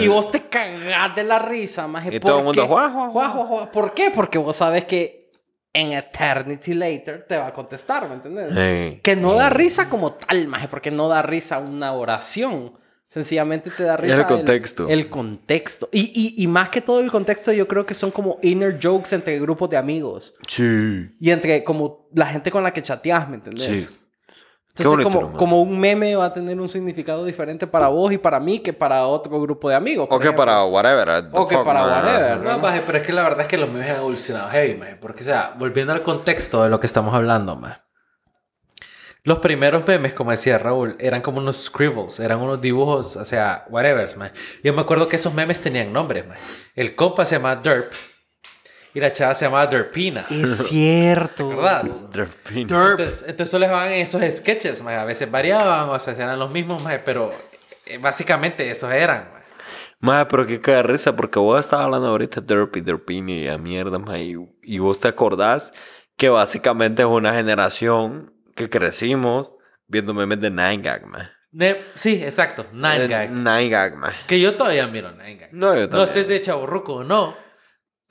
Y 0.00 0.08
vos 0.08 0.30
te 0.30 0.48
cagás 0.48 1.14
de 1.14 1.24
la 1.24 1.38
risa, 1.38 1.86
más 1.86 2.06
Y 2.10 2.20
todo 2.20 2.38
el 2.38 2.44
mundo, 2.44 2.66
"Juá, 2.66 2.90
juá, 2.90 3.28
juá". 3.28 3.70
¿Por 3.70 3.94
qué? 3.94 4.10
Porque 4.14 4.38
vos 4.38 4.56
sabes 4.56 4.84
que 4.84 5.30
en 5.72 5.92
Eternity 5.92 6.74
Later 6.74 7.24
te 7.26 7.36
va 7.36 7.48
a 7.48 7.52
contestar, 7.52 8.08
¿me 8.08 8.16
entiendes? 8.16 8.56
Ey. 8.56 9.00
Que 9.02 9.16
no 9.16 9.34
da 9.34 9.48
risa 9.50 9.88
como 9.88 10.12
tal, 10.12 10.46
maje, 10.46 10.68
porque 10.68 10.90
no 10.90 11.08
da 11.08 11.22
risa 11.22 11.58
una 11.58 11.92
oración. 11.92 12.74
Sencillamente 13.06 13.70
te 13.70 13.82
da 13.82 13.96
risa 13.96 14.16
el 14.16 14.26
contexto. 14.26 14.88
El, 14.88 15.10
contexto. 15.10 15.88
Y, 15.92 16.12
y, 16.14 16.42
y 16.42 16.46
más 16.46 16.70
que 16.70 16.80
todo 16.80 17.00
el 17.00 17.10
contexto, 17.10 17.52
yo 17.52 17.68
creo 17.68 17.84
que 17.84 17.92
son 17.94 18.10
como 18.10 18.38
inner 18.42 18.78
jokes 18.82 19.14
entre 19.14 19.38
grupos 19.38 19.68
de 19.68 19.76
amigos. 19.76 20.34
Sí. 20.48 21.14
Y 21.20 21.30
entre 21.30 21.62
como 21.62 22.08
la 22.14 22.26
gente 22.26 22.50
con 22.50 22.62
la 22.62 22.72
que 22.72 22.80
chateas, 22.80 23.28
¿me 23.28 23.36
entendés? 23.36 23.88
Sí. 23.88 23.96
Entonces, 24.74 25.04
bonito, 25.04 25.10
como, 25.10 25.36
como 25.36 25.62
un 25.62 25.78
meme 25.78 26.16
va 26.16 26.26
a 26.26 26.32
tener 26.32 26.58
un 26.58 26.68
significado 26.68 27.26
diferente 27.26 27.66
para 27.66 27.88
vos 27.88 28.10
y 28.10 28.16
para 28.16 28.40
mí 28.40 28.58
que 28.58 28.72
para 28.72 29.06
otro 29.06 29.38
grupo 29.38 29.68
de 29.68 29.74
amigos. 29.74 30.08
O 30.10 30.18
que 30.18 30.32
para 30.32 30.64
whatever. 30.64 31.28
O 31.32 31.46
que 31.46 31.58
para 31.58 31.84
whatever, 31.84 32.38
No, 32.40 32.58
maje, 32.58 32.82
pero 32.86 32.96
es 32.96 33.06
que 33.06 33.12
la 33.12 33.22
verdad 33.22 33.42
es 33.42 33.48
que 33.48 33.58
los 33.58 33.70
memes 33.70 33.90
han 33.90 33.96
evolucionado 33.96 34.48
heavy, 34.48 34.76
maje. 34.76 34.96
Porque, 34.96 35.24
o 35.24 35.26
sea, 35.26 35.54
volviendo 35.58 35.92
al 35.92 36.02
contexto 36.02 36.62
de 36.62 36.70
lo 36.70 36.80
que 36.80 36.86
estamos 36.86 37.14
hablando, 37.14 37.54
maje. 37.54 37.82
Los 39.24 39.38
primeros 39.38 39.86
memes, 39.86 40.14
como 40.14 40.30
decía 40.30 40.56
Raúl, 40.58 40.96
eran 40.98 41.20
como 41.20 41.38
unos 41.38 41.64
scribbles, 41.64 42.18
eran 42.18 42.40
unos 42.40 42.60
dibujos, 42.60 43.16
o 43.16 43.24
sea, 43.26 43.66
whatever, 43.68 44.16
maje. 44.16 44.32
Yo 44.64 44.72
me 44.72 44.80
acuerdo 44.80 45.06
que 45.06 45.16
esos 45.16 45.34
memes 45.34 45.60
tenían 45.60 45.92
nombres, 45.92 46.26
maje. 46.26 46.40
El 46.74 46.94
compa 46.96 47.26
se 47.26 47.36
llamaba 47.36 47.56
Derp 47.56 47.92
y 48.94 49.00
la 49.00 49.12
chava 49.12 49.34
se 49.34 49.44
llamaba 49.46 49.66
Derpina. 49.66 50.26
Es 50.30 50.66
cierto. 50.68 51.48
¿Verdad? 51.48 51.84
Derpin. 52.12 52.58
Entonces, 52.62 53.22
entonces 53.26 53.50
solo 53.50 53.66
les 53.66 53.70
van 53.70 53.90
esos 53.92 54.22
sketches, 54.34 54.82
maje. 54.82 54.96
A 54.96 55.04
veces 55.04 55.30
variaban, 55.30 55.88
o 55.88 55.98
sea, 55.98 56.14
eran 56.14 56.38
los 56.38 56.50
mismos, 56.50 56.82
maje, 56.82 56.98
pero 57.04 57.30
eh, 57.86 57.98
básicamente 57.98 58.70
esos 58.70 58.92
eran. 58.92 59.30
Madre, 60.00 60.26
pero 60.30 60.46
qué 60.46 60.60
caga 60.60 60.78
de 60.78 60.82
risa, 60.84 61.14
porque 61.14 61.38
vos 61.38 61.60
estabas 61.60 61.84
hablando 61.86 62.08
ahorita 62.08 62.40
de 62.40 62.54
Derpy, 62.56 62.80
Derpini 62.80 63.44
y 63.44 63.48
a 63.48 63.56
mierda, 63.56 63.98
madre, 64.00 64.24
y, 64.24 64.36
y 64.64 64.78
vos 64.80 64.98
te 65.00 65.06
acordás 65.08 65.72
que 66.16 66.28
básicamente 66.28 67.02
es 67.02 67.08
una 67.08 67.32
generación 67.32 68.32
que 68.56 68.68
crecimos 68.68 69.52
viendo 69.86 70.12
memes 70.12 70.40
de 70.40 70.50
Nine 70.50 70.78
Gag, 70.78 71.06
man. 71.06 71.30
Ne- 71.52 71.76
sí, 71.94 72.20
exacto, 72.22 72.66
Nine 72.72 73.06
Gag. 73.06 73.30
Nine 73.30 73.68
Gag, 73.68 73.96
man. 73.96 74.12
Que 74.26 74.40
yo 74.40 74.52
todavía 74.54 74.86
miro 74.88 75.12
Nine 75.12 75.36
Gag. 75.36 75.52
No, 75.52 75.74
yo 75.74 75.82
No 75.82 75.88
también. 75.88 76.08
sé 76.08 76.24
de 76.24 76.40
chaburruco 76.40 76.94
o 76.96 77.04
no, 77.04 77.36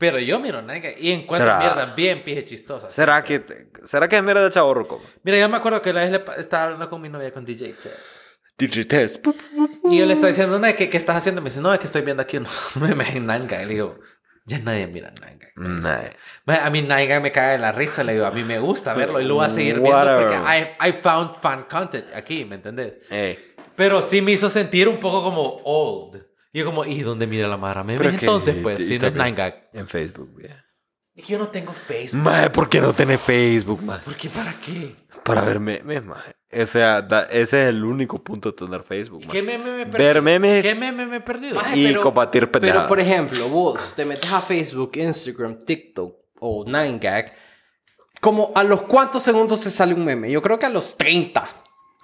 pero 0.01 0.17
yo 0.17 0.39
miro 0.39 0.63
Nine 0.63 0.79
Gag 0.79 0.95
y 0.99 1.11
encuentro 1.11 1.47
¿Será? 1.47 1.59
mierda 1.59 1.93
bien 1.95 2.23
pije 2.23 2.43
chistosa. 2.43 2.89
¿Será 2.89 3.23
que, 3.23 3.39
¿Será 3.83 4.07
que 4.07 4.17
es 4.17 4.23
mierda 4.23 4.43
de 4.43 4.49
chavo 4.49 4.73
ruco? 4.73 4.99
Mira, 5.21 5.37
yo 5.37 5.47
me 5.47 5.57
acuerdo 5.57 5.79
que 5.79 5.93
la 5.93 6.01
vez 6.01 6.09
le 6.09 6.23
estaba 6.39 6.63
hablando 6.63 6.89
con 6.89 6.99
mi 6.99 7.07
novia 7.07 7.31
con 7.31 7.45
DJ 7.45 7.73
Tess. 7.73 8.21
Digitest. 8.57 9.27
Y 9.91 9.99
yo 9.99 10.05
le 10.07 10.13
estaba 10.13 10.29
diciendo, 10.29 10.57
"No, 10.57 10.75
¿qué, 10.75 10.89
¿qué 10.89 10.97
estás 10.97 11.17
haciendo? 11.17 11.39
Me 11.39 11.51
dice, 11.51 11.61
no, 11.61 11.71
es 11.71 11.79
que 11.79 11.85
estoy 11.85 12.01
viendo 12.01 12.23
aquí 12.23 12.37
unos 12.37 12.75
memes 12.81 13.15
en 13.15 13.27
Nine 13.27 13.45
Gag. 13.45 13.61
Le 13.67 13.73
digo, 13.73 13.99
ya 14.45 14.57
nadie 14.57 14.87
mira. 14.87 15.13
Nah. 15.55 15.99
Ma, 16.45 16.55
A 16.65 16.71
mí 16.71 16.81
Nine 16.81 17.05
Gag 17.05 17.21
me 17.21 17.31
cae 17.31 17.51
de 17.51 17.57
la 17.59 17.71
risa, 17.71 18.03
le 18.03 18.13
digo, 18.13 18.25
a 18.25 18.31
mí 18.31 18.43
me 18.43 18.57
gusta 18.57 18.95
verlo 18.95 19.21
y 19.21 19.25
lo 19.25 19.35
voy 19.35 19.45
a 19.45 19.49
seguir 19.49 19.79
viendo 19.79 20.15
porque 20.17 20.35
I, 20.35 20.89
I 20.89 20.93
found 20.93 21.35
fan 21.39 21.65
content 21.69 22.07
aquí, 22.15 22.43
¿me 22.43 22.55
entendés? 22.55 22.95
Ey. 23.11 23.53
Pero 23.75 24.01
sí 24.01 24.19
me 24.23 24.31
hizo 24.31 24.49
sentir 24.49 24.87
un 24.87 24.99
poco 24.99 25.23
como 25.23 25.61
old. 25.63 26.30
Y 26.53 26.59
yo 26.59 26.65
como, 26.65 26.83
¿y 26.85 27.01
dónde 27.01 27.27
mira 27.27 27.47
la 27.47 27.57
Mara? 27.57 27.83
¿Memes 27.83 27.97
Pero 27.99 28.09
es 28.11 28.19
que- 28.19 28.25
entonces, 28.25 28.55
pues, 28.61 28.77
si 28.85 28.97
no 28.99 29.07
es 29.07 29.35
Gag. 29.35 29.69
En 29.73 29.87
Facebook, 29.87 30.37
yeah. 30.41 30.65
Es 31.13 31.25
que 31.25 31.33
yo 31.33 31.39
no 31.39 31.49
tengo 31.49 31.73
Facebook. 31.73 32.21
Madre, 32.23 32.49
¿por 32.49 32.69
qué 32.69 32.79
no 32.81 32.93
tenés 32.93 33.19
Facebook, 33.21 33.81
madre? 33.83 34.03
¿Por 34.05 34.15
qué? 34.15 34.29
¿Para 34.29 34.53
qué? 34.53 34.95
Para 35.23 35.41
ver 35.41 35.59
memes, 35.59 36.03
madre. 36.05 36.35
O 36.53 36.65
sea, 36.65 37.01
da- 37.01 37.23
ese 37.29 37.63
es 37.63 37.69
el 37.69 37.83
único 37.85 38.21
punto 38.21 38.51
de 38.51 38.57
tener 38.57 38.83
Facebook, 38.83 39.25
¿Qué 39.29 39.41
meme 39.41 39.63
me 39.71 39.81
he 39.81 39.85
Ver 39.85 39.91
perdido? 39.91 40.21
memes 40.21 40.65
¿Qué 40.65 40.75
meme 40.75 41.05
me 41.05 41.17
he 41.17 41.21
perdido? 41.21 41.55
Maje, 41.55 41.77
y 41.77 41.85
pero- 41.87 42.01
combatir 42.01 42.49
pendejadas. 42.51 42.83
Pero, 42.83 42.89
por 42.89 42.99
ejemplo, 42.99 43.47
vos 43.49 43.93
te 43.95 44.03
metes 44.05 44.31
a 44.31 44.41
Facebook, 44.41 44.91
Instagram, 44.95 45.59
TikTok 45.59 46.13
o 46.39 46.65
9gag. 46.65 47.33
Como 48.19 48.51
a 48.55 48.63
los 48.63 48.81
cuántos 48.81 49.23
segundos 49.23 49.61
te 49.61 49.69
sale 49.69 49.93
un 49.93 50.03
meme. 50.05 50.29
Yo 50.31 50.41
creo 50.41 50.59
que 50.59 50.65
a 50.65 50.69
los 50.69 50.97
30. 50.97 51.47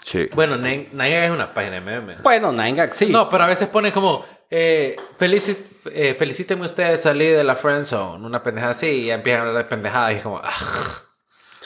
Sí. 0.03 0.29
Bueno, 0.33 0.55
Nine 0.57 0.89
Nine 0.93 1.09
Gag 1.11 1.23
es 1.25 1.31
una 1.31 1.53
página 1.53 1.75
de 1.75 1.81
memes. 1.81 2.21
Bueno, 2.23 2.51
9gag 2.53 2.91
sí. 2.93 3.07
No, 3.07 3.29
pero 3.29 3.43
a 3.43 3.47
veces 3.47 3.67
ponen 3.67 3.91
como, 3.91 4.23
eh, 4.49 4.95
felici- 5.19 5.57
eh, 5.91 6.15
felicítenme 6.17 6.65
ustedes 6.65 7.01
salir 7.01 7.35
de 7.35 7.43
la 7.43 7.55
friend 7.55 7.85
zone, 7.85 8.25
una 8.25 8.41
pendejada 8.41 8.71
así, 8.71 8.87
y 8.87 9.05
ya 9.07 9.15
empiezan 9.15 9.41
a 9.43 9.47
hablar 9.49 9.63
de 9.63 9.69
pendejadas 9.69 10.13
y 10.13 10.15
es 10.15 10.21
como, 10.23 10.39
ah, 10.41 10.53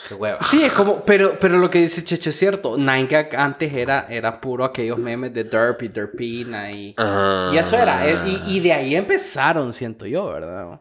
qué 0.08 0.14
hueva. 0.14 0.42
Sí, 0.42 0.64
es 0.64 0.72
como, 0.72 1.04
pero, 1.04 1.36
pero 1.40 1.58
lo 1.58 1.70
que 1.70 1.78
dice 1.82 2.02
Checho 2.02 2.30
es 2.30 2.36
cierto. 2.36 2.76
9gag 2.76 3.34
antes 3.36 3.72
era, 3.72 4.06
era 4.08 4.40
puro 4.40 4.64
aquellos 4.64 4.98
memes 4.98 5.32
de 5.32 5.44
Derp 5.44 5.82
y 5.82 5.88
Derpina 5.88 6.70
y, 6.72 6.94
Ah. 6.98 7.50
y 7.54 7.58
eso 7.58 7.76
era. 7.76 8.08
eh, 8.08 8.18
Y, 8.26 8.56
y 8.56 8.60
de 8.60 8.72
ahí 8.72 8.96
empezaron, 8.96 9.72
siento 9.72 10.04
yo, 10.06 10.26
¿verdad? 10.32 10.80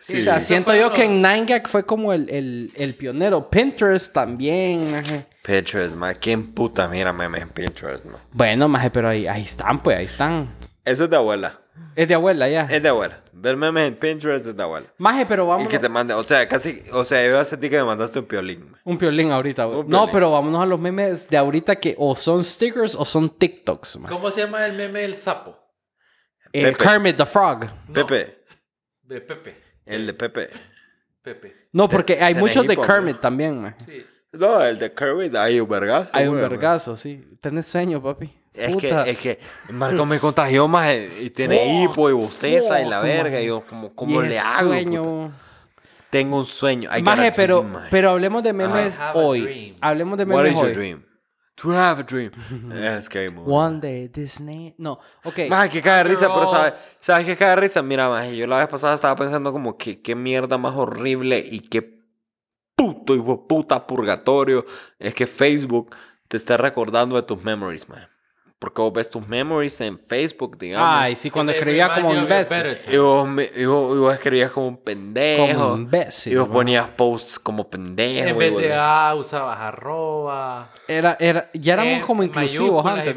Sí. 0.00 0.20
O 0.20 0.22
sea, 0.22 0.40
siento 0.40 0.74
yo 0.74 0.92
que 0.92 1.04
en 1.04 1.22
9gag 1.22 1.66
fue 1.68 1.84
como 1.84 2.12
el, 2.12 2.28
el, 2.28 2.72
el 2.76 2.94
pionero. 2.94 3.48
Pinterest 3.50 4.12
también. 4.12 5.26
Pinterest, 5.42 5.94
man. 5.96 6.16
¿Quién 6.20 6.52
puta 6.54 6.86
mira 6.88 7.12
memes 7.12 7.42
en 7.42 7.48
Pinterest, 7.50 8.04
man? 8.04 8.20
Bueno, 8.32 8.68
maje, 8.68 8.90
pero 8.90 9.08
ahí, 9.08 9.26
ahí 9.26 9.42
están, 9.42 9.82
pues, 9.82 9.96
ahí 9.98 10.04
están. 10.06 10.54
Eso 10.84 11.04
es 11.04 11.10
de 11.10 11.16
abuela. 11.16 11.58
Es 11.96 12.06
de 12.08 12.14
abuela 12.14 12.48
ya. 12.48 12.62
Es 12.70 12.82
de 12.82 12.88
abuela. 12.88 13.20
Ver 13.32 13.56
memes 13.56 13.88
en 13.88 13.96
Pinterest 13.96 14.46
es 14.46 14.56
de 14.56 14.62
abuela. 14.62 14.86
Maje, 14.98 15.26
pero 15.26 15.44
Y 15.44 15.48
vamos. 15.48 15.68
que 15.68 15.78
te 15.78 15.88
mande, 15.88 16.14
o 16.14 16.22
sea, 16.22 16.46
casi, 16.48 16.82
o 16.92 17.04
sea, 17.04 17.26
yo 17.26 17.38
hace 17.40 17.56
ti 17.56 17.68
que 17.68 17.76
me 17.78 17.84
mandaste 17.84 18.18
un 18.20 18.26
piolín. 18.26 18.72
Un 18.84 18.98
piolín 18.98 19.32
ahorita, 19.32 19.64
güey. 19.64 19.84
No, 19.88 20.10
pero 20.12 20.30
vámonos 20.30 20.62
a 20.62 20.66
los 20.66 20.78
memes 20.78 21.28
de 21.28 21.36
ahorita 21.36 21.76
que 21.76 21.94
o 21.98 22.14
son 22.14 22.44
stickers 22.44 22.94
o 22.94 23.04
son 23.04 23.28
TikToks, 23.30 23.98
maje. 23.98 24.14
¿Cómo 24.14 24.30
se 24.30 24.42
llama 24.42 24.64
el 24.66 24.74
meme 24.74 25.00
del 25.00 25.14
sapo? 25.14 25.58
Eh, 26.52 26.64
Pepe. 26.66 26.76
Kermit 26.84 27.16
the 27.16 27.26
Frog. 27.26 27.64
No, 27.88 27.94
Pepe, 27.94 28.44
De 29.02 29.20
Pepe. 29.22 29.56
el 29.86 30.06
de 30.06 30.14
Pepe. 30.14 30.50
Pepe. 31.22 31.68
No, 31.72 31.88
porque 31.88 32.22
hay 32.22 32.34
muchos 32.34 32.66
de 32.66 32.76
Kermit 32.76 33.18
también, 33.20 33.60
maje. 33.60 33.76
Sí. 33.84 34.06
No, 34.32 34.62
el 34.62 34.78
de 34.78 34.92
Kermit, 34.92 35.34
hay 35.36 35.60
un 35.60 35.68
vergazo. 35.68 36.10
Hay 36.12 36.26
un 36.26 36.36
vergazo, 36.36 36.96
sí. 36.96 37.22
Tenés 37.40 37.66
sueño, 37.66 38.02
papi. 38.02 38.32
Es 38.54 38.72
Puta. 38.72 39.04
que, 39.04 39.10
es 39.10 39.18
que 39.18 39.38
Marco 39.70 40.04
me 40.04 40.18
contagió 40.18 40.68
más 40.68 40.88
eh, 40.90 41.10
y 41.22 41.30
tiene 41.30 41.82
hipo 41.82 42.10
y 42.10 42.12
bosteza 42.12 42.80
y 42.82 42.88
la 42.88 43.00
verga. 43.00 43.40
Y 43.40 43.46
yo, 43.46 43.64
como, 43.66 43.94
¿cómo 43.94 44.22
Y 44.22 44.28
le 44.28 44.38
hago? 44.38 44.68
sueño. 44.70 45.02
puta? 45.02 45.38
Tengo 46.10 46.36
un 46.36 46.44
sueño. 46.44 46.90
Maje, 47.02 47.32
pero, 47.34 47.62
dream, 47.62 47.84
pero 47.90 48.10
hablemos 48.10 48.42
de 48.42 48.52
memes 48.52 49.00
hoy. 49.14 49.74
Hablemos 49.80 50.18
de 50.18 50.24
What 50.24 50.42
memes 50.42 50.52
is 50.52 50.58
your 50.60 50.68
hoy. 50.68 50.74
dream? 50.74 51.04
To 51.54 51.70
have 51.70 52.00
a 52.00 52.04
dream. 52.04 52.30
es 52.74 53.08
que 53.08 53.28
One 53.46 53.80
day 53.80 54.08
Disney. 54.08 54.74
No, 54.76 54.98
ok. 55.24 55.40
Maje, 55.48 55.70
que 55.70 55.82
cae 55.82 55.98
de 55.98 56.04
risa, 56.10 56.28
pero. 56.32 56.50
¿sabes, 56.50 56.74
¿sabes 57.00 57.24
qué 57.26 57.36
cae 57.36 57.50
de 57.50 57.56
risa? 57.56 57.82
Mira, 57.82 58.08
maje, 58.10 58.36
yo 58.36 58.46
la 58.46 58.58
vez 58.58 58.68
pasada 58.68 58.94
estaba 58.94 59.16
pensando 59.16 59.52
como 59.52 59.78
que 59.78 60.02
qué 60.02 60.14
mierda 60.14 60.58
más 60.58 60.74
horrible 60.76 61.42
y 61.50 61.60
qué 61.60 62.01
puto 62.76 63.14
hijo 63.14 63.46
puta 63.46 63.86
purgatorio 63.86 64.64
es 64.98 65.14
que 65.14 65.26
Facebook 65.26 65.94
te 66.28 66.36
está 66.36 66.56
recordando 66.56 67.16
de 67.16 67.22
tus 67.22 67.42
memories, 67.42 67.88
maje. 67.88 68.08
Porque 68.58 68.80
vos 68.80 68.92
ves 68.92 69.10
tus 69.10 69.26
memories 69.26 69.80
en 69.80 69.98
Facebook, 69.98 70.56
digamos. 70.56 70.86
Ay, 70.88 71.16
sí, 71.16 71.30
cuando 71.30 71.50
They 71.50 71.58
escribía 71.58 71.88
remind 71.88 72.06
como 72.06 72.20
imbécil. 72.20 72.94
Y 72.94 72.96
vos, 72.96 73.28
y 73.56 73.64
vos- 73.64 73.96
y 73.96 73.98
vos 73.98 74.14
escribías 74.14 74.52
como 74.52 74.68
un 74.68 74.76
pendejo. 74.76 75.58
Como 75.58 75.76
imbécil. 75.78 76.32
y 76.32 76.36
vos 76.36 76.48
ponías 76.48 76.88
posts 76.90 77.40
como 77.40 77.68
pendejo. 77.68 78.28
En 78.28 78.38
vez 78.38 78.56
de 78.56 78.72
A 78.72 79.16
usabas 79.16 79.58
arroba. 79.58 80.70
Era, 80.86 81.16
era, 81.18 81.50
ya 81.54 81.72
éramos 81.72 81.92
en 81.94 82.00
como 82.02 82.22
inclusivos 82.22 82.86
antes. 82.86 83.16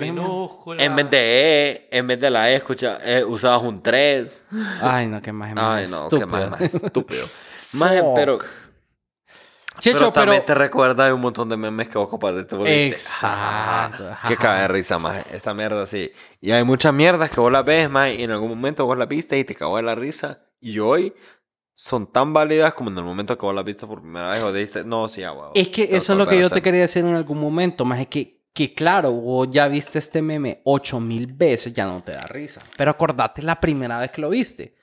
En 0.79 0.95
vez 0.95 1.09
de 1.11 1.69
E, 1.69 1.87
en 1.91 2.07
vez 2.07 2.19
de 2.19 2.29
la 2.31 2.49
E, 2.51 2.55
escucha, 2.55 2.97
eh, 3.03 3.23
usabas 3.23 3.61
un 3.61 3.83
3. 3.83 4.45
Ay, 4.81 5.05
no, 5.05 5.21
qué 5.21 5.31
más 5.31 5.53
Ay, 5.55 5.85
no, 5.89 6.09
qué 6.09 6.25
más, 6.25 6.49
más 6.49 6.61
estúpido. 6.61 7.27
Más, 7.71 7.93
pero, 8.15 8.39
Checho, 9.79 9.97
pero 9.99 10.11
pero. 10.11 10.25
también 10.25 10.45
te 10.45 10.53
recuerda 10.55 11.05
de 11.05 11.13
un 11.13 11.21
montón 11.21 11.49
de 11.49 11.57
memes 11.57 11.87
que 11.89 11.97
vos 11.97 12.07
compartiste. 12.09 12.55
vos 12.55 12.67
Exacto. 12.67 14.09
"Ah, 14.11 14.25
Qué 14.27 14.37
caga 14.37 14.61
de 14.61 14.67
risa, 14.67 14.97
más. 14.97 15.25
Esta 15.31 15.53
mierda 15.53 15.85
sí. 15.87 16.11
Y 16.41 16.51
hay 16.51 16.63
muchas 16.63 16.93
mierdas 16.93 17.29
que 17.29 17.39
vos 17.39 17.51
las 17.51 17.65
ves, 17.65 17.89
más, 17.89 18.11
y 18.13 18.23
en 18.23 18.31
algún 18.31 18.49
momento 18.49 18.85
vos 18.85 18.97
las 18.97 19.07
viste 19.07 19.37
y 19.37 19.43
te 19.43 19.55
cagó 19.55 19.77
de 19.77 19.83
la 19.83 19.95
risa. 19.95 20.39
Y 20.59 20.79
hoy 20.79 21.13
son 21.73 22.07
tan 22.11 22.33
válidas 22.33 22.73
como 22.73 22.89
en 22.89 22.97
el 22.97 23.03
momento 23.03 23.37
que 23.37 23.45
vos 23.45 23.53
las 23.55 23.65
viste 23.65 23.85
por 23.85 24.01
primera 24.01 24.29
vez 24.31 24.41
o 24.43 24.53
dijiste, 24.53 24.85
no, 24.85 25.07
sí, 25.07 25.23
agua. 25.23 25.51
Es 25.55 25.67
que 25.69 25.83
eso 25.91 26.13
es 26.13 26.19
lo 26.19 26.27
que 26.27 26.39
yo 26.39 26.49
te 26.49 26.61
quería 26.61 26.81
decir 26.81 27.03
en 27.05 27.15
algún 27.15 27.39
momento, 27.39 27.83
más 27.85 27.99
es 27.99 28.07
que 28.07 28.35
que 28.53 28.73
claro, 28.73 29.11
vos 29.11 29.49
ya 29.51 29.67
viste 29.67 29.99
este 29.99 30.21
meme 30.21 30.61
ocho 30.63 31.01
mil 31.01 31.27
veces, 31.33 31.73
ya 31.73 31.85
no 31.87 32.01
te 32.01 32.13
da 32.13 32.21
risa. 32.21 32.61
Pero 32.77 32.91
acordate 32.91 33.41
la 33.41 33.59
primera 33.59 33.99
vez 33.99 34.11
que 34.11 34.21
lo 34.21 34.29
viste. 34.29 34.74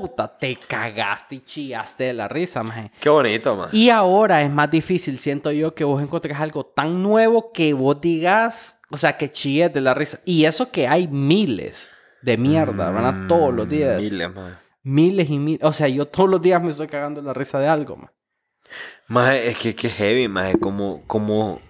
Puta, 0.00 0.26
te 0.26 0.56
cagaste 0.56 1.36
y 1.36 1.40
chillaste 1.42 2.02
de 2.02 2.14
la 2.14 2.26
risa, 2.26 2.64
maje. 2.64 2.90
Qué 2.98 3.08
bonito, 3.08 3.54
man. 3.54 3.68
Y 3.70 3.90
ahora 3.90 4.42
es 4.42 4.50
más 4.50 4.68
difícil, 4.68 5.20
siento 5.20 5.52
yo, 5.52 5.72
que 5.72 5.84
vos 5.84 6.02
encontres 6.02 6.36
algo 6.40 6.66
tan 6.66 7.00
nuevo 7.00 7.52
que 7.52 7.72
vos 7.74 8.00
digas, 8.00 8.82
o 8.90 8.96
sea, 8.96 9.16
que 9.16 9.30
chilles 9.30 9.72
de 9.72 9.80
la 9.80 9.94
risa. 9.94 10.18
Y 10.24 10.46
eso 10.46 10.72
que 10.72 10.88
hay 10.88 11.06
miles 11.06 11.90
de 12.22 12.36
mierda, 12.36 12.90
¿verdad? 12.90 13.28
Todos 13.28 13.54
los 13.54 13.68
días. 13.68 14.00
Miles, 14.00 14.34
man. 14.34 14.58
Miles 14.82 15.30
y 15.30 15.38
miles. 15.38 15.62
O 15.62 15.72
sea, 15.72 15.86
yo 15.86 16.08
todos 16.08 16.28
los 16.28 16.42
días 16.42 16.60
me 16.60 16.72
estoy 16.72 16.88
cagando 16.88 17.20
de 17.20 17.28
la 17.28 17.32
risa 17.32 17.60
de 17.60 17.68
algo, 17.68 17.94
man. 17.94 18.10
Más 19.06 19.36
es 19.36 19.56
que, 19.58 19.76
que 19.76 19.90
heavy, 19.90 20.26
más 20.26 20.56
como, 20.60 21.04
como 21.06 21.60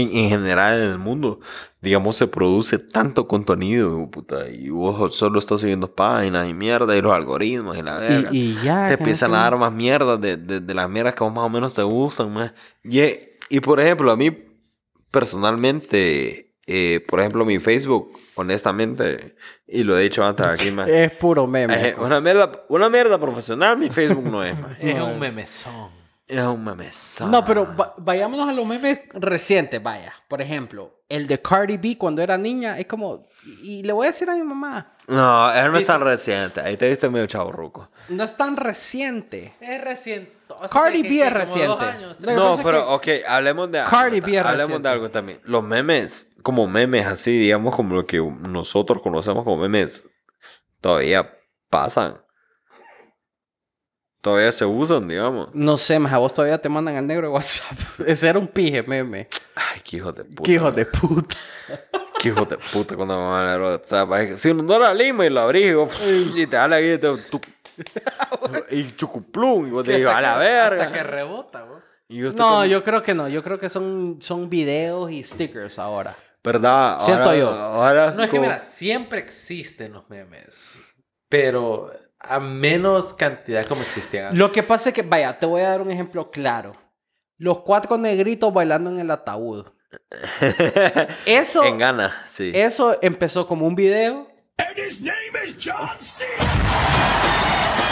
en, 0.00 0.16
en 0.16 0.28
general 0.28 0.80
en 0.82 0.90
el 0.90 0.98
mundo, 0.98 1.40
digamos, 1.80 2.16
se 2.16 2.26
produce 2.26 2.78
tanto 2.78 3.28
contenido, 3.28 4.10
puta, 4.10 4.48
y 4.48 4.70
vos 4.70 5.14
solo 5.14 5.38
estás 5.38 5.60
siguiendo 5.60 5.94
páginas 5.94 6.48
y 6.48 6.54
mierda, 6.54 6.96
y 6.96 7.00
los 7.02 7.12
algoritmos 7.12 7.76
y 7.76 7.82
la 7.82 7.98
verga. 7.98 8.30
Y, 8.32 8.52
y 8.52 8.54
ya. 8.62 8.88
te 8.88 8.94
que 8.94 8.96
no 8.96 8.98
empiezan 9.00 9.30
sé. 9.30 9.36
a 9.36 9.40
dar 9.40 9.56
más 9.56 9.72
mierda 9.72 10.16
de, 10.16 10.36
de, 10.36 10.60
de 10.60 10.74
las 10.74 10.88
mierdas 10.88 11.14
que 11.14 11.24
vos 11.24 11.32
más 11.32 11.44
o 11.44 11.48
menos 11.48 11.74
te 11.74 11.82
gustan, 11.82 12.32
más. 12.32 12.52
Y, 12.82 13.02
y 13.48 13.60
por 13.60 13.80
ejemplo, 13.80 14.10
a 14.10 14.16
mí 14.16 14.30
personalmente, 15.10 16.54
eh, 16.66 17.00
por 17.06 17.20
ejemplo, 17.20 17.44
mi 17.44 17.58
Facebook, 17.60 18.10
honestamente, 18.34 19.36
y 19.66 19.84
lo 19.84 19.96
he 19.96 20.02
dicho 20.02 20.24
antes 20.24 20.46
aquí, 20.46 20.70
más. 20.72 20.88
Es 20.88 21.12
puro 21.12 21.46
meme. 21.46 21.90
Eh, 21.90 21.94
una 21.98 22.20
mierda, 22.20 22.64
una 22.68 22.88
mierda 22.88 23.18
profesional, 23.18 23.78
mi 23.78 23.90
Facebook 23.90 24.24
no 24.24 24.42
es, 24.42 24.58
más. 24.60 24.76
Es 24.80 25.00
un 25.00 25.18
memezón. 25.18 26.03
Es 26.26 26.40
un 26.42 26.64
memesón. 26.64 27.30
No, 27.30 27.44
pero 27.44 27.76
va- 27.76 27.94
vayámonos 27.98 28.48
a 28.48 28.52
los 28.52 28.64
memes 28.64 29.00
recientes, 29.12 29.82
vaya. 29.82 30.12
Por 30.26 30.40
ejemplo, 30.40 31.02
el 31.08 31.26
de 31.26 31.40
Cardi 31.42 31.76
B 31.76 31.98
cuando 31.98 32.22
era 32.22 32.38
niña, 32.38 32.78
es 32.78 32.86
como... 32.86 33.28
Y 33.62 33.82
le 33.82 33.92
voy 33.92 34.06
a 34.06 34.10
decir 34.10 34.30
a 34.30 34.34
mi 34.34 34.42
mamá, 34.42 34.96
No, 35.06 35.52
él 35.52 35.70
no 35.70 35.76
es 35.76 35.84
tan 35.84 36.00
reciente. 36.00 36.62
Ahí 36.62 36.78
te 36.78 36.88
viste 36.88 37.10
medio 37.10 37.26
chavo 37.26 37.52
ruco. 37.52 37.90
no 38.08 38.24
es 38.24 38.34
tan 38.38 38.56
reciente. 38.56 39.52
Es 39.60 39.84
reciente. 39.84 40.32
O 40.48 40.60
sea, 40.60 40.68
Cardi 40.68 41.02
que- 41.02 41.08
B 41.10 41.14
que 41.16 41.26
es 41.26 41.32
reciente. 41.32 41.84
años, 41.84 42.20
No, 42.20 42.58
pero 42.62 42.94
ok, 42.94 43.06
hablemos 43.28 43.70
de 43.70 43.80
algo. 43.80 43.90
Cardi 43.90 44.20
B 44.20 44.32
es 44.36 44.38
Hablemos 44.40 44.58
reciente. 44.68 44.88
de 44.88 44.92
algo 44.94 45.10
también. 45.10 45.40
Los 45.44 45.62
memes, 45.62 46.34
como 46.42 46.66
memes 46.66 47.06
así, 47.06 47.38
digamos, 47.38 47.76
como 47.76 47.94
lo 47.96 48.06
que 48.06 48.18
nosotros 48.40 49.02
conocemos 49.02 49.44
como 49.44 49.58
memes, 49.58 50.04
todavía 50.80 51.34
pasan. 51.68 52.22
Todavía 54.24 54.50
se 54.52 54.64
usan, 54.64 55.06
digamos. 55.06 55.50
No 55.52 55.76
sé, 55.76 55.98
más 55.98 56.10
a 56.14 56.16
vos 56.16 56.32
todavía 56.32 56.56
te 56.56 56.70
mandan 56.70 56.96
al 56.96 57.06
negro 57.06 57.26
de 57.26 57.32
WhatsApp. 57.34 57.78
Ese 58.06 58.26
era 58.26 58.38
un 58.38 58.48
pije 58.48 58.82
meme. 58.82 59.28
Ay, 59.54 59.82
qué 59.84 59.98
hijo 59.98 60.12
de 60.12 60.24
puta. 60.24 60.42
Qué 60.42 60.52
hijo 60.52 60.72
de 60.72 60.86
puta. 60.86 61.36
Qué 62.18 62.28
hijo 62.30 62.46
de 62.46 62.56
puta 62.72 62.96
cuando 62.96 63.18
me 63.18 63.26
van 63.28 63.48
a 63.48 63.58
WhatsApp. 63.62 64.10
Ay, 64.12 64.38
Si 64.38 64.54
no 64.54 64.78
la 64.78 64.94
lima 64.94 65.26
y 65.26 65.30
la 65.30 65.42
abrí, 65.42 65.64
y 65.64 65.74
vos, 65.74 65.94
y 66.36 66.46
te 66.46 66.56
habla 66.56 66.76
ahí, 66.76 66.96
te- 66.96 67.12
y 68.70 68.90
chucuplum, 68.96 69.66
y 69.66 69.70
vos 69.72 69.84
te 69.84 69.96
digo, 69.98 70.08
a 70.10 70.22
la 70.22 70.38
verga. 70.38 70.84
Hasta 70.84 70.92
que 70.96 71.02
rebota, 71.02 71.60
güey. 71.62 71.80
Y 72.08 72.18
yo 72.22 72.30
No, 72.30 72.36
como- 72.36 72.64
yo 72.64 72.82
creo 72.82 73.02
que 73.02 73.14
no. 73.14 73.28
Yo 73.28 73.42
creo 73.42 73.58
que 73.58 73.68
son, 73.68 74.16
son 74.22 74.48
videos 74.48 75.10
y 75.10 75.22
stickers 75.22 75.78
ahora. 75.78 76.16
¿Verdad? 76.42 76.98
Siento 77.00 77.24
Ahora- 77.24 77.36
yo. 77.36 77.50
ahora 77.50 78.10
No 78.12 78.22
es 78.24 78.30
que 78.30 78.38
mira, 78.40 78.58
siempre 78.58 79.18
existen 79.20 79.92
los 79.92 80.08
memes, 80.10 80.80
pero 81.28 81.90
a 82.28 82.40
menos 82.40 83.14
cantidad 83.14 83.66
como 83.66 83.82
existían 83.82 84.26
antes. 84.26 84.38
Lo 84.38 84.52
que 84.52 84.62
pasa 84.62 84.90
es 84.90 84.94
que, 84.94 85.02
vaya, 85.02 85.38
te 85.38 85.46
voy 85.46 85.62
a 85.62 85.70
dar 85.70 85.82
un 85.82 85.90
ejemplo 85.90 86.30
claro. 86.30 86.74
Los 87.36 87.60
cuatro 87.60 87.98
negritos 87.98 88.52
bailando 88.52 88.90
en 88.90 88.98
el 88.98 89.10
ataúd. 89.10 89.66
Eso, 91.26 91.64
en 91.64 91.78
gana, 91.78 92.24
sí. 92.26 92.50
eso 92.52 92.98
empezó 93.00 93.46
como 93.46 93.66
un 93.66 93.76
video. 93.76 94.28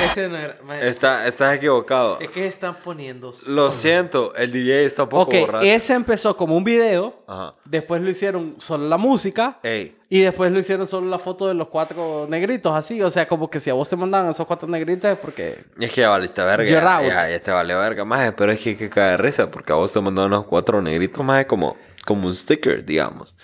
Ese 0.05 0.29
no 0.29 0.37
era- 0.37 0.57
Está, 0.89 1.27
estás 1.27 1.55
equivocado. 1.57 2.19
Es 2.21 2.29
que 2.31 2.47
están 2.47 2.77
poniendo. 2.77 3.33
Lo 3.49 3.71
siento, 3.71 4.35
el 4.35 4.51
DJ 4.53 4.85
está 4.85 5.05
un 5.05 5.09
poco 5.09 5.23
Ok, 5.25 5.35
borracho. 5.41 5.67
ese 5.67 5.95
empezó 5.95 6.37
como 6.37 6.57
un 6.57 6.65
video. 6.65 7.23
Ajá. 7.27 7.55
Después 7.65 8.01
lo 8.03 8.11
hicieron 8.11 8.57
solo 8.59 8.89
la 8.89 8.97
música. 8.97 9.59
Ey, 9.63 9.97
Y 10.09 10.21
después 10.21 10.51
lo 10.53 10.59
hicieron 10.59 10.87
solo 10.87 11.09
la 11.09 11.19
foto 11.19 11.49
de 11.49 11.55
los 11.55 11.69
cuatro 11.69 12.27
negritos, 12.29 12.75
así. 12.75 13.01
O 13.03 13.11
sea, 13.11 13.27
como 13.27 13.49
que 13.51 13.61
si 13.61 13.71
a 13.71 13.75
vos 13.75 13.89
te 13.89 13.97
mandaban 13.97 14.29
esos 14.31 14.47
cuatro 14.47 14.69
negritos 14.69 15.11
es 15.11 15.19
porque... 15.19 15.57
es 15.81 15.93
que 15.93 16.01
ya 16.03 16.11
valiste 16.11 16.43
verga. 16.43 16.65
You're 16.69 16.83
Ya, 16.83 16.97
out. 16.99 17.07
ya, 17.07 17.31
ya 17.31 17.41
te 17.41 17.51
vale 17.51 17.75
verga, 17.75 18.05
más. 18.05 18.33
Pero 18.37 18.53
es 18.53 18.61
que, 18.61 18.77
que 18.77 18.91
cae 18.91 19.13
de 19.13 19.17
risa 19.17 19.51
porque 19.51 19.73
a 19.73 19.77
vos 19.77 19.93
te 19.93 20.01
mandaron 20.01 20.33
unos 20.33 20.47
cuatro 20.47 20.83
negritos 20.83 21.25
más 21.25 21.45
como, 21.47 21.77
como 22.05 22.27
un 22.29 22.35
sticker, 22.35 22.85
digamos. 22.85 23.35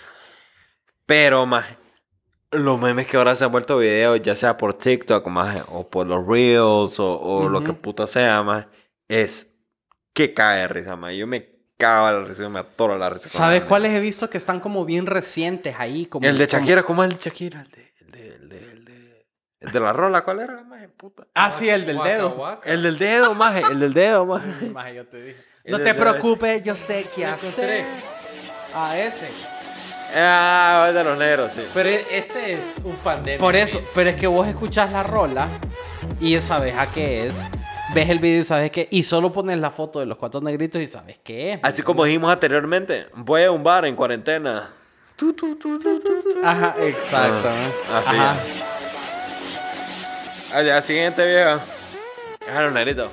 Pero 1.06 1.46
más. 1.46 1.64
Los 2.50 2.80
memes 2.80 3.06
que 3.06 3.16
ahora 3.18 3.36
se 3.36 3.44
han 3.44 3.52
vuelto 3.52 3.76
videos, 3.76 4.22
ya 4.22 4.34
sea 4.34 4.56
por 4.56 4.72
TikTok 4.74 5.26
más, 5.26 5.62
o 5.68 5.86
por 5.86 6.06
los 6.06 6.26
Reels 6.26 6.98
o, 6.98 7.20
o 7.20 7.48
lo 7.48 7.62
que 7.62 7.74
puta 7.74 8.06
sea 8.06 8.42
más, 8.42 8.66
es 9.06 9.48
que 10.14 10.32
cae 10.32 10.60
de 10.60 10.68
risa 10.68 10.96
más. 10.96 11.14
Yo 11.14 11.26
me 11.26 11.46
cago 11.76 12.10
la 12.10 12.24
risa, 12.26 12.42
yo 12.44 12.50
me 12.50 12.60
atoro 12.60 12.96
la 12.96 13.10
risa. 13.10 13.28
¿Sabes 13.28 13.64
cuáles 13.64 13.92
he 13.92 14.00
visto 14.00 14.30
que 14.30 14.38
están 14.38 14.60
como 14.60 14.86
bien 14.86 15.04
recientes 15.06 15.76
ahí? 15.78 16.06
Como, 16.06 16.26
El 16.26 16.38
de 16.38 16.48
como- 16.48 16.60
Shakira, 16.60 16.82
¿cómo 16.82 17.04
es 17.04 17.10
el 17.10 17.18
de 17.18 17.22
Shakira? 17.22 17.60
El 17.60 17.70
de, 17.70 17.92
el 18.00 18.10
de, 18.10 18.28
el 18.28 18.48
de, 18.48 18.58
el 18.72 18.84
de, 18.86 19.26
el 19.60 19.72
de 19.72 19.80
la 19.80 19.92
rola, 19.92 20.22
¿cuál 20.24 20.40
era? 20.40 20.62
Maje, 20.64 20.88
puta. 20.88 21.26
Ah, 21.34 21.52
sí, 21.52 21.68
el 21.68 21.84
del 21.84 21.98
dedo. 21.98 22.60
El 22.64 22.82
del 22.82 22.96
dedo, 22.98 23.34
maje, 23.34 23.62
el 23.70 23.78
del 23.80 23.92
dedo, 23.92 24.24
maje. 24.24 24.70
Maje, 24.72 24.94
yo 24.94 25.06
te 25.06 25.22
dije. 25.22 25.44
El 25.64 25.72
No 25.72 25.80
te 25.82 25.92
preocupes, 25.92 26.62
yo 26.62 26.74
sé 26.74 27.06
qué 27.14 27.26
hacer. 27.26 27.84
A 28.74 28.98
ese. 28.98 29.28
Ah, 30.14 30.86
el 30.88 30.94
de 30.94 31.04
los 31.04 31.18
negros, 31.18 31.52
sí. 31.52 31.62
Pero 31.74 31.88
este 31.88 32.54
es 32.54 32.60
un 32.82 32.96
pandemia. 32.96 33.38
Por 33.38 33.56
eso, 33.56 33.80
pero 33.94 34.10
es 34.10 34.16
que 34.16 34.26
vos 34.26 34.46
escuchás 34.46 34.90
la 34.90 35.02
rola 35.02 35.48
y 36.20 36.38
sabes 36.40 36.76
a 36.76 36.90
qué 36.90 37.26
es. 37.26 37.44
Ves 37.94 38.08
el 38.10 38.18
video 38.18 38.40
y 38.40 38.44
sabes 38.44 38.70
qué. 38.70 38.88
Y 38.90 39.02
solo 39.02 39.32
pones 39.32 39.58
la 39.58 39.70
foto 39.70 40.00
de 40.00 40.06
los 40.06 40.18
cuatro 40.18 40.40
negritos 40.40 40.80
y 40.80 40.86
sabes 40.86 41.18
qué 41.22 41.54
es. 41.54 41.60
Así 41.62 41.82
como 41.82 42.04
dijimos 42.04 42.30
anteriormente, 42.30 43.06
voy 43.14 43.42
a 43.44 43.50
un 43.50 43.62
bar 43.62 43.84
en 43.86 43.96
cuarentena. 43.96 44.70
Tu, 45.16 45.32
tu, 45.32 45.56
tu, 45.56 45.78
tu, 45.78 46.00
tu, 46.00 46.22
tu. 46.22 46.46
Ajá, 46.46 46.74
exacto. 46.80 47.48
Ah, 47.90 47.98
así 47.98 48.16
Ajá. 48.16 48.36
Al 50.52 50.64
día 50.64 50.80
siguiente, 50.80 51.26
vieja. 51.26 51.60
Deja 52.46 52.62
los 52.62 52.72
negritos. 52.72 53.10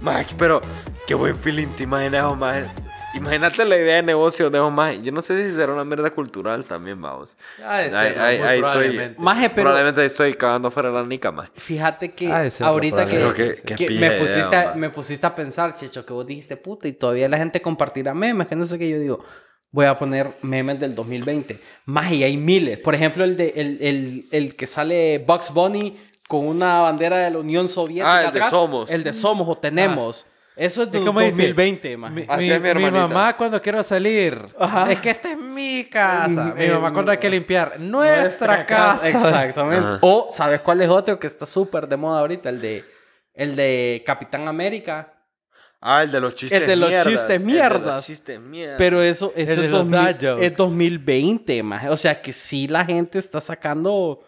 Maje, 0.00 0.34
pero 0.38 0.62
qué 1.06 1.14
buen 1.14 1.36
feeling 1.36 1.68
te 1.68 1.82
imaginas, 1.82 2.36
más. 2.36 2.82
Imagínate 3.14 3.64
la 3.64 3.76
idea 3.76 3.96
de 3.96 4.02
negocio 4.02 4.50
de 4.50 4.58
esos 4.58 4.72
majes. 4.72 5.02
Yo 5.02 5.10
no 5.10 5.20
sé 5.20 5.48
si 5.48 5.54
será 5.56 5.72
una 5.72 5.84
mierda 5.84 6.10
cultural 6.10 6.64
también, 6.64 7.00
vamos. 7.00 7.36
Ah, 7.64 7.78
de 7.78 7.84
Ahí- 7.84 7.90
ser, 7.90 8.18
ahí- 8.20 8.36
estoy. 8.36 8.60
probablemente. 8.60 9.20
Maje, 9.20 9.50
pero 9.50 9.62
Probablemente 9.62 10.04
estoy 10.04 10.34
cagando 10.34 10.70
fuera 10.70 10.90
de 10.90 10.94
la 10.94 11.04
nica, 11.04 11.32
más. 11.32 11.48
fíjate 11.56 12.12
que 12.12 12.30
Ah, 12.30 12.40
de 12.42 12.50
ser 12.50 12.66
ahorita 12.66 13.06
que, 13.06 13.18
qué 13.34 13.54
que 13.74 13.74
pija 13.88 14.00
me, 14.00 14.06
idea, 14.06 14.18
pusiste 14.20 14.56
a, 14.56 14.64
ma. 14.66 14.74
me 14.76 14.90
pusiste 14.90 15.26
a 15.26 15.34
pensar, 15.34 15.74
Checho, 15.74 16.06
que 16.06 16.12
vos 16.12 16.24
dijiste 16.26 16.56
puta 16.56 16.86
y 16.86 16.92
todavía 16.92 17.28
la 17.28 17.36
gente 17.38 17.60
compartirá 17.60 18.14
memes, 18.14 18.46
que 18.46 18.54
no 18.56 18.64
sé 18.64 18.78
qué. 18.78 18.88
Yo 18.88 18.98
digo, 19.00 19.24
voy 19.72 19.86
a 19.86 19.98
poner 19.98 20.28
memes 20.42 20.78
del 20.78 20.94
2020. 20.94 21.58
Más 21.86 22.12
y 22.12 22.22
hay 22.22 22.36
miles. 22.36 22.78
Por 22.78 22.94
ejemplo, 22.94 23.24
el, 23.24 23.36
de, 23.36 23.52
el, 23.56 23.78
el, 23.80 24.26
el 24.30 24.54
que 24.54 24.66
sale 24.68 25.18
Bugs 25.26 25.52
Bunny 25.52 25.98
con 26.28 26.46
una 26.46 26.80
bandera 26.82 27.16
de 27.18 27.30
la 27.32 27.38
Unión 27.38 27.68
Soviética. 27.68 28.14
Ah, 28.14 28.18
el 28.18 28.32
de 28.32 28.38
atrás. 28.38 28.50
Somos. 28.50 28.88
El 28.88 29.02
de 29.02 29.12
Somos 29.14 29.48
o 29.48 29.58
Tenemos. 29.58 30.26
Eso 30.60 30.82
es 30.82 30.92
de 30.92 31.02
como 31.02 31.20
dice, 31.20 31.42
2020, 31.48 31.96
maje. 31.96 32.14
Mi, 32.14 32.20
mi- 32.26 32.58
mi 32.60 32.84
mi 32.84 32.90
mamá 32.90 33.34
cuando 33.36 33.62
quiero 33.62 33.82
salir. 33.82 34.46
Ajá. 34.58 34.92
Es 34.92 35.00
que 35.00 35.08
esta 35.10 35.30
es 35.32 35.38
mi 35.38 35.84
casa. 35.90 36.52
Mi 36.56 36.64
Eh, 36.64 36.70
mamá 36.72 36.92
cuando 36.92 37.10
hay 37.10 37.18
que 37.18 37.30
limpiar. 37.30 37.80
Nuestra, 37.80 38.66
casa. 38.66 39.08
Exactamente. 39.08 39.86
Ajá. 39.86 39.98
O, 40.02 40.28
¿sabes 40.30 40.60
cuál 40.60 40.82
es 40.82 40.88
otro 40.90 41.18
que 41.18 41.26
está 41.26 41.46
súper 41.46 41.88
de 41.88 41.96
moda 41.96 42.20
ahorita? 42.20 42.50
El 42.50 42.60
de, 42.60 42.84
el 43.32 43.56
de 43.56 44.02
Capitán 44.04 44.48
América. 44.48 45.14
Ah, 45.80 46.02
el 46.02 46.10
de 46.12 46.20
los 46.20 46.34
chistes 46.34 46.60
El 46.60 46.68
de 46.68 46.76
los 46.76 46.90
mierdas. 46.90 47.06
chistes 47.08 47.30
El 47.30 47.38
de 47.38 47.44
mierdas. 47.46 47.94
los 47.94 48.04
chistes 48.04 48.38
mierdas. 48.40 48.76
Pero 48.76 49.00
eso, 49.02 49.32
eso 49.34 49.62
es, 49.62 49.70
los 49.70 49.78
2000 49.88 49.90
dad 49.92 50.16
jokes. 50.34 50.46
es 50.46 50.54
2020, 50.56 51.62
maje. 51.62 51.88
O 51.88 51.96
sea 51.96 52.20
que 52.20 52.34
sí 52.34 52.68
la 52.68 52.84
gente 52.84 53.18
está 53.18 53.40
sacando 53.40 54.20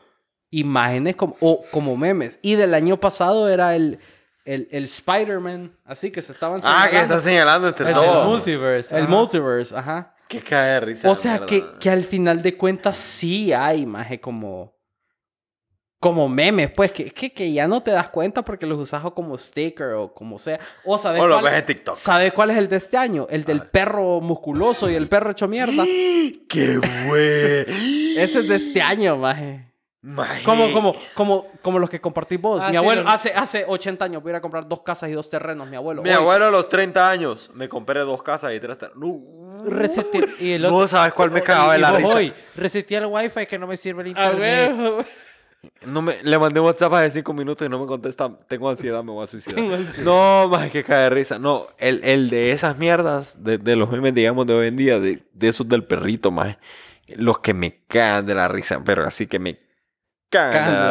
imágenes 0.51 1.15
como, 1.15 1.37
o, 1.41 1.63
como 1.71 1.95
memes. 1.97 2.39
Y 2.41 2.55
del 2.55 2.73
año 2.73 2.97
pasado 2.99 3.51
era 3.51 3.77
el, 3.77 3.99
el, 4.45 4.69
el 4.71 4.85
Spider-Man, 4.85 5.77
así 5.85 6.11
que 6.11 6.21
se 6.23 6.33
estaban 6.33 6.61
Ah, 6.65 6.89
que 6.91 6.99
está 7.01 7.21
señalando 7.21 7.69
entre 7.69 7.89
El 7.89 7.95
todos. 7.95 8.27
multiverse. 8.27 8.97
El 8.97 9.03
ajá. 9.05 9.11
multiverse, 9.11 9.77
ajá. 9.77 10.15
Que 10.29 10.41
cae 10.41 10.71
de 10.73 10.81
risa. 10.81 11.11
O 11.11 11.15
sea 11.15 11.41
que, 11.47 11.65
que 11.79 11.91
al 11.91 12.05
final 12.05 12.41
de 12.43 12.57
cuentas 12.57 12.97
sí 12.97 13.53
hay, 13.53 13.85
maje, 13.87 14.21
como... 14.21 14.73
Como 16.01 16.29
memes, 16.29 16.69
pues, 16.73 16.91
que, 16.91 17.13
que, 17.13 17.33
que 17.33 17.53
ya 17.53 17.69
no 17.69 17.81
te 17.81 17.93
das 17.93 18.09
cuenta 18.09 18.45
porque 18.45 18.67
los 18.67 18.77
usas 18.77 19.03
como 19.15 19.39
sticker 19.39 19.91
o 19.93 20.13
como 20.13 20.37
sea. 20.37 20.59
O 20.85 20.99
sabes 20.99 21.23
O 21.23 21.29
lo 21.29 21.39
cuál- 21.39 21.45
ves 21.53 21.61
en 21.61 21.67
TikTok. 21.67 21.95
¿Sabes 21.95 22.33
cuál 22.33 22.51
es 22.51 22.57
el 22.57 22.69
de 22.69 22.77
este 22.79 22.97
año? 22.97 23.29
El 23.31 23.45
del 23.45 23.63
perro 23.69 24.21
musculoso 24.21 24.91
y 24.91 24.97
el 24.97 25.07
perro 25.07 25.31
hecho 25.31 25.47
mierda. 25.47 25.85
¡Qué 26.49 26.77
güey! 26.79 28.19
Ese 28.19 28.41
es 28.41 28.49
de 28.49 28.57
este 28.57 28.83
año, 28.83 29.17
maje. 29.17 29.72
Maje. 30.03 30.43
Como, 30.43 30.73
como, 30.73 30.97
como, 31.15 31.47
como 31.63 31.79
los 31.79 31.89
que 31.89 32.01
compartís 32.01 32.41
vos. 32.41 32.61
Ah, 32.63 32.67
mi 32.67 32.73
sí, 32.73 32.77
abuelo, 32.77 33.03
lo- 33.05 33.09
hace, 33.09 33.33
hace 33.35 33.65
80 33.69 34.05
años 34.05 34.23
voy 34.23 34.31
a 34.31 34.33
ir 34.33 34.37
a 34.37 34.41
comprar 34.41 34.67
dos 34.69 34.81
casas 34.83 35.09
y 35.11 35.13
dos 35.13 35.31
terrenos, 35.31 35.69
mi 35.69 35.77
abuelo. 35.77 36.03
Mi 36.03 36.11
Hoy- 36.11 36.17
abuelo 36.17 36.47
a 36.47 36.51
los 36.51 36.69
30 36.69 37.09
años 37.09 37.51
me 37.55 37.69
compré 37.69 38.01
dos 38.01 38.21
casas 38.23 38.53
y 38.53 38.59
tres 38.61 38.79
terrenos. 38.79 39.21
Resetea. 39.67 40.23
Y 40.41 40.53
el 40.53 40.63
No 40.63 40.75
otro. 40.75 40.89
sabes 40.89 41.15
cuál 41.15 41.31
me 41.31 41.41
cagaba 41.41 41.75
de 41.75 41.79
la 41.79 41.93
risa. 41.93 42.15
hoy, 42.17 42.33
resetea 42.57 42.99
el 42.99 43.07
wifi 43.07 43.47
que 43.47 43.59
no 43.59 43.67
me 43.69 43.77
sirve 43.77 44.03
el 44.03 44.09
A 44.09 44.11
internet. 44.11 44.77
ver. 44.77 45.07
No 45.87 46.03
me, 46.03 46.21
le 46.25 46.37
mandé 46.41 46.59
un 46.59 46.67
WhatsApp 46.67 46.93
hace 46.95 47.13
cinco 47.13 47.33
minutos 47.33 47.65
y 47.65 47.71
no 47.71 47.79
me 47.79 47.87
contesta. 47.87 48.29
Tengo 48.49 48.69
ansiedad, 48.69 49.05
me 49.05 49.13
voy 49.13 49.23
a 49.23 49.29
suicidar. 49.29 49.61
No, 50.01 50.49
más 50.49 50.69
que 50.73 50.83
cae 50.83 51.03
de 51.05 51.11
risa. 51.11 51.39
No, 51.39 51.69
el, 51.79 52.03
el 52.03 52.29
de 52.31 52.51
esas 52.51 52.77
mierdas, 52.77 53.45
de, 53.45 53.59
de 53.59 53.77
los 53.77 53.89
memes, 53.89 54.13
digamos, 54.13 54.45
de 54.49 54.55
hoy 54.55 54.67
en 54.67 54.77
día, 54.77 54.99
de, 54.99 55.23
de 55.33 55.49
esos 55.49 55.69
del 55.69 55.85
perrito, 55.85 56.33
más. 56.33 56.57
Los 57.15 57.39
que 57.39 57.55
me 57.55 57.85
cagan 57.87 58.27
de 58.27 58.35
la 58.35 58.49
risa, 58.49 58.83
pero 58.85 59.05
así 59.07 59.29
que 59.29 59.39
me 59.39 59.61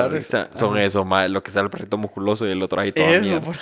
risa, 0.10 0.50
son 0.54 0.76
Ajá. 0.78 0.84
esos, 0.84 1.06
más. 1.06 1.30
Los 1.30 1.44
que 1.44 1.52
sale 1.52 1.66
el 1.66 1.70
perrito 1.72 1.98
musculoso 1.98 2.48
y 2.48 2.52
el 2.52 2.62
otro 2.62 2.82
ahí 2.82 2.92
todo 2.92 3.06
Eso, 3.06 3.22
mierda. 3.22 3.42
por- 3.42 3.56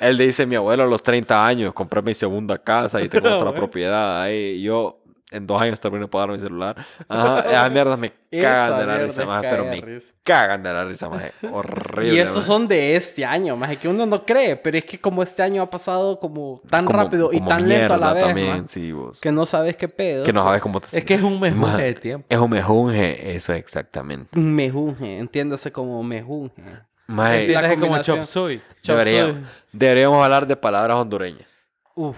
Él 0.00 0.18
dice, 0.18 0.46
mi 0.46 0.56
abuelo 0.56 0.84
a 0.84 0.86
los 0.86 1.02
30 1.02 1.46
años, 1.46 1.72
compré 1.74 2.02
mi 2.02 2.14
segunda 2.14 2.58
casa 2.58 3.00
y 3.00 3.08
tengo 3.08 3.28
otra 3.36 3.52
propiedad 3.54 4.22
ahí. 4.22 4.62
Yo 4.62 4.98
en 5.36 5.46
dos 5.46 5.60
años 5.60 5.78
termino 5.80 6.06
de 6.06 6.08
pagar 6.10 6.30
mi 6.30 6.38
celular. 6.38 6.76
Ajá, 7.08 7.40
esas 7.40 7.70
mierdas 7.70 7.98
me 7.98 8.10
cagan 8.10 8.20
Esa 8.30 8.78
de 8.78 8.86
la 8.86 8.98
risa, 8.98 9.26
caga 9.26 9.48
pero 9.48 9.64
me 9.64 9.80
risa. 9.80 10.14
cagan 10.22 10.62
de 10.62 10.72
la 10.72 10.84
risa, 10.84 11.08
más. 11.08 11.24
Horrible. 11.52 12.14
Y 12.14 12.18
esos 12.18 12.36
maje. 12.36 12.46
son 12.46 12.68
de 12.68 12.96
este 12.96 13.24
año, 13.24 13.56
más 13.56 13.76
que 13.76 13.88
uno 13.88 14.06
no 14.06 14.24
cree, 14.24 14.56
pero 14.56 14.76
es 14.78 14.84
que 14.84 14.98
como 15.00 15.22
este 15.22 15.42
año 15.42 15.62
ha 15.62 15.70
pasado 15.70 16.18
como 16.18 16.60
tan 16.70 16.84
Como- 16.84 16.98
rápido 16.98 17.30
y 17.32 17.38
como 17.38 17.48
tan 17.48 17.68
lento 17.68 17.94
a 17.94 17.96
la 17.98 18.12
vez, 18.12 18.24
también, 18.26 18.68
sí, 18.68 18.92
vos. 18.92 19.20
que 19.20 19.30
no 19.32 19.46
sabes 19.46 19.76
qué 19.76 19.88
pedo. 19.88 20.24
Que 20.24 20.32
no 20.32 20.42
sabes 20.42 20.60
cómo 20.62 20.80
te 20.80 20.98
Es 20.98 21.04
que 21.04 21.14
es 21.14 21.22
un 21.22 21.38
mejunje 21.40 21.66
Maje, 21.72 21.82
de 21.84 21.94
tiempo. 21.94 22.26
Es 22.28 22.38
un 22.38 22.50
mejunje, 22.50 23.36
eso 23.36 23.52
exactamente. 23.52 24.38
Mejunje, 24.38 25.18
entiéndase 25.18 25.70
como 25.72 26.02
mejunje. 26.02 26.62
Maje. 27.08 27.42
Entiendes 27.46 27.78
como 27.78 28.02
chop 28.02 28.22
suey. 28.24 28.60
Chop 28.82 28.96
deberíamos, 28.96 29.36
deberíamos 29.72 30.24
hablar 30.24 30.46
de 30.46 30.56
palabras 30.56 30.96
hondureñas. 30.98 31.48
Uf. 31.94 32.16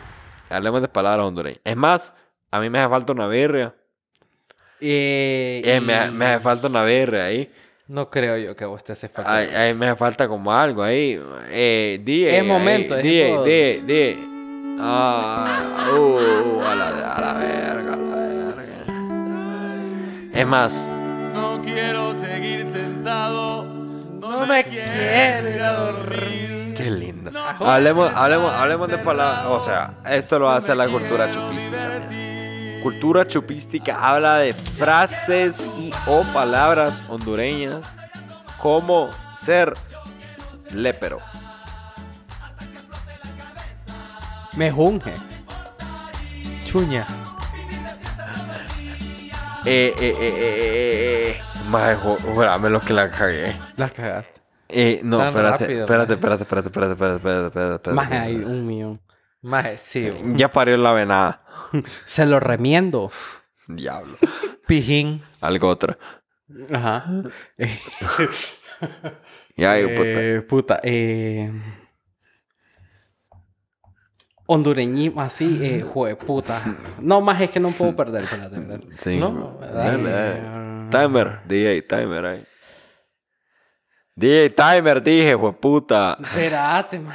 Hablemos 0.51 0.81
de 0.81 0.89
palabras 0.89 1.27
hondureñas. 1.27 1.61
Es 1.63 1.77
más, 1.77 2.15
a 2.51 2.61
mí 2.61 2.71
me 2.71 2.79
hace 2.79 2.89
falta 2.89 3.13
una 3.13 3.27
birria. 3.29 3.75
Eh, 4.81 5.61
Eh, 5.65 5.77
y- 5.77 5.81
me, 5.85 6.11
me 6.11 6.27
hace 6.27 6.41
falta 6.43 6.67
una 6.69 6.83
birria 6.85 7.25
ahí. 7.27 7.51
No 7.89 8.11
creo 8.11 8.37
yo 8.37 8.55
que 8.55 8.65
a 8.65 8.67
vos 8.67 8.85
te 8.85 8.93
hace 8.93 9.09
falta. 9.09 9.35
Ahí, 9.35 9.49
ahí 9.55 9.75
me 9.75 9.87
hace 9.89 9.97
falta 9.97 10.29
como 10.29 10.53
algo 10.53 10.83
ahí. 10.83 11.19
Eh, 11.49 11.99
DJ. 12.03 12.39
Es 12.39 12.45
momento, 12.45 12.95
ahí, 12.95 13.01
es 13.01 13.05
DJ, 13.05 13.31
todos. 13.33 13.45
DJ, 13.47 13.83
DJ. 13.87 14.19
Ah, 14.81 15.89
uh, 15.99 16.61
a 16.63 16.75
la, 16.75 16.89
a 17.15 17.21
la 17.21 17.33
verga, 17.35 17.93
a 17.95 17.97
la 17.97 18.17
verga. 18.55 20.39
Es 20.41 20.47
más, 20.47 20.91
No 21.35 21.61
quiero 21.63 22.15
seguir 22.15 22.67
sentado. 22.67 23.65
No, 23.65 24.41
No 24.41 24.47
me 24.47 24.63
quiero 24.65 25.49
ir 25.51 25.61
a 25.63 25.73
dormir. 25.73 26.75
qué 26.77 26.91
lindo. 26.91 27.31
Hablemos, 27.61 28.13
hablemos, 28.15 28.53
hablemos 28.53 28.89
de 28.89 28.99
palabras. 28.99 29.47
O 29.47 29.61
sea, 29.61 29.95
esto 30.11 30.39
lo 30.39 30.49
hace 30.51 30.75
la 30.75 30.87
cultura 30.89 31.31
chupística. 31.31 32.03
Cultura 32.83 33.27
chupística 33.27 33.97
habla 33.99 34.37
de 34.39 34.53
frases 34.53 35.67
y 35.79 35.93
o 36.07 36.23
palabras 36.33 37.03
hondureñas 37.09 37.85
como 38.59 39.11
ser 39.37 39.75
lépero. 40.73 41.21
Mejunje. 44.57 45.13
Chuña. 46.65 47.07
Eh, 49.65 49.93
eh, 49.99 50.01
eh, 50.01 50.17
eh, 50.21 51.37
eh, 51.37 51.41
eh. 51.41 51.97
Jurame 52.33 52.71
lo 52.71 52.81
que 52.81 52.93
la 52.93 53.11
cagué. 53.11 53.57
La 53.77 53.89
cagaste. 53.91 54.41
Eh, 54.71 55.01
no, 55.03 55.25
espérate, 55.25 55.65
rápido, 55.65 55.81
espérate, 55.81 56.13
espérate, 56.15 56.43
espérate, 56.43 56.67
espérate, 56.69 56.93
espérate, 56.93 57.17
espérate, 57.17 57.47
espérate, 57.47 57.75
espérate, 57.77 57.91
Más 57.93 58.05
espérate. 58.05 58.27
hay 58.29 58.37
un 58.37 58.67
millón. 58.67 59.01
Maje, 59.43 59.79
sí. 59.79 60.11
bo. 60.11 60.37
Ya 60.37 60.49
parió 60.51 60.77
la 60.77 60.93
venada. 60.93 61.45
Se 62.05 62.27
lo 62.27 62.41
remiendo. 62.41 63.11
Diablo. 63.67 64.17
Pijín. 64.67 65.23
Algo 65.41 65.69
otro. 65.69 65.97
Ajá. 66.73 67.05
Eh, 67.59 67.79
Ya, 69.57 69.75
puta. 69.75 70.03
eh, 70.05 70.41
puta. 70.49 70.81
Eh... 70.85 71.53
Hondureñismo 74.47 75.21
así, 75.21 75.59
eh, 75.63 75.83
jue 75.83 76.17
puta. 76.17 76.63
No, 77.01 77.21
más 77.21 77.39
es 77.41 77.51
que 77.51 77.61
no 77.61 77.71
puedo 77.71 77.95
perder, 77.95 78.23
espérate, 78.25 78.57
espérate. 78.57 78.87
Sí. 79.01 79.19
No, 79.19 79.59
Dale, 79.61 80.11
dale. 80.11 80.39
Eh, 80.39 80.89
Timer, 80.91 81.41
DJ, 81.45 81.83
timer 81.83 82.25
ahí. 82.25 82.45
DJ, 84.15 84.51
timer, 84.51 85.03
dije, 85.03 85.37
pues 85.37 85.55
puta. 85.57 86.17
Espérate, 86.23 86.99
man. 87.01 87.15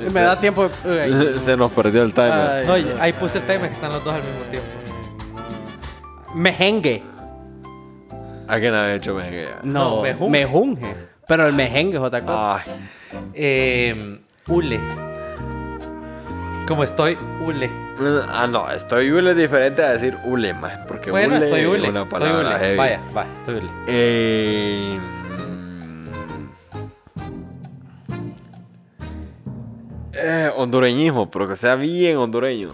Me 0.12 0.20
da 0.20 0.36
tiempo. 0.38 0.68
de- 0.84 1.38
Se 1.40 1.56
nos 1.56 1.70
perdió 1.72 2.02
el 2.02 2.12
timer. 2.12 2.32
Ay. 2.32 2.66
No, 2.66 2.72
oye, 2.74 2.92
ahí 3.00 3.12
puse 3.12 3.38
el 3.38 3.44
timer 3.44 3.68
que 3.68 3.74
están 3.74 3.92
los 3.92 4.04
dos 4.04 4.14
al 4.14 4.22
mismo 4.22 4.42
tiempo. 4.50 4.68
Mejengue. 6.34 7.02
¿A 8.48 8.58
quién 8.58 8.74
ha 8.74 8.92
hecho 8.94 9.14
mejengue? 9.14 9.48
No, 9.62 9.96
No, 9.96 10.02
mejunje. 10.02 10.30
mejunje. 10.30 10.94
Pero 11.26 11.46
el 11.46 11.54
mejengue 11.54 11.96
es 11.96 12.02
otra 12.02 12.20
cosa. 12.20 12.56
Ay, 12.56 12.62
Eh, 13.34 14.20
hule. 14.48 14.78
Como 16.66 16.82
estoy, 16.82 17.16
hule. 17.40 17.70
ah, 18.28 18.46
no, 18.50 18.70
estoy 18.70 19.10
hule 19.10 19.30
es 19.32 19.36
diferente 19.36 19.82
a 19.82 19.90
decir 19.92 20.16
hule, 20.24 20.52
más. 20.54 20.84
Porque 20.86 21.10
Bueno, 21.10 21.36
hule 21.36 21.44
estoy 21.46 21.66
hule. 21.66 21.84
es 21.84 21.90
una 21.90 22.02
Estoy 22.02 22.20
palabra 22.20 22.48
hule. 22.50 22.58
heavy. 22.58 22.76
Vaya, 22.78 23.00
vaya, 23.12 23.32
estoy 23.34 23.54
hule. 23.56 23.70
Eh, 23.86 24.98
eh, 30.24 30.50
hondureñismo, 30.56 31.30
pero 31.30 31.46
que 31.48 31.56
sea 31.56 31.74
bien 31.74 32.16
hondureño. 32.16 32.70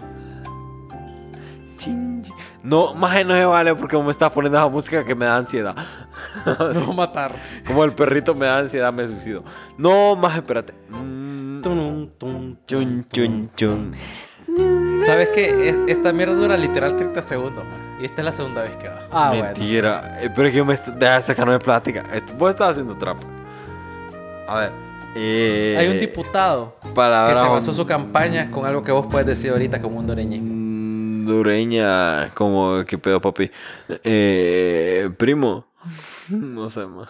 Chin, 1.77 2.21
chin. 2.21 2.33
No, 2.63 2.93
más 2.93 3.25
no 3.25 3.33
se 3.33 3.45
vale 3.45 3.73
porque 3.75 3.97
me 3.97 4.11
estás 4.11 4.29
poniendo 4.31 4.57
esa 4.59 4.67
música 4.67 5.03
que 5.03 5.15
me 5.15 5.25
da 5.25 5.37
ansiedad. 5.37 5.75
A 6.45 6.93
matar. 6.93 7.35
Como 7.65 7.83
el 7.83 7.93
perrito 7.93 8.35
me 8.35 8.45
da 8.45 8.59
ansiedad, 8.59 8.93
me 8.93 9.07
suicido. 9.07 9.43
No, 9.77 10.15
más 10.15 10.35
espérate. 10.35 10.73
Mm, 10.89 11.61
Tum, 11.61 12.07
tum, 12.17 12.55
chun, 12.67 13.05
chun, 13.11 13.49
chun. 13.55 13.93
¿Sabes 15.05 15.29
qué? 15.29 15.69
Es- 15.69 15.77
Esta 15.87 16.11
mierda 16.13 16.33
dura 16.35 16.57
literal 16.57 16.95
30 16.95 17.21
segundos. 17.21 17.63
Y 17.99 18.05
esta 18.05 18.21
es 18.21 18.25
la 18.25 18.31
segunda 18.31 18.61
vez 18.63 18.75
que 18.75 18.89
va. 18.89 18.99
Ah, 19.11 19.29
bueno. 19.29 19.45
Mentira. 19.45 20.19
Eh, 20.21 20.29
pero 20.35 20.47
es 20.47 20.51
que 20.51 20.57
yo 20.59 20.65
me 20.65 20.75
deja 20.75 21.17
de 21.17 21.23
sacarme 21.23 21.53
de 21.53 21.59
plática. 21.59 22.03
Vos 22.37 22.49
estás 22.51 22.71
haciendo 22.71 22.95
trampa. 22.95 23.23
A 24.47 24.55
ver. 24.59 24.71
Eh, 25.15 25.75
Hay 25.79 25.87
un 25.89 25.99
diputado 25.99 26.75
que 26.81 26.89
se 26.89 27.49
basó 27.49 27.73
su 27.73 27.85
campaña 27.85 28.49
con 28.51 28.65
algo 28.65 28.83
que 28.83 28.91
vos 28.91 29.07
puedes 29.09 29.27
decir 29.27 29.51
ahorita 29.51 29.81
como 29.81 29.95
un 29.95 29.99
hondureñismo. 30.01 30.51
Hondureña, 31.21 32.29
como, 32.33 32.83
¿qué 32.85 32.97
pedo, 32.97 33.19
papi? 33.21 33.49
Eh, 34.03 35.09
primo. 35.17 35.65
No 36.29 36.69
sé 36.69 36.85
más. 36.85 37.09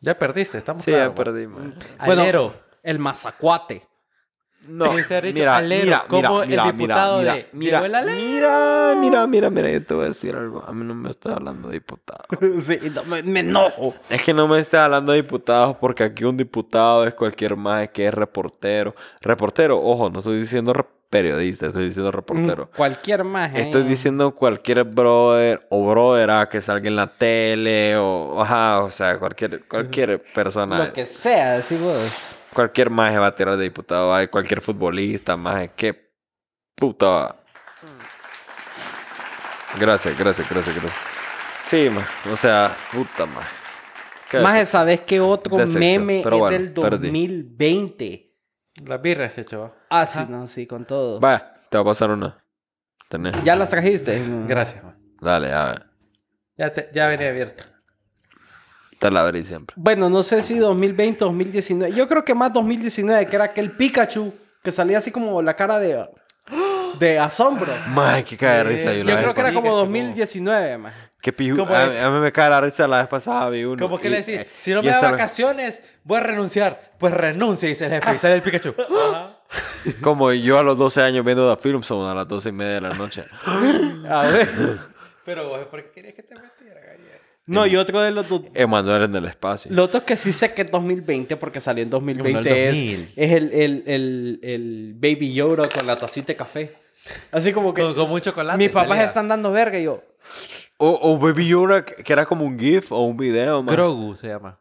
Ya 0.00 0.18
perdiste, 0.18 0.58
estamos 0.58 0.82
Sí, 0.82 0.90
claros, 0.90 1.14
ya 1.16 1.48
man. 1.48 1.74
Bueno, 2.04 2.22
Alero. 2.22 2.54
el 2.82 2.98
mazacuate. 2.98 3.86
No, 4.68 4.92
mira, 4.92 5.56
alero, 5.56 5.84
mira, 5.84 6.04
como 6.08 6.40
mira, 6.40 6.42
el 6.42 6.48
mira, 6.48 6.72
diputado 6.72 7.18
mira, 7.18 7.34
de 7.34 7.48
mira, 7.52 7.80
mira, 7.80 8.94
mira, 8.96 9.26
mira, 9.26 9.50
mira, 9.50 9.70
yo 9.70 9.84
te 9.84 9.94
voy 9.94 10.04
a 10.04 10.08
decir 10.08 10.34
algo. 10.34 10.64
A 10.66 10.72
mí 10.72 10.84
no 10.84 10.94
me 10.94 11.10
estás 11.10 11.34
hablando 11.34 11.68
de 11.68 11.74
diputado. 11.74 12.24
sí, 12.60 12.78
no, 12.94 13.04
me, 13.04 13.22
me 13.22 13.40
enojo. 13.40 13.94
Es 14.08 14.22
que 14.22 14.32
no 14.32 14.48
me 14.48 14.58
estés 14.58 14.80
hablando 14.80 15.12
de 15.12 15.22
diputados 15.22 15.76
porque 15.76 16.04
aquí 16.04 16.24
un 16.24 16.36
diputado 16.36 17.06
es 17.06 17.14
cualquier 17.14 17.56
más 17.56 17.88
que 17.90 18.06
es 18.06 18.14
reportero. 18.14 18.94
Reportero, 19.20 19.80
ojo, 19.80 20.10
no 20.10 20.20
estoy 20.20 20.40
diciendo 20.40 20.72
periodista, 21.14 21.66
estoy 21.66 21.84
diciendo 21.84 22.10
reportero. 22.10 22.70
Cualquier 22.76 23.22
más. 23.22 23.54
Estoy 23.54 23.84
diciendo 23.84 24.34
cualquier 24.34 24.82
brother 24.82 25.64
o 25.70 25.88
brother 25.88 26.48
que 26.48 26.60
salga 26.60 26.88
en 26.88 26.96
la 26.96 27.06
tele 27.06 27.96
o, 27.96 28.40
ajá, 28.42 28.80
o 28.80 28.90
sea, 28.90 29.16
cualquier, 29.20 29.64
cualquier 29.68 30.24
persona. 30.34 30.86
Lo 30.86 30.92
que 30.92 31.06
sea, 31.06 31.58
decís 31.58 31.80
vos. 31.80 32.34
Cualquier 32.54 32.88
maje 32.88 33.18
va 33.18 33.26
a 33.26 33.34
tirar 33.34 33.56
de 33.56 33.64
diputado, 33.64 34.14
hay 34.14 34.28
cualquier 34.28 34.60
futbolista, 34.62 35.36
maje, 35.36 35.70
qué 35.76 36.10
puta. 36.76 37.36
Gracias, 39.78 40.16
gracias, 40.16 40.48
gracias, 40.48 40.74
gracias. 40.76 40.94
Sí, 41.66 41.90
maje, 41.90 42.30
o 42.30 42.36
sea, 42.36 42.74
puta 42.92 43.26
maje. 43.26 43.48
Decep- 44.30 44.64
¿sabes 44.64 45.00
qué 45.02 45.20
otro 45.20 45.56
decepción, 45.56 45.80
meme 46.06 46.20
pero 46.24 46.36
es 46.36 46.40
bueno, 46.40 46.58
del 46.58 46.72
perdí. 46.72 47.06
2020? 47.08 48.34
Las 48.86 49.00
birras, 49.02 49.38
hecho. 49.38 49.60
va. 49.60 49.72
Ah, 49.90 50.06
sí, 50.06 50.18
no, 50.28 50.46
sí, 50.48 50.66
con 50.66 50.84
todo. 50.86 51.20
Vaya, 51.20 51.54
te 51.70 51.76
va 51.78 51.82
a 51.82 51.84
pasar 51.86 52.10
una. 52.10 52.44
Tenés. 53.08 53.40
¿Ya 53.44 53.54
las 53.54 53.68
trajiste? 53.70 54.20
Gracias, 54.48 54.82
man. 54.82 54.96
Dale, 55.20 55.52
a 55.52 55.64
ver. 55.66 55.86
Ya, 56.56 56.72
te- 56.72 56.90
ya 56.92 57.06
venía 57.06 57.28
abierta. 57.28 57.64
Te 59.04 59.10
la 59.10 59.20
abrí 59.20 59.44
siempre. 59.44 59.74
Bueno, 59.76 60.08
no 60.08 60.22
sé 60.22 60.42
si 60.42 60.56
2020 60.58 61.24
o 61.24 61.26
2019. 61.26 61.92
Yo 61.94 62.08
creo 62.08 62.24
que 62.24 62.34
más 62.34 62.50
2019, 62.54 63.26
que 63.26 63.36
era 63.36 63.44
aquel 63.44 63.70
Pikachu 63.72 64.32
que 64.62 64.72
salía 64.72 64.96
así 64.96 65.10
como 65.10 65.42
la 65.42 65.54
cara 65.54 65.78
de, 65.78 66.08
de 66.98 67.18
asombro. 67.18 67.70
Maje, 67.88 68.24
que 68.24 68.38
cae 68.38 68.56
de 68.56 68.64
risa. 68.64 68.94
Yo 68.94 69.04
creo 69.04 69.34
que 69.34 69.40
era 69.42 69.52
como 69.52 69.64
Pikachu, 69.68 69.76
2019, 69.80 70.78
man. 70.78 70.92
Qué 71.20 71.36
piju- 71.36 72.02
a, 72.02 72.10
mí 72.12 72.18
me 72.20 72.32
cae 72.32 72.48
la 72.48 72.62
risa 72.62 72.88
la 72.88 73.00
vez 73.00 73.08
pasada 73.08 73.50
vi 73.50 73.64
uno. 73.64 73.76
Como 73.78 74.00
que 74.00 74.08
y- 74.08 74.10
le 74.12 74.16
decís, 74.22 74.36
eh, 74.40 74.48
si 74.56 74.72
no 74.72 74.82
me 74.82 74.88
da 74.88 75.02
vacaciones, 75.02 75.82
voy 76.02 76.16
a 76.16 76.20
renunciar. 76.22 76.92
Pues 76.98 77.12
renuncia, 77.12 77.68
dice 77.68 77.84
el 77.84 77.90
jefe. 77.90 78.14
Y 78.14 78.18
sale 78.18 78.36
el 78.36 78.42
Pikachu. 78.42 78.74
Ajá. 79.10 79.36
Como 80.00 80.32
yo 80.32 80.58
a 80.58 80.62
los 80.62 80.78
12 80.78 81.02
años 81.02 81.26
viendo 81.26 81.54
The 81.54 81.60
Film 81.62 81.82
Zone 81.82 82.10
a 82.10 82.14
las 82.14 82.26
12 82.26 82.48
y 82.48 82.52
media 82.52 82.74
de 82.76 82.80
la 82.80 82.94
noche. 82.94 83.22
A 84.08 84.22
ver. 84.28 84.78
Pero 85.26 85.48
vos, 85.48 85.58
¿por 85.66 85.82
qué 85.82 85.90
querías 85.90 86.14
que 86.14 86.22
te 86.22 86.34
Gabriel? 86.34 86.53
No, 87.46 87.66
y 87.66 87.76
otro 87.76 88.00
de 88.00 88.10
los 88.10 88.26
dos. 88.28 88.42
Emanuel 88.54 89.02
en 89.02 89.16
el 89.16 89.26
espacio. 89.26 89.70
Lo 89.74 89.84
otro 89.84 90.04
que 90.04 90.16
sí 90.16 90.32
sé 90.32 90.54
que 90.54 90.62
es 90.62 90.70
2020, 90.70 91.36
porque 91.36 91.60
salió 91.60 91.82
en 91.82 91.90
2020, 91.90 92.32
Como 92.32 92.54
el 92.54 92.62
es, 92.62 92.76
2000. 92.78 93.12
es 93.16 93.32
el, 93.32 93.52
el, 93.52 93.82
el, 93.86 94.40
el 94.42 94.94
Baby 94.96 95.34
Yoda 95.34 95.68
con 95.68 95.86
la 95.86 95.96
tacita 95.96 96.28
de 96.28 96.36
café. 96.36 96.72
Así 97.32 97.52
como 97.52 97.74
que. 97.74 97.82
Con- 97.82 97.94
con 97.94 98.08
mucho 98.08 98.30
chocolate 98.30 98.56
Mis 98.58 98.70
papás 98.70 98.88
salía. 98.88 99.04
están 99.04 99.28
dando 99.28 99.52
verga 99.52 99.78
y 99.78 99.84
yo. 99.84 100.02
O, 100.78 100.98
o 101.02 101.18
Baby 101.18 101.48
Yoda, 101.48 101.84
que 101.84 102.12
era 102.12 102.24
como 102.24 102.44
un 102.46 102.58
GIF 102.58 102.90
o 102.92 103.00
un 103.04 103.16
video, 103.16 103.62
man. 103.62 103.74
Grogu 103.74 104.14
se 104.16 104.28
llama. 104.28 104.58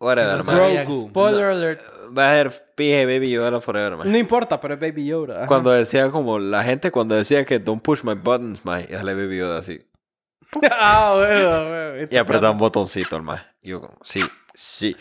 Whatever, 0.00 0.38
No 0.38 0.44
man. 0.44 0.56
sabían. 0.56 0.84
Grogu. 0.86 1.08
Spoiler 1.10 1.44
alert. 1.44 1.80
Va 2.18 2.32
a 2.32 2.34
ser 2.36 2.64
pije 2.74 3.06
Baby 3.06 3.30
Yoda 3.30 3.60
forever, 3.60 3.96
man. 3.96 4.10
No 4.10 4.18
importa, 4.18 4.60
pero 4.60 4.74
es 4.74 4.80
Baby 4.80 5.06
Yoda. 5.06 5.36
ajá. 5.38 5.46
Cuando 5.46 5.70
decía 5.70 6.10
como 6.10 6.38
la 6.40 6.64
gente 6.64 6.90
cuando 6.90 7.14
decía 7.14 7.44
que 7.44 7.60
don't 7.60 7.80
push 7.82 8.02
my 8.02 8.14
buttons, 8.14 8.64
man, 8.64 8.84
y 8.88 8.92
sale 8.92 9.14
Baby 9.14 9.38
Yoda 9.38 9.58
así. 9.60 9.80
ah, 10.70 11.14
bueno, 11.16 11.68
bueno. 11.68 12.08
Y 12.10 12.16
apretaba 12.16 12.50
un 12.50 12.58
botoncito, 12.58 13.16
el 13.16 13.22
man. 13.22 13.40
Y 13.62 13.70
yo 13.70 13.80
como, 13.80 13.96
sí, 14.02 14.20
sí. 14.54 14.96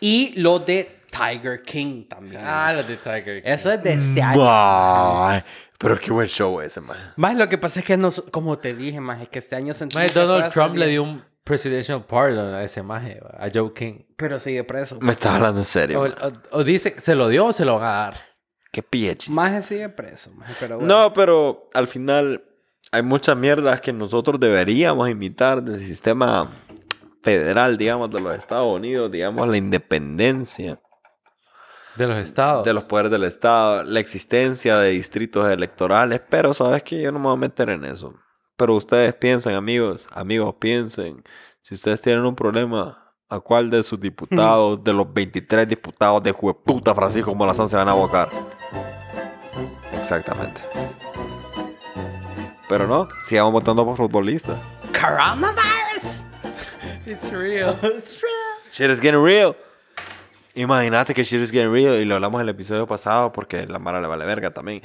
Y 0.00 0.40
lo 0.40 0.58
de 0.58 1.00
Tiger 1.10 1.62
King 1.62 2.04
también. 2.08 2.42
Ah, 2.44 2.72
los 2.72 2.86
de 2.88 2.96
Tiger. 2.96 3.42
King. 3.42 3.48
Eso 3.50 3.70
es 3.72 3.82
de 3.82 3.92
este 3.92 4.22
año. 4.22 5.42
Pero 5.78 5.98
qué 5.98 6.12
buen 6.12 6.28
show 6.28 6.60
ese, 6.60 6.80
man. 6.80 6.96
Más 7.16 7.36
lo 7.36 7.48
que 7.48 7.58
pasa 7.58 7.80
es 7.80 7.86
que, 7.86 7.96
nos, 7.96 8.20
como 8.30 8.58
te 8.58 8.74
dije, 8.74 9.00
más 9.00 9.20
es 9.20 9.28
que 9.28 9.38
este 9.40 9.56
año 9.56 9.74
sentí 9.74 9.96
fue 9.96 10.08
Donald 10.08 10.52
Trump 10.52 10.76
le 10.76 10.86
dio 10.86 11.02
un 11.02 11.24
presidential 11.44 12.04
pardon 12.06 12.54
a 12.54 12.62
ese 12.62 12.82
maje, 12.84 13.20
a 13.36 13.48
Joe 13.52 13.72
King. 13.74 14.04
Pero 14.16 14.38
sigue 14.38 14.62
preso. 14.62 14.98
Me 15.00 15.10
estás 15.10 15.34
hablando 15.34 15.60
en 15.60 15.64
serio. 15.64 16.00
O, 16.00 16.06
o- 16.06 16.32
o 16.60 16.64
dice, 16.64 16.94
¿se 17.00 17.16
lo 17.16 17.28
dio 17.28 17.46
o 17.46 17.52
se 17.52 17.64
lo 17.64 17.74
van 17.78 17.84
a 17.84 17.92
dar? 17.98 18.14
Qué 18.70 18.82
chiste. 18.90 19.32
Más 19.32 19.66
sigue 19.66 19.88
preso. 19.88 20.30
maje, 20.34 20.54
pero 20.60 20.78
bueno. 20.78 21.02
No, 21.02 21.12
pero 21.12 21.68
al 21.74 21.88
final 21.88 22.42
hay 22.92 23.02
muchas 23.02 23.36
mierdas 23.36 23.80
que 23.80 23.90
nosotros 23.92 24.38
deberíamos 24.38 25.08
imitar 25.08 25.62
del 25.62 25.80
sistema 25.80 26.46
federal, 27.22 27.78
digamos, 27.78 28.10
de 28.10 28.20
los 28.20 28.34
Estados 28.34 28.76
Unidos, 28.76 29.10
digamos, 29.10 29.48
la 29.48 29.56
independencia 29.56 30.78
De 31.96 32.06
los 32.06 32.18
estados. 32.18 32.64
de 32.66 32.74
los 32.74 32.84
poderes 32.84 33.10
del 33.10 33.24
Estado, 33.24 33.82
la 33.84 33.98
existencia 33.98 34.76
de 34.76 34.90
distritos 34.90 35.50
electorales, 35.50 36.20
pero 36.28 36.52
sabes 36.52 36.82
que 36.82 37.00
yo 37.00 37.10
no 37.10 37.18
me 37.18 37.26
voy 37.26 37.34
a 37.34 37.36
meter 37.36 37.70
en 37.70 37.86
eso. 37.86 38.14
Pero 38.58 38.76
ustedes 38.76 39.14
piensen, 39.14 39.54
amigos, 39.54 40.06
amigos, 40.12 40.56
piensen, 40.60 41.24
si 41.62 41.74
ustedes 41.74 42.02
tienen 42.02 42.26
un 42.26 42.36
problema, 42.36 43.14
¿a 43.26 43.40
cuál 43.40 43.70
de 43.70 43.82
sus 43.82 43.98
diputados, 44.00 44.84
de 44.84 44.92
los 44.92 45.10
23 45.10 45.66
diputados 45.66 46.22
de 46.22 46.32
jueputa 46.32 46.94
Francisco 46.94 47.34
Morazán 47.34 47.70
se 47.70 47.76
van 47.76 47.88
a 47.88 47.92
abocar? 47.92 48.28
Exactamente. 49.98 50.60
Pero 52.72 52.86
no, 52.86 53.06
sigamos 53.22 53.52
votando 53.52 53.84
por 53.84 53.98
futbolistas. 53.98 54.58
Coronavirus. 54.98 56.24
It's 57.06 57.30
real. 57.30 57.76
Shit 58.72 58.90
is 58.90 58.98
getting 58.98 59.22
real. 59.22 59.54
Imagínate 60.54 61.12
que 61.12 61.22
shit 61.22 61.42
is 61.42 61.50
getting 61.50 61.70
real. 61.70 62.00
Y 62.00 62.06
lo 62.06 62.14
hablamos 62.14 62.40
en 62.40 62.48
el 62.48 62.54
episodio 62.54 62.86
pasado 62.86 63.30
porque 63.30 63.66
la 63.66 63.78
Mara 63.78 64.00
le 64.00 64.06
vale 64.06 64.24
verga 64.24 64.54
también. 64.54 64.80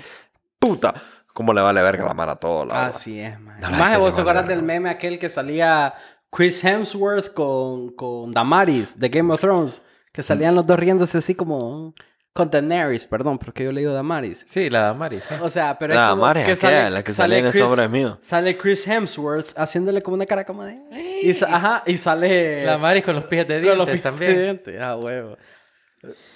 Puta, 0.60 0.96
cómo 1.34 1.54
le 1.54 1.62
vale 1.62 1.82
verga 1.82 2.04
la 2.04 2.14
Mara 2.14 2.34
a 2.34 2.36
todo. 2.36 2.66
La. 2.66 2.88
Así 2.88 3.22
es, 3.22 3.40
man. 3.40 3.58
No, 3.62 3.70
Más 3.70 3.98
vos 3.98 4.14
te 4.14 4.20
acuerdas 4.20 4.50
del 4.50 4.64
meme 4.64 4.90
aquel 4.90 5.18
que 5.18 5.30
salía 5.30 5.94
Chris 6.30 6.62
Hemsworth 6.62 7.34
con, 7.34 7.92
con 7.96 8.34
Damaris 8.34 9.00
de 9.00 9.08
Game 9.08 9.34
of 9.34 9.40
Thrones. 9.40 9.82
Que 10.12 10.24
salían 10.24 10.56
los 10.56 10.68
dos 10.68 10.78
riéndose 10.78 11.20
así 11.20 11.36
como... 11.36 11.94
Con 12.38 12.52
Daenerys, 12.52 13.08
perdón, 13.08 13.40
porque 13.40 13.64
yo 13.64 13.72
le 13.72 13.82
digo 13.82 13.94
Damaris. 13.94 14.46
Sí, 14.48 14.70
la 14.70 14.82
Damaris. 14.82 15.24
sí. 15.24 15.34
O 15.42 15.50
sea, 15.50 15.76
pero 15.80 15.96
La 15.96 16.04
es 16.04 16.10
como 16.12 16.22
Damaris, 16.22 16.46
que 16.46 16.52
aquella, 16.52 16.90
la 16.92 17.04
que 17.04 17.12
salía 17.12 17.40
en 17.40 17.48
El 17.48 17.62
Hombre 17.64 17.86
es 17.86 17.90
Mío. 17.90 18.18
Sale 18.22 18.56
Chris 18.56 18.88
Hemsworth 18.88 19.58
haciéndole 19.58 20.04
como 20.04 20.14
una 20.14 20.28
cara 20.28 20.46
como 20.46 20.64
de... 20.64 20.78
Y, 21.24 21.32
ajá, 21.44 21.82
y 21.88 21.98
sale... 21.98 22.64
La 22.64 22.74
Damaris 22.74 23.04
con 23.04 23.16
los 23.16 23.24
pies 23.24 23.48
de 23.48 23.56
con 23.56 23.62
dientes 23.64 23.78
los 23.80 23.90
pies 23.90 24.02
también. 24.04 24.36
de 24.36 24.44
dientes. 24.44 24.80
Ah, 24.80 24.96
huevo. 24.98 25.36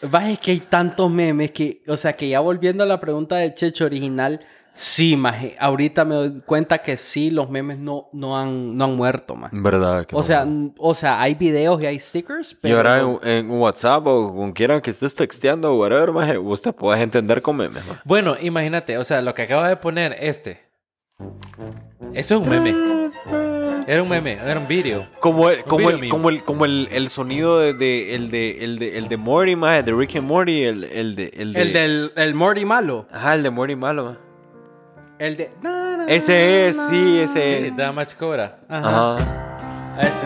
Vas, 0.02 0.28
es 0.30 0.40
que 0.40 0.50
hay 0.52 0.60
tantos 0.62 1.12
memes 1.12 1.52
que... 1.52 1.84
O 1.88 1.96
sea, 1.96 2.14
que 2.14 2.28
ya 2.28 2.40
volviendo 2.40 2.84
a 2.84 2.88
la 2.88 3.00
pregunta 3.00 3.36
de 3.36 3.54
Checho 3.54 3.86
original... 3.86 4.42
Sí, 4.84 5.16
maje. 5.16 5.56
Ahorita 5.60 6.06
me 6.06 6.16
doy 6.16 6.42
cuenta 6.44 6.80
que 6.80 6.98
sí, 6.98 7.30
los 7.30 7.52
memes 7.52 7.78
no, 7.78 8.10
no, 8.14 8.36
han, 8.36 8.76
no 8.76 8.86
han 8.86 8.96
muerto, 8.96 9.36
maje. 9.36 9.56
Verdad. 9.60 10.08
que 10.08 10.16
O 10.16 10.20
no. 10.20 10.24
sea, 10.24 10.48
o 10.80 10.96
sea, 10.96 11.22
hay 11.22 11.36
videos 11.36 11.80
y 11.84 11.86
hay 11.86 12.00
stickers, 12.00 12.54
Y 12.54 12.56
pero... 12.62 12.78
ahora 12.78 12.98
no- 13.04 13.20
en, 13.22 13.38
en 13.46 13.52
WhatsApp 13.52 14.08
o 14.08 14.34
con 14.36 14.52
quieran 14.54 14.82
que 14.82 14.90
estés 14.90 15.14
texteando 15.14 15.72
o 15.72 15.80
whatever, 15.80 16.12
maje, 16.12 16.38
usted 16.40 16.74
puede 16.74 17.00
entender 17.04 17.44
con 17.44 17.58
memes, 17.58 17.86
maje. 17.86 18.00
Bueno, 18.06 18.36
imagínate, 18.42 18.98
o 18.98 19.04
sea, 19.04 19.22
lo 19.22 19.36
que 19.36 19.44
acaba 19.44 19.70
de 19.70 19.76
poner 19.78 20.16
este. 20.20 20.60
Eso 22.14 22.36
es 22.38 22.42
un 22.42 22.50
meme. 22.50 22.76
Era 23.86 24.02
un 24.02 24.10
meme, 24.10 24.34
era 24.34 24.60
un 24.60 24.68
video. 24.68 25.06
Como 25.20 25.48
el, 25.50 25.64
como 25.64 25.90
video 25.90 26.04
el, 26.06 26.10
como 26.10 26.30
el, 26.30 26.44
como 26.44 26.66
el, 26.66 26.88
el 26.92 27.10
sonido 27.10 27.60
de, 27.60 27.76
de- 27.76 28.16
el 28.16 28.32
de, 28.32 28.64
el 28.64 28.80
de, 28.80 28.98
el 28.98 29.08
de 29.10 29.18
Morty, 29.18 29.56
maje, 29.56 29.84
de 29.84 29.92
Rick 29.94 30.16
and 30.16 30.28
Morty, 30.28 30.64
el, 30.64 30.84
el 30.86 31.16
de, 31.16 31.32
el 31.38 31.54
de, 31.54 31.62
El 31.62 31.74
del 31.74 32.12
el 32.16 32.34
Morty 32.34 32.66
malo. 32.66 33.06
Ajá, 33.12 33.36
el 33.36 33.44
de 33.44 33.50
Morty 33.52 33.76
malo, 33.76 34.06
maje. 34.06 34.18
El 35.22 35.38
de... 35.38 35.52
Ese 36.08 36.70
es, 36.70 36.78
sí, 36.90 37.20
ese 37.20 37.60
Sí, 37.60 37.68
es. 37.68 37.78
Damage 37.78 38.16
Cobra. 38.18 38.58
Ajá. 38.68 39.18
Ajá. 39.18 40.02
Ese... 40.02 40.26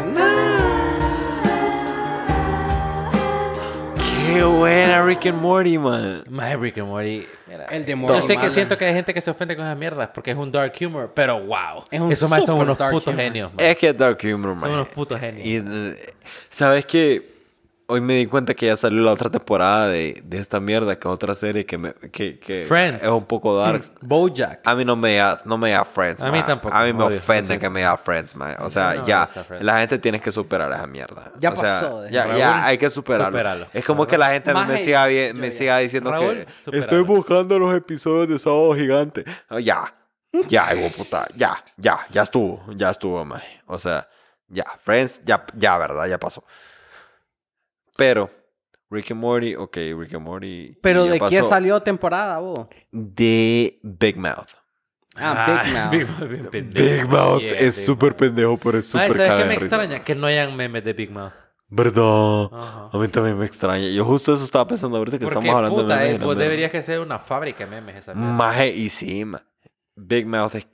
Qué 4.25 4.41
buena 4.45 5.05
Rick 5.05 5.25
and 5.25 5.41
Morty, 5.41 5.77
man. 5.77 6.23
My 6.29 6.55
Rick 6.55 6.77
and 6.77 6.87
Morty. 6.87 7.27
mira, 7.45 7.65
El 7.65 7.83
de 7.85 7.91
Yo 7.91 7.97
Morty 7.97 8.21
sé 8.25 8.37
que 8.37 8.49
siento 8.49 8.77
que 8.77 8.85
hay 8.85 8.93
gente 8.93 9.13
que 9.13 9.19
se 9.19 9.29
ofende 9.29 9.57
con 9.57 9.65
esas 9.65 9.77
mierdas 9.77 10.11
porque 10.15 10.31
es 10.31 10.37
un 10.37 10.49
dark 10.49 10.73
humor, 10.79 11.11
pero 11.13 11.41
wow. 11.41 11.83
Es 11.91 11.99
un 11.99 12.13
Esos 12.13 12.29
más 12.29 12.45
son 12.45 12.61
unos 12.61 12.77
putos 12.77 13.07
humor. 13.07 13.15
genios, 13.19 13.53
man. 13.53 13.65
Es 13.65 13.75
que 13.75 13.89
es 13.89 13.97
Dark 13.97 14.19
Humor, 14.23 14.55
man. 14.55 14.61
Son 14.61 14.71
unos 14.71 14.87
putos 14.87 15.19
genios. 15.19 15.45
Y, 15.45 15.57
eh, 15.57 16.13
¿sabes 16.49 16.85
qué? 16.85 17.34
Hoy 17.87 18.01
me 18.01 18.15
di 18.15 18.25
cuenta 18.25 18.55
que 18.55 18.65
ya 18.65 18.75
salió 18.77 19.01
la 19.03 19.11
otra 19.11 19.29
temporada 19.29 19.87
de, 19.89 20.19
de 20.25 20.39
esta 20.39 20.59
mierda, 20.59 20.95
que 20.97 21.07
es 21.07 21.13
otra 21.13 21.35
serie 21.35 21.67
que, 21.67 21.77
me, 21.77 21.93
que, 21.93 22.39
que 22.39 22.65
Friends. 22.65 23.03
es 23.03 23.09
un 23.09 23.25
poco 23.25 23.55
dark. 23.59 23.83
Bojack. 24.01 24.61
A 24.67 24.73
mí 24.73 24.83
no 24.83 24.95
me 24.95 25.15
da, 25.17 25.39
no 25.45 25.55
me 25.59 25.69
da 25.69 25.85
Friends, 25.85 26.23
A 26.23 26.31
mí 26.31 26.39
man. 26.39 26.47
tampoco, 26.47 26.75
A 26.75 26.83
mí 26.83 26.93
me 26.93 27.03
obvio, 27.03 27.17
ofende 27.17 27.59
que 27.59 27.69
me 27.69 27.81
da 27.81 27.95
Friends, 27.95 28.35
man. 28.35 28.55
O 28.61 28.71
sea, 28.71 28.95
No 28.95 29.05
ya, 29.05 29.29
la 29.61 29.77
gente 29.79 29.99
tiene 29.99 30.19
que 30.19 30.31
superar 30.31 30.71
esa 30.71 30.87
mierda. 30.87 31.31
Ya 31.37 31.51
O 31.51 31.55
sea, 31.55 31.63
pasó, 31.63 32.09
Ya, 32.09 32.23
Raúl, 32.25 32.37
ya, 32.39 32.65
hay 32.65 32.77
que 32.79 32.89
superarlo. 32.89 33.27
supéralo. 33.37 33.67
Es 33.71 33.85
como 33.85 34.07
que 34.07 34.17
la 34.17 34.31
gente 34.31 34.51
mí 34.51 34.61
me 34.67 34.79
siga, 34.79 35.05
bien- 35.05 35.37
me 35.39 35.51
siga 35.51 35.77
diciendo 35.77 36.09
Raúl, 36.09 36.37
que 36.43 36.47
supéralo. 36.63 36.81
estoy 36.81 37.01
buscando 37.03 37.59
los 37.59 37.75
episodios 37.75 38.27
de 38.29 38.39
Sábado 38.39 38.73
Gigante. 38.73 39.23
Ah, 39.47 39.59
Ya, 39.59 39.93
ya, 40.47 40.73
hijo 40.73 40.91
puta, 40.97 41.27
ya, 41.35 41.63
ya, 41.77 41.99
ya 42.09 42.23
estuvo, 42.23 42.63
ya 42.75 42.89
estuvo, 42.89 43.23
man. 43.23 43.41
O 43.67 43.77
sea, 43.77 44.07
ya, 44.47 44.63
Friends, 44.79 45.21
ya, 45.23 45.45
ya, 45.55 45.77
verdad, 45.77 46.07
ya 46.07 46.17
pasó. 46.19 46.43
Pero, 47.97 48.29
Rick 48.89 49.11
and 49.11 49.19
Morty, 49.21 49.55
ok, 49.55 49.77
Rick 49.97 50.13
and 50.13 50.23
Morty. 50.23 50.77
Pero 50.81 51.05
¿de 51.05 51.19
qué 51.19 51.43
salió 51.43 51.81
temporada, 51.81 52.39
vos? 52.39 52.67
De 52.91 53.79
Big 53.83 54.17
Mouth. 54.17 54.49
Ah, 55.17 55.63
Big 55.63 55.73
Mouth. 55.73 55.91
Big 55.91 56.07
Mouth, 56.07 56.29
bien 56.29 56.47
pendejo. 56.47 56.87
Big 56.87 57.07
Mouth 57.09 57.41
Yeah, 57.41 57.53
es 57.59 57.85
súper 57.85 58.15
pendejo, 58.15 58.57
pero 58.57 58.77
es 58.79 58.85
súper 58.87 59.15
¿Sabes 59.15 59.43
qué 59.43 59.45
me 59.47 59.53
extraña? 59.55 60.03
Que 60.03 60.13
no 60.15 60.27
hayan 60.27 60.55
memes 60.55 60.83
de 60.83 60.93
Big 60.93 61.09
Mouth. 61.11 61.31
¿Verdad? 61.67 62.49
A 62.51 62.91
mí 62.93 63.07
también 63.07 63.37
me 63.37 63.45
extraña. 63.45 63.87
Yo 63.89 64.05
justo 64.05 64.33
eso 64.33 64.43
estaba 64.43 64.67
pensando 64.67 64.97
ahorita 64.97 65.17
que 65.17 65.25
Porque, 65.25 65.39
estamos 65.39 65.55
hablando 65.57 65.81
puta, 65.81 65.97
de 65.97 66.05
memes. 66.07 66.21
eh, 66.21 66.25
vos 66.25 66.37
deberías 66.37 66.69
que 66.71 66.81
ser 66.83 66.99
una 66.99 67.17
fábrica 67.17 67.65
de 67.65 67.71
memes 67.71 67.95
esa. 67.95 68.13
Maje, 68.13 68.69
y 68.69 68.89
sí, 68.89 69.25
ma. 69.25 69.41
Big 69.95 70.27
Mouth 70.27 70.55
es 70.55 70.67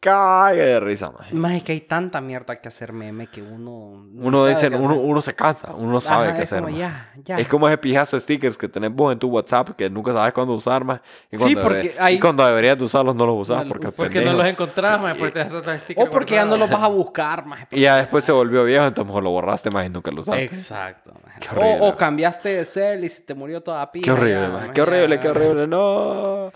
caga 0.00 0.52
de 0.52 0.80
risa, 0.80 1.10
maje. 1.10 1.34
Más 1.34 1.52
es 1.52 1.62
que 1.64 1.72
hay 1.72 1.80
tanta 1.80 2.20
mierda 2.20 2.60
que 2.60 2.68
hacer 2.68 2.92
meme 2.92 3.26
que 3.26 3.42
uno... 3.42 4.04
no 4.12 4.26
Uno 4.28 4.38
sabe 4.38 4.50
dice, 4.50 4.70
qué 4.70 4.76
uno, 4.76 4.90
hacer. 4.94 5.04
uno 5.04 5.20
se 5.20 5.34
cansa, 5.34 5.72
uno 5.74 5.92
no 5.92 6.00
sabe 6.00 6.28
Ajá, 6.28 6.36
qué 6.36 6.42
es 6.44 6.52
hacer. 6.52 6.62
como, 6.62 6.72
ma. 6.72 6.78
ya, 6.78 7.12
ya. 7.24 7.38
Es 7.38 7.48
como 7.48 7.66
ese 7.68 7.78
pijazo 7.78 8.16
de 8.16 8.20
stickers 8.20 8.56
que 8.56 8.68
tenés 8.68 8.92
vos 8.92 9.12
en 9.12 9.18
tu 9.18 9.28
WhatsApp 9.28 9.70
que 9.70 9.90
nunca 9.90 10.12
sabes 10.12 10.32
cuándo 10.32 10.54
usar, 10.54 10.84
más. 10.84 11.00
Y 11.32 11.36
Sí, 11.36 11.42
cuando 11.54 11.62
porque 11.62 11.94
hay- 11.98 12.14
Y 12.14 12.20
cuando 12.20 12.46
deberías 12.46 12.78
de 12.78 12.84
usarlos 12.84 13.14
no 13.16 13.26
los 13.26 13.36
usas 13.36 13.66
No 13.66 13.72
porque, 13.72 14.24
no 14.24 14.32
los 14.34 14.46
encontrás, 14.46 15.00
man, 15.00 15.16
porque 15.18 15.44
te 15.44 15.80
stickers 15.80 16.06
O 16.06 16.10
porque 16.10 16.34
ya 16.34 16.44
no 16.44 16.56
los 16.56 16.70
vas 16.70 16.82
a 16.82 16.88
buscar, 16.88 17.44
más. 17.44 17.66
Y 17.72 17.80
ya 17.80 17.96
después 17.96 18.24
se 18.24 18.32
volvió 18.32 18.64
viejo, 18.64 18.84
entonces 18.86 19.06
mejor 19.08 19.24
lo 19.24 19.30
borraste 19.30 19.70
más 19.70 19.84
y 19.86 19.90
nunca 19.90 20.10
lo 20.10 20.20
usaste. 20.20 20.44
Exacto. 20.44 21.12
maje. 21.26 21.40
Qué 21.40 21.48
horrible. 21.56 21.78
O, 21.80 21.88
o 21.88 21.96
cambiaste 21.96 22.48
de 22.50 22.64
cel 22.64 23.04
y 23.04 23.10
se 23.10 23.22
te 23.22 23.34
murió 23.34 23.60
toda 23.62 23.90
pila. 23.90 24.04
Qué 24.04 24.10
horrible, 24.12 24.48
maje, 24.48 24.70
Qué 24.72 24.82
horrible, 24.82 25.20
qué 25.20 25.28
horrible. 25.28 25.66
No. 25.66 26.52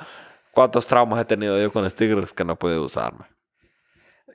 ¿Cuántos 0.53 0.87
traumas 0.87 1.21
he 1.21 1.25
tenido 1.25 1.59
yo 1.61 1.73
con 1.73 1.89
stickers 1.89 2.33
que 2.33 2.45
no 2.45 2.57
pude 2.57 2.79
usar, 2.79 3.13
maje? 3.15 3.33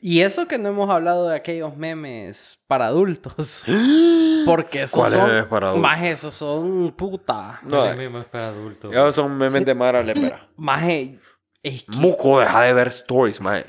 Y 0.02 0.22
eso 0.22 0.48
que 0.48 0.58
no 0.58 0.70
hemos 0.70 0.90
hablado 0.90 1.28
de 1.30 1.36
aquellos 1.36 1.76
memes 1.76 2.64
para 2.68 2.88
adultos. 2.88 3.66
Porque 4.46 4.84
esos 4.84 5.00
¿Cuáles 5.00 5.20
son... 5.20 5.28
memes 5.30 5.46
para 5.46 5.68
adultos? 5.68 5.82
Maje, 5.82 6.12
esos 6.12 6.34
son 6.34 6.92
puta. 6.92 7.60
No, 7.64 7.86
Los 7.86 7.98
memes 7.98 8.26
para 8.26 8.50
adultos. 8.50 8.92
Esos 8.92 9.16
son 9.16 9.38
memes 9.38 9.66
de 9.66 9.76
Mara 9.76 10.04
Lepera. 10.04 10.48
Maje, 10.56 11.20
es 11.64 11.84
que... 11.84 11.98
Muco, 11.98 12.40
deja 12.40 12.62
de 12.62 12.74
ver 12.74 12.88
stories, 12.88 13.42
maje. 13.42 13.66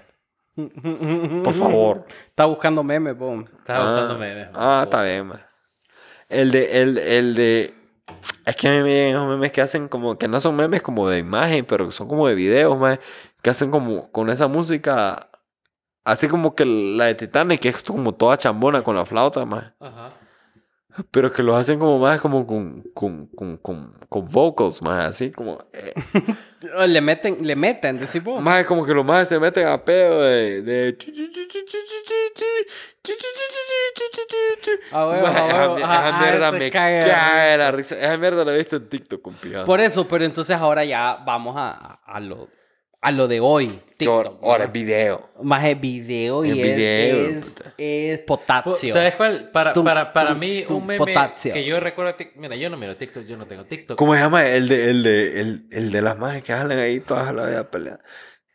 Por 1.45 1.55
favor. 1.55 2.07
Está 2.29 2.47
buscando 2.47 2.83
memes, 2.83 3.17
bom. 3.17 3.45
Estaba 3.59 3.91
buscando 3.91 4.19
memes. 4.19 4.53
man. 4.53 4.61
Ah, 4.63 4.81
está 4.85 5.03
bien, 5.03 5.27
man. 5.27 5.41
El 6.29 6.51
de, 6.51 6.83
el, 6.83 6.99
el 6.99 7.35
de, 7.35 7.75
Es 8.49 8.57
que 8.57 8.67
a 8.67 8.71
mí 8.71 8.81
me 8.81 8.89
llegan 8.89 9.11
esos 9.11 9.29
memes 9.29 9.53
que 9.53 9.61
hacen 9.61 9.89
como, 9.89 10.17
que 10.17 10.27
no 10.27 10.41
son 10.41 10.57
memes 10.57 10.81
como 10.81 11.07
de 11.07 11.19
imagen, 11.19 11.67
pero 11.67 11.85
que 11.85 11.93
son 11.93 12.09
como 12.09 12.27
de 12.29 12.35
videos, 12.35 12.79
más 12.79 12.99
que 13.43 13.51
hacen 13.51 13.71
como 13.71 14.11
con 14.11 14.31
esa 14.31 14.49
música, 14.49 15.29
así 16.03 16.29
como 16.29 16.55
que 16.55 16.65
la 16.65 17.05
de 17.05 17.15
Titanic, 17.15 17.61
que 17.61 17.69
es 17.69 17.83
como 17.83 18.15
toda 18.15 18.39
chambona 18.39 18.83
con 18.83 18.97
la 18.97 19.05
flauta, 19.05 19.45
más. 19.45 19.75
Ajá. 19.81 20.09
Pero 21.11 21.33
que 21.33 21.43
los 21.43 21.57
hacen 21.57 21.79
como 21.79 21.99
más 21.99 22.21
como 22.21 22.47
con, 22.47 22.83
con, 22.95 23.27
con, 23.29 23.57
con, 23.59 23.93
con 24.09 24.29
vocals, 24.31 24.83
más 24.83 25.07
así 25.07 25.31
como... 25.31 25.59
eh, 25.73 25.93
Le 26.89 27.01
meten, 27.01 27.39
le 27.47 27.55
meten, 27.57 27.99
decís 27.99 28.23
vos. 28.23 28.43
más 28.43 28.65
como 28.67 28.85
que 28.85 28.93
los 28.93 29.05
más 29.05 29.29
se 29.29 29.39
meten 29.39 29.67
a 29.69 29.85
pedo 29.85 30.23
de... 30.23 30.63
de 30.63 30.99
A 34.91 35.07
huevo, 35.07 35.23
Maje, 35.27 35.39
a 35.39 35.47
huevo. 35.59 35.77
esa, 35.79 35.87
Ah, 35.89 36.09
esa 36.09 36.17
ah, 36.17 36.21
mierda 36.23 36.53
me 36.53 36.71
caga 36.71 37.05
de 37.05 37.11
cae 37.11 37.59
la 37.59 37.71
risa. 37.73 37.97
Esa 37.99 38.17
mierda 38.17 38.45
la 38.45 38.55
he 38.55 38.59
visto 38.59 38.77
en 38.77 38.89
TikTok, 38.89 39.23
compijado. 39.23 39.65
Por 39.65 39.81
eso, 39.81 40.07
pero 40.09 40.25
entonces 40.25 40.57
ahora 40.57 40.85
ya 40.85 41.23
vamos 41.25 41.57
a, 41.57 41.71
a- 41.71 42.01
a 42.07 42.21
lo, 42.21 42.49
a 43.01 43.11
lo 43.13 43.29
de 43.29 43.41
hoy. 43.41 43.67
Ahora, 43.67 43.95
TikTok, 43.97 44.45
ahora 44.45 44.65
es 44.65 44.73
video. 44.73 45.31
Más 45.43 45.65
es 45.65 45.81
video 45.81 46.45
y 46.45 46.51
Es 46.51 46.57
es, 46.57 46.63
video, 46.63 47.73
es, 47.79 48.19
potasio. 48.21 48.93
¿Sabes 48.95 49.15
cuál? 49.17 49.51
Para, 49.51 49.73
Tum, 49.73 49.85
para, 49.85 50.13
para 50.13 50.31
tum, 50.31 50.39
mí, 50.39 50.65
tum, 50.67 50.77
un 50.79 50.87
meme 50.87 50.99
potasio. 50.99 51.53
que 51.53 51.65
yo 51.65 51.81
recuerdo... 51.81 52.15
Mira, 52.37 52.57
yo 52.57 52.71
no 52.71 52.77
miro 52.77 52.97
TikTok, 52.97 53.25
yo 53.25 53.37
no 53.37 53.47
tengo 53.47 53.65
TikTok. 53.65 53.99
¿Cómo 53.99 54.15
se 54.15 54.21
llama? 54.21 54.47
El 54.47 54.69
de, 54.69 54.91
el 54.91 55.03
de, 55.03 55.41
el, 55.41 55.67
el 55.71 55.93
de 55.93 56.03
las 56.03 56.17
majes 56.19 56.43
que 56.43 56.53
salen 56.53 56.79
ahí 56.79 57.01
todas 57.01 57.29
a 57.29 57.33
la 57.33 57.47
vida 57.47 57.71
pelear. 57.71 58.01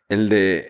El 0.09 0.29
de. 0.29 0.69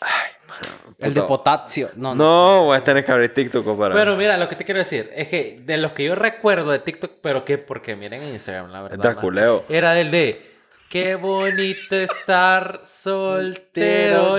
Ay, 0.00 0.32
mano, 0.48 0.94
El 0.98 1.14
de 1.14 1.22
potasio. 1.22 1.90
No, 1.96 2.14
no. 2.14 2.24
No, 2.24 2.64
voy 2.64 2.76
a 2.76 2.84
tener 2.84 3.04
que 3.04 3.12
abrir 3.12 3.32
TikTok 3.32 3.78
para. 3.78 3.94
Pero 3.94 4.16
mira, 4.16 4.36
lo 4.36 4.48
que 4.48 4.56
te 4.56 4.64
quiero 4.64 4.78
decir 4.80 5.10
es 5.14 5.28
que 5.28 5.60
de 5.64 5.76
los 5.76 5.92
que 5.92 6.04
yo 6.04 6.14
recuerdo 6.14 6.70
de 6.70 6.78
TikTok, 6.80 7.20
pero 7.22 7.44
que 7.44 7.58
porque 7.58 7.96
miren 7.96 8.22
en 8.22 8.32
Instagram, 8.32 8.70
la 8.70 8.82
verdad. 8.82 8.98
Draculeo. 8.98 9.64
man, 9.68 9.76
Era 9.76 9.92
del 9.92 10.10
de 10.10 10.51
qué 10.92 11.14
bonito 11.14 11.96
estar 11.96 12.82
soltero. 12.84 14.36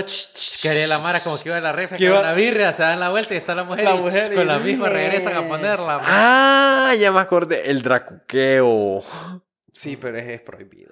Que 0.61 0.69
haría 0.69 0.85
la 0.85 0.99
mara 0.99 1.19
como 1.19 1.39
que 1.39 1.49
iba 1.49 1.57
a 1.57 1.61
la 1.61 1.75
Que 1.75 2.07
con 2.09 2.19
una 2.19 2.33
birria, 2.33 2.71
se 2.73 2.83
dan 2.83 2.99
la 2.99 3.09
vuelta 3.09 3.33
y 3.33 3.37
está 3.37 3.55
la 3.55 3.63
mujer, 3.63 3.83
La 3.85 3.95
y, 3.95 3.99
con 4.35 4.43
y- 4.43 4.45
la 4.45 4.59
misma 4.59 4.89
regresan 4.89 5.35
a 5.35 5.47
ponerla. 5.47 5.97
man. 5.97 6.05
Ah, 6.07 6.93
ya 6.99 7.11
me 7.11 7.19
acordé. 7.19 7.71
El 7.71 7.81
dracuqueo. 7.81 9.03
Sí, 9.71 9.97
pero 9.97 10.19
es, 10.19 10.29
es 10.29 10.41
prohibido. 10.41 10.91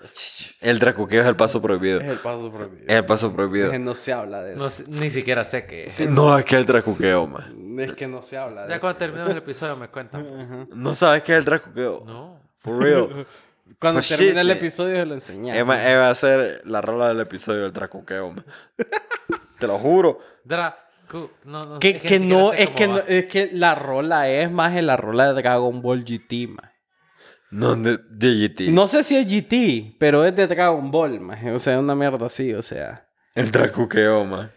El 0.61 0.79
dracuqueo 0.79 1.21
es 1.21 1.27
el 1.27 1.35
paso 1.35 1.61
prohibido. 1.61 2.01
Es 2.01 2.07
el 2.07 2.17
paso 2.17 2.51
prohibido. 2.51 2.85
Es 2.87 2.95
el 2.95 3.05
paso 3.05 3.31
prohibido. 3.31 3.71
Es- 3.71 3.79
no 3.79 3.93
se 3.93 4.11
habla 4.13 4.41
de 4.41 4.55
eso. 4.55 4.83
No 4.87 4.99
ni 4.99 5.11
siquiera 5.11 5.43
sé 5.43 5.63
qué. 5.65 5.85
No, 6.09 6.35
es 6.39 6.43
que 6.45 6.55
es 6.55 6.61
el 6.61 6.65
dracuqueo, 6.65 7.27
man. 7.27 7.75
Es 7.77 7.93
que 7.93 8.07
no 8.07 8.23
se 8.23 8.35
habla 8.37 8.63
de 8.63 8.69
Ya 8.69 8.75
eso. 8.77 8.81
cuando 8.81 8.97
terminemos 8.97 9.29
el 9.31 9.37
episodio 9.37 9.75
me 9.75 9.89
cuentan. 9.89 10.67
No 10.73 10.95
sabes 10.95 11.21
qué 11.21 11.33
es 11.33 11.37
el 11.37 11.45
dracuqueo. 11.45 12.03
No. 12.05 12.41
For 12.57 12.81
real. 12.81 13.27
Cuando 13.79 14.01
termine 14.01 14.41
el 14.41 14.49
episodio 14.51 14.95
se 14.95 15.05
lo 15.05 15.13
enseñamos. 15.13 15.59
Emma, 15.59 15.89
Emma 15.89 16.01
va 16.01 16.09
a 16.09 16.15
ser 16.15 16.61
la 16.65 16.81
rola 16.81 17.09
del 17.09 17.19
episodio 17.21 17.63
del 17.63 17.73
dracuqueo, 17.73 18.31
man. 18.31 18.45
Te 19.59 19.67
lo 19.67 19.77
juro. 19.77 20.19
Dracu. 20.43 21.29
No, 21.43 21.65
no, 21.65 21.79
Que, 21.79 21.89
es 21.91 22.01
que 22.01 22.19
ni 22.19 22.25
siquiera 22.29 22.41
no, 22.43 22.51
sé 22.51 22.63
es 22.63 22.69
cómo 22.69 22.77
que 22.77 22.87
va. 22.87 22.93
no, 22.93 23.03
es 23.07 23.25
que 23.27 23.49
la 23.53 23.75
rola 23.75 24.29
es 24.29 24.51
más 24.51 24.75
en 24.75 24.87
la 24.87 24.97
rola 24.97 25.33
de 25.33 25.41
Dragon 25.41 25.81
Ball 25.81 26.03
GT, 26.03 26.47
man. 26.47 26.71
No, 27.51 27.75
de, 27.75 27.99
de 28.09 28.47
GT. 28.47 28.71
No 28.71 28.87
sé 28.87 29.03
si 29.03 29.17
es 29.17 29.27
GT, 29.27 29.97
pero 29.99 30.25
es 30.25 30.35
de 30.35 30.47
Dragon 30.47 30.89
Ball, 30.89 31.19
man. 31.19 31.49
O 31.49 31.59
sea, 31.59 31.79
una 31.79 31.95
mierda 31.95 32.25
así, 32.25 32.53
o 32.53 32.61
sea. 32.61 33.07
El 33.35 33.51
dracuqueo, 33.51 34.25
man. 34.25 34.51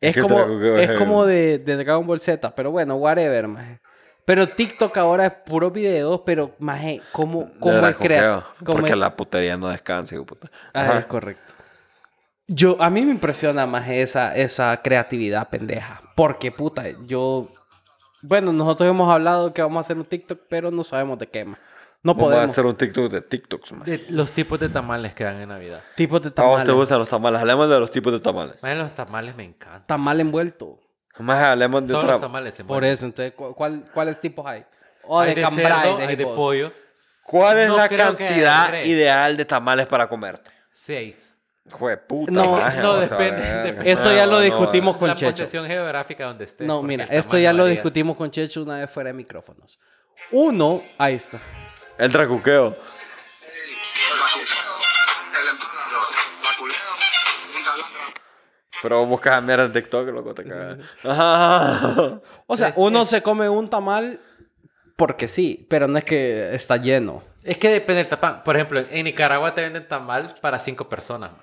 Es 0.00 0.14
¿Qué 0.14 0.22
como, 0.22 0.36
Dragon 0.36 0.58
Ball 0.58 0.80
es 0.80 0.90
es? 0.90 0.98
como 0.98 1.26
de, 1.26 1.58
de 1.58 1.76
Dragon 1.76 2.06
Ball 2.06 2.20
Z, 2.20 2.54
pero 2.54 2.70
bueno, 2.70 2.96
whatever, 2.96 3.46
man. 3.48 3.80
Pero 4.30 4.46
TikTok 4.48 4.96
ahora 4.96 5.26
es 5.26 5.32
puro 5.44 5.72
videos, 5.72 6.20
pero 6.24 6.54
más 6.60 6.80
¿cómo, 7.10 7.46
De 7.46 7.58
cómo 7.58 7.84
es 7.88 7.96
crear? 7.96 8.44
Porque 8.64 8.94
la 8.94 9.16
putería 9.16 9.56
no 9.56 9.68
descansa, 9.68 10.14
hijo 10.14 10.24
puta. 10.24 10.48
Ah, 10.72 10.98
es 11.00 11.06
correcto. 11.06 11.52
Yo, 12.46 12.80
a 12.80 12.90
mí 12.90 13.04
me 13.04 13.10
impresiona 13.10 13.66
más 13.66 13.88
esa, 13.88 14.36
esa 14.36 14.80
creatividad 14.84 15.48
pendeja. 15.48 16.00
Porque, 16.14 16.52
puta, 16.52 16.84
yo... 17.08 17.48
Bueno, 18.22 18.52
nosotros 18.52 18.88
hemos 18.88 19.12
hablado 19.12 19.52
que 19.52 19.62
vamos 19.62 19.78
a 19.78 19.80
hacer 19.80 19.96
un 19.96 20.04
TikTok, 20.04 20.42
pero 20.48 20.70
no 20.70 20.84
sabemos 20.84 21.18
de 21.18 21.26
qué 21.26 21.44
más. 21.44 21.58
No 22.04 22.14
Vamos 22.14 22.22
a 22.22 22.30
podemos. 22.30 22.50
hacer 22.52 22.66
un 22.66 22.76
TikTok 22.76 23.10
de 23.10 23.22
TikToks, 23.22 23.72
man. 23.72 23.82
De 23.82 24.06
los 24.10 24.30
tipos 24.30 24.60
de 24.60 24.68
tamales 24.68 25.12
que 25.12 25.24
dan 25.24 25.40
en 25.40 25.48
Navidad. 25.48 25.82
Tipos 25.96 26.22
de 26.22 26.28
¿A 26.28 26.30
vos 26.30 26.58
te 26.60 26.66
tamales. 26.66 26.74
gustan 26.76 26.98
los 27.00 27.08
tamales? 27.08 27.40
Hablemos 27.40 27.68
de 27.68 27.80
los 27.80 27.90
tipos 27.90 28.12
de 28.12 28.20
tamales. 28.20 28.62
Más 28.62 28.76
los 28.76 28.94
tamales 28.94 29.34
me 29.34 29.42
encantan. 29.42 29.88
Tamal 29.88 30.20
envuelto. 30.20 30.78
Más 31.18 31.42
hablemos 31.42 31.82
de 31.82 31.88
Todos 31.88 32.04
otra... 32.04 32.12
los 32.14 32.22
tamales 32.22 32.54
se 32.54 32.64
Por 32.64 32.76
mueren. 32.76 32.92
eso, 32.92 33.04
entonces, 33.06 33.34
¿cu- 33.34 33.54
¿cuál, 33.54 33.84
¿cuáles 33.92 34.18
tipos 34.20 34.46
hay? 34.46 34.64
O 35.04 35.18
hay 35.20 35.30
de 35.30 35.34
de 35.36 35.42
cambray, 35.42 35.66
cerdo, 35.66 35.96
de 35.98 36.06
hay 36.06 36.16
de 36.16 36.22
hipos. 36.22 36.36
pollo. 36.36 36.72
¿Cuál 37.24 37.58
es 37.58 37.68
No 37.68 37.76
la 37.76 37.88
creo 37.88 38.16
que 38.16 38.26
cantidad 38.26 38.82
ideal 38.84 39.36
de 39.36 39.44
tamales 39.44 39.86
para 39.86 40.08
comerte? 40.08 40.50
Seis. 40.72 41.36
Jue 41.70 41.96
puta. 41.98 42.32
No, 42.32 42.52
maje, 42.52 42.80
no, 42.80 42.96
depende-. 42.96 43.90
Esto 43.90 44.12
ya 44.12 44.26
lo 44.26 44.32
no, 44.36 44.40
discutimos 44.40 44.96
con 44.96 45.08
la 45.08 45.14
Checho. 45.14 45.30
posesión 45.30 45.66
geográfica 45.66 46.24
donde 46.24 46.44
esté. 46.44 46.64
No, 46.64 46.76
porque 46.78 46.88
mira, 46.88 47.04
el 47.04 47.10
esto 47.18 47.30
tamaño 47.32 47.42
ya 47.44 47.52
lo 47.52 47.58
varía. 47.64 47.72
discutimos 47.74 48.16
con 48.16 48.30
Checho 48.30 48.62
una 48.62 48.78
vez 48.78 48.90
fuera 48.90 49.08
de 49.08 49.14
micrófonos. 49.14 49.78
Uno, 50.32 50.80
ahí 50.98 51.14
está. 51.14 51.38
El 51.98 52.10
dracuqueo. 52.10 52.74
Pero 58.82 59.04
buscas 59.04 59.34
a 59.34 59.40
mierda 59.40 59.64
en 59.66 59.72
TikTok, 59.72 60.08
loco, 60.08 60.34
te 60.34 60.44
cagas. 60.44 60.78
O 62.46 62.56
sea, 62.56 62.72
uno 62.76 63.04
se 63.04 63.22
come 63.22 63.48
un 63.48 63.68
tamal 63.68 64.20
porque 64.96 65.28
sí, 65.28 65.66
pero 65.68 65.86
no 65.88 65.98
es 65.98 66.04
que 66.04 66.54
está 66.54 66.76
lleno. 66.76 67.22
Es 67.42 67.56
que 67.58 67.68
depende 67.70 68.04
del 68.04 68.08
tamal. 68.08 68.42
Por 68.42 68.56
ejemplo, 68.56 68.80
en 68.90 69.04
Nicaragua 69.04 69.54
te 69.54 69.62
venden 69.62 69.86
tamal 69.88 70.34
para 70.40 70.58
cinco 70.58 70.88
personas. 70.88 71.32
man. 71.32 71.40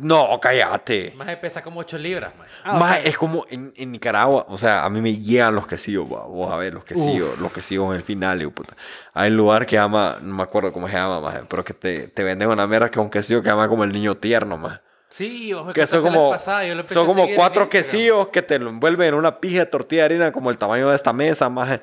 No, 0.00 0.38
cállate. 0.40 1.12
Más 1.16 1.26
de 1.26 1.36
pesa 1.36 1.62
como 1.62 1.80
8 1.80 1.98
libras. 1.98 2.34
man. 2.36 2.46
Ah, 2.64 2.78
Más, 2.78 2.96
sea- 2.96 3.04
es 3.10 3.18
como 3.18 3.44
en, 3.50 3.74
en 3.76 3.92
Nicaragua, 3.92 4.46
o 4.48 4.56
sea, 4.56 4.84
a 4.84 4.88
mí 4.88 5.02
me 5.02 5.14
llegan 5.18 5.54
los 5.54 5.66
quesillos, 5.66 6.06
va, 6.10 6.24
vos 6.24 6.50
a 6.50 6.56
ver, 6.56 6.72
los 6.72 6.82
quesillos, 6.84 7.38
los 7.38 7.52
quesillos 7.52 7.90
en 7.90 7.96
el 7.96 8.02
final, 8.02 8.38
de 8.38 8.48
puta. 8.48 8.74
Hay 9.12 9.30
un 9.30 9.36
lugar 9.36 9.66
que 9.66 9.76
llama, 9.76 10.16
no 10.22 10.34
me 10.34 10.42
acuerdo 10.42 10.72
cómo 10.72 10.88
se 10.88 10.94
llama, 10.94 11.20
más, 11.20 11.40
pero 11.46 11.62
que 11.62 11.74
te, 11.74 12.08
te 12.08 12.24
venden 12.24 12.48
una 12.48 12.66
mierda 12.66 12.90
que 12.90 12.98
es 12.98 13.04
un 13.04 13.10
quesillo 13.10 13.42
que 13.42 13.50
llama 13.50 13.68
como 13.68 13.84
el 13.84 13.92
niño 13.92 14.16
tierno, 14.16 14.56
más. 14.56 14.80
Sí, 15.12 15.52
vos 15.52 15.66
me 15.66 15.72
Que 15.74 15.86
son 15.86 16.02
como, 16.02 16.30
pasada, 16.30 16.66
yo 16.66 16.74
lo 16.74 16.88
son 16.88 17.06
como 17.06 17.24
en 17.24 17.34
cuatro 17.34 17.68
quesillos 17.68 18.28
que 18.28 18.40
te 18.40 18.58
lo 18.58 18.70
envuelven 18.70 19.08
en 19.08 19.14
una 19.14 19.40
pija 19.40 19.60
de 19.60 19.66
tortilla 19.66 20.02
de 20.02 20.06
harina 20.06 20.32
como 20.32 20.48
el 20.48 20.56
tamaño 20.56 20.88
de 20.88 20.96
esta 20.96 21.12
mesa, 21.12 21.50
más. 21.50 21.80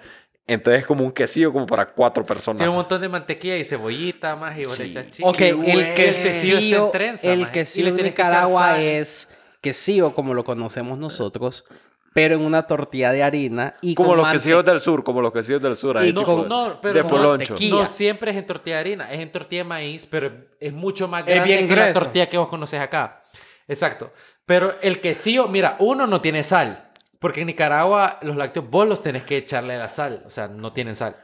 Entonces 0.48 0.82
es 0.82 0.88
como 0.88 1.06
un 1.06 1.12
quesillo 1.12 1.54
como 1.54 1.68
para 1.68 1.86
cuatro 1.86 2.26
personas. 2.26 2.58
Tiene 2.58 2.72
un 2.72 2.78
montón 2.78 3.00
de 3.02 3.08
mantequilla 3.08 3.56
y 3.56 3.64
cebollita 3.64 4.36
más 4.36 4.58
y 4.58 4.66
Sí. 4.66 5.22
Ok, 5.22 5.42
el 5.42 5.94
quesillo 5.94 6.92
en 6.94 7.20
el 7.22 7.42
y 7.42 7.46
quesillo 7.46 7.90
echar 7.90 8.04
Nicaragua 8.04 8.82
es 8.82 9.30
quesillo 9.62 10.16
como 10.16 10.34
lo 10.34 10.44
conocemos 10.44 10.98
nosotros, 10.98 11.66
pero 12.14 12.36
en 12.36 12.42
una 12.42 12.64
tortilla 12.64 13.12
de 13.12 13.24
harina 13.24 13.76
y 13.82 13.96
Como 13.96 14.10
con 14.10 14.18
los 14.18 14.28
quesillos 14.30 14.66
del 14.66 14.80
sur, 14.80 15.04
como 15.04 15.22
los 15.22 15.32
quesillos 15.32 15.62
del 15.62 15.78
sur. 15.78 15.98
Ahí 15.98 16.10
Y 16.10 16.14
No, 16.14 16.22
tipo 16.22 16.46
no, 16.48 16.80
pero 16.82 16.94
de 16.94 17.04
no, 17.04 17.10
poloncho. 17.10 17.56
No 17.70 17.86
siempre 17.86 18.32
es 18.32 18.38
en 18.38 18.46
tortilla 18.46 18.76
de 18.78 18.82
harina, 18.82 19.12
es 19.12 19.20
en 19.20 19.32
tortilla 19.32 19.64
de 19.64 19.70
maíz, 19.70 20.06
pero 20.06 20.32
es 20.60 20.74
mucho 20.74 21.08
más 21.08 21.22
Es 21.22 21.36
grande 21.36 21.56
bien 21.56 21.68
que 21.68 21.76
la 21.76 21.94
tortilla 21.94 22.30
que 22.30 22.38
vos 22.38 22.50
conoces 22.50 22.80
acá. 22.80 23.24
Exacto. 23.68 24.12
Pero 24.46 24.76
el 24.82 25.00
quesillo, 25.00 25.48
mira, 25.48 25.76
uno 25.80 26.08
no 26.08 26.22
tiene 26.22 26.44
sal, 26.44 26.90
porque 27.20 27.42
en 27.42 27.48
Nicaragua 27.48 28.18
los 28.24 28.36
lácteos 28.36 28.68
vos 28.70 28.88
los 28.88 29.04
tenés 29.04 29.24
que 29.24 29.38
echarle 29.38 29.78
la 29.78 29.90
sal, 29.90 30.24
o 30.26 30.32
sea, 30.32 30.48
no 30.48 30.74
tienen 30.74 30.96
sal. 30.96 31.16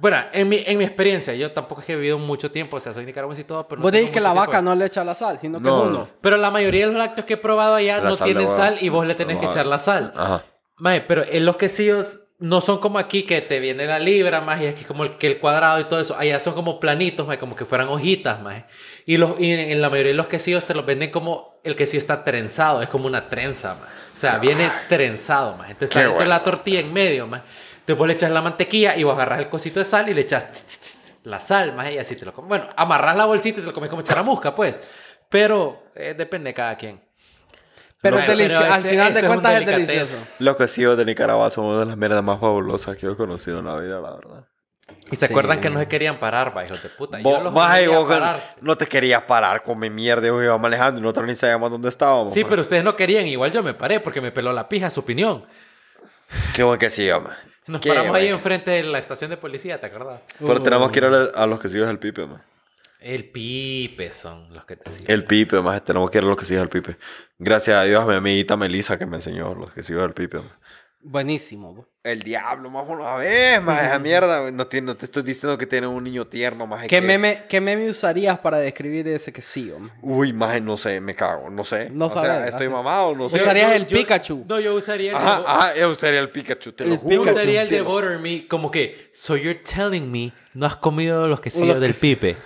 Bueno, 0.00 0.16
en 0.32 0.48
mi, 0.48 0.62
en 0.64 0.78
mi 0.78 0.84
experiencia, 0.84 1.34
yo 1.34 1.50
tampoco 1.50 1.80
es 1.80 1.86
que 1.88 1.94
he 1.94 1.96
vivido 1.96 2.18
mucho 2.18 2.50
tiempo, 2.52 2.76
o 2.76 2.80
sea, 2.80 2.94
soy 2.94 3.04
nicaragüense 3.04 3.42
y 3.42 3.44
todo, 3.44 3.66
pero 3.66 3.80
no 3.80 3.82
Vos 3.82 3.90
decís 3.92 4.10
que 4.10 4.20
la 4.20 4.30
tiempo. 4.32 4.46
vaca 4.46 4.62
no 4.62 4.74
le 4.76 4.86
echa 4.86 5.02
la 5.02 5.14
sal, 5.16 5.38
sino 5.40 5.58
que 5.58 5.64
No, 5.64 5.82
es 5.84 5.88
uno. 5.90 5.98
no. 6.00 6.08
Pero 6.20 6.36
la 6.36 6.50
mayoría 6.52 6.86
de 6.86 6.92
los 6.92 6.98
lácteos 6.98 7.26
que 7.26 7.34
he 7.34 7.38
probado 7.38 7.74
allá 7.74 7.98
La 8.00 8.10
no 8.10 8.16
tienen 8.16 8.48
sal 8.48 8.78
y 8.80 8.88
vos 8.90 9.04
le 9.06 9.14
tenés 9.16 9.38
que 9.38 9.46
echar 9.46 9.66
la 9.66 9.78
sal. 9.80 10.12
Ajá. 10.16 10.44
Mae, 10.76 11.00
pero 11.00 11.24
en 11.28 11.44
los 11.44 11.56
quesillos 11.56 12.20
no 12.38 12.60
son 12.60 12.78
como 12.78 13.00
aquí 13.00 13.24
que 13.24 13.40
te 13.40 13.58
viene 13.58 13.86
la 13.86 13.98
libra, 13.98 14.40
más 14.40 14.60
y 14.60 14.66
aquí 14.68 14.84
como 14.84 15.02
el, 15.02 15.16
que 15.16 15.26
el 15.26 15.38
cuadrado 15.40 15.80
y 15.80 15.84
todo 15.84 15.98
eso. 15.98 16.14
Allá 16.16 16.38
son 16.38 16.54
como 16.54 16.78
planitos, 16.78 17.26
mae, 17.26 17.36
como 17.38 17.56
que 17.56 17.64
fueran 17.64 17.88
hojitas, 17.88 18.40
más. 18.40 18.62
Y, 19.04 19.16
los, 19.16 19.32
y 19.40 19.50
en, 19.52 19.58
en 19.58 19.80
la 19.82 19.90
mayoría 19.90 20.12
de 20.12 20.16
los 20.16 20.28
quesillos 20.28 20.64
te 20.64 20.74
los 20.74 20.86
venden 20.86 21.10
como 21.10 21.58
el 21.64 21.74
quesillo 21.74 21.98
está 21.98 22.22
trenzado, 22.22 22.80
es 22.82 22.88
como 22.88 23.08
una 23.08 23.28
trenza, 23.28 23.74
mae. 23.74 23.90
O 24.14 24.16
sea, 24.20 24.38
viene 24.38 24.70
trenzado, 24.88 25.56
más. 25.56 25.70
Entonces 25.70 25.90
está 25.90 26.00
Qué 26.00 26.04
dentro 26.06 26.20
de 26.20 26.26
bueno. 26.26 26.38
la 26.38 26.44
tortilla 26.44 26.78
en 26.80 26.92
medio, 26.92 27.26
más. 27.26 27.42
Después 27.88 28.06
le 28.06 28.14
echas 28.14 28.30
la 28.30 28.42
mantequilla 28.42 28.96
y 28.96 29.02
vos 29.02 29.14
agarras 29.14 29.40
el 29.40 29.48
cosito 29.48 29.80
de 29.80 29.84
sal 29.84 30.08
y 30.08 30.14
le 30.14 30.20
echas 30.20 31.16
la 31.24 31.40
sal, 31.40 31.74
más 31.74 31.90
y 31.90 31.98
así 31.98 32.14
te 32.16 32.24
lo 32.26 32.32
comes. 32.32 32.48
Bueno, 32.48 32.68
amarras 32.76 33.16
la 33.16 33.24
bolsita 33.24 33.58
y 33.58 33.62
te 33.62 33.66
lo 33.68 33.74
comes 33.74 33.90
como 33.90 34.02
charamusca, 34.02 34.54
pues. 34.54 34.80
Pero 35.28 35.84
eh, 35.94 36.14
depende 36.16 36.50
de 36.50 36.54
cada 36.54 36.76
quien. 36.76 37.00
Pero 38.00 38.16
Bueno, 38.18 38.32
es 38.32 38.38
delicioso. 38.38 38.62
pero 38.62 38.74
Al 38.74 38.80
ese- 38.80 38.90
final 38.90 39.12
ese 39.12 39.20
de 39.22 39.26
cuentas 39.26 39.60
es 39.60 39.66
delicioso. 39.66 40.44
Los 40.44 40.56
quesillos 40.56 40.96
de 40.96 41.04
Nicaragua 41.04 41.50
son 41.50 41.64
una 41.64 41.80
de 41.80 41.86
las 41.86 41.96
mierdas 41.96 42.22
más 42.22 42.38
fabulosas 42.40 42.94
que 42.96 43.02
yo 43.06 43.12
he 43.12 43.16
conocido 43.16 43.58
en 43.58 43.64
la 43.66 43.76
vida, 43.78 44.00
la 44.00 44.10
verdad. 44.12 44.44
Y 45.10 45.16
se 45.16 45.26
Sí. 45.26 45.32
acuerdan 45.32 45.60
que 45.60 45.68
no 45.68 45.78
se 45.80 45.88
querían 45.88 46.18
parar, 46.20 46.56
va, 46.56 46.64
hijos 46.64 46.82
de 46.82 46.88
puta. 46.90 47.20
Yo 47.20 47.40
los 47.42 47.52
maje, 47.52 47.86
que 47.86 48.34
no 48.62 48.76
te 48.78 48.86
querías 48.86 49.22
parar 49.22 49.62
con 49.62 49.78
mi 49.78 49.90
mierda, 49.90 50.26
yo 50.28 50.42
iba 50.42 50.56
manejando 50.58 50.98
y 51.00 51.02
nosotros 51.02 51.26
ni 51.26 51.34
sabíamos 51.34 51.70
dónde 51.70 51.88
estábamos. 51.88 52.32
Sí, 52.32 52.40
maje. 52.40 52.50
pero 52.50 52.62
ustedes 52.62 52.84
no 52.84 52.94
querían. 52.96 53.26
Igual 53.26 53.50
yo 53.52 53.62
me 53.62 53.74
paré 53.74 54.00
porque 54.00 54.20
me 54.20 54.30
peló 54.30 54.52
la 54.52 54.68
pija 54.68 54.88
su 54.90 55.00
opinión. 55.00 55.44
Qué 56.54 56.62
buen 56.62 56.78
quesillo, 56.78 57.20
maje. 57.20 57.36
Nos 57.72 57.80
Qué 57.80 57.88
paramos 57.90 58.14
ahí 58.16 58.22
bueno. 58.24 58.36
enfrente 58.36 58.70
de 58.70 58.82
la 58.84 58.98
estación 58.98 59.30
de 59.30 59.36
policía, 59.36 59.80
¿te 59.80 59.86
acuerdas? 59.86 60.20
Pero 60.38 60.62
tenemos 60.62 60.90
que 60.90 60.98
ir 60.98 61.04
a, 61.04 61.10
la- 61.10 61.30
a 61.34 61.46
los 61.46 61.60
que 61.60 61.68
siguen 61.68 61.88
el 61.88 61.98
pipe, 61.98 62.26
man. 62.26 62.42
El 63.00 63.26
pipe 63.26 64.12
son 64.12 64.52
los 64.52 64.64
que 64.64 64.74
te 64.76 64.90
decía. 64.90 65.06
El 65.08 65.22
pipe, 65.24 65.60
más 65.60 65.84
tenemos 65.84 66.10
que 66.10 66.18
ir 66.18 66.24
a 66.24 66.26
los 66.26 66.36
que 66.36 66.44
siguen 66.44 66.64
el 66.64 66.68
pipe. 66.68 66.96
Gracias 67.38 67.76
a 67.76 67.84
Dios 67.84 68.02
a 68.02 68.06
mi 68.06 68.14
amiguita 68.16 68.56
Melissa 68.56 68.98
que 68.98 69.06
me 69.06 69.16
enseñó 69.16 69.54
los 69.54 69.70
que 69.70 69.82
siguen 69.84 70.02
el 70.02 70.14
pipe. 70.14 70.38
man. 70.38 70.50
Buenísimo. 71.00 71.72
bo. 71.74 71.86
El 72.02 72.22
diablo, 72.22 72.70
más 72.70 72.84
una 72.88 73.14
vez, 73.16 73.62
más 73.62 73.82
esa 73.82 73.98
mierda. 73.98 74.50
No, 74.50 74.66
tiene- 74.66 74.86
no 74.86 74.96
te 74.96 75.04
estoy 75.04 75.22
diciendo 75.22 75.56
que 75.58 75.66
tiene 75.66 75.86
un 75.86 76.02
niño 76.02 76.26
tierno, 76.26 76.66
más 76.66 76.86
¿Qué 76.86 77.00
meme, 77.00 77.44
¿Qué 77.48 77.60
meme 77.60 77.88
usarías 77.88 78.38
para 78.38 78.58
describir 78.58 79.06
ese 79.08 79.32
que 79.32 79.42
sí, 79.42 79.70
hombre? 79.70 79.92
Uy, 80.02 80.32
más 80.32 80.60
no 80.62 80.76
sé, 80.76 81.00
me 81.00 81.14
cago, 81.14 81.50
no 81.50 81.64
sé. 81.64 81.90
No 81.90 82.06
o 82.06 82.10
sea, 82.10 82.22
sabes, 82.22 82.48
estoy 82.48 82.66
así. 82.66 82.72
mamado, 82.74 83.14
no 83.14 83.28
sé. 83.28 83.36
Usarías 83.36 83.68
Yo- 83.70 83.76
el 83.76 83.86
yo- 83.86 83.98
Pikachu. 83.98 84.44
No, 84.48 84.58
yo 84.58 84.74
usaría 84.74 85.10
el 85.10 85.16
Ajá, 85.16 85.38
de, 85.40 85.46
ajá, 85.46 85.76
yo 85.76 85.90
usaría 85.90 86.20
el 86.20 86.30
Pikachu, 86.30 86.72
te 86.72 86.84
lo 86.86 86.92
El 86.94 86.98
juro. 86.98 87.14
yo 87.14 87.20
Pikachu, 87.22 87.36
usaría 87.38 87.62
el 87.62 87.68
de 87.68 87.76
te 87.76 87.82
lo- 87.82 87.90
Butter 87.90 88.18
Me 88.18 88.48
como 88.48 88.70
que, 88.70 89.10
so 89.12 89.36
you're 89.36 89.60
telling 89.60 90.10
me, 90.10 90.32
no 90.54 90.66
has 90.66 90.76
comido 90.76 91.26
los 91.28 91.40
que 91.40 91.50
Los 91.50 91.80
del 91.80 91.92
que- 91.92 91.98
pipe. 92.00 92.36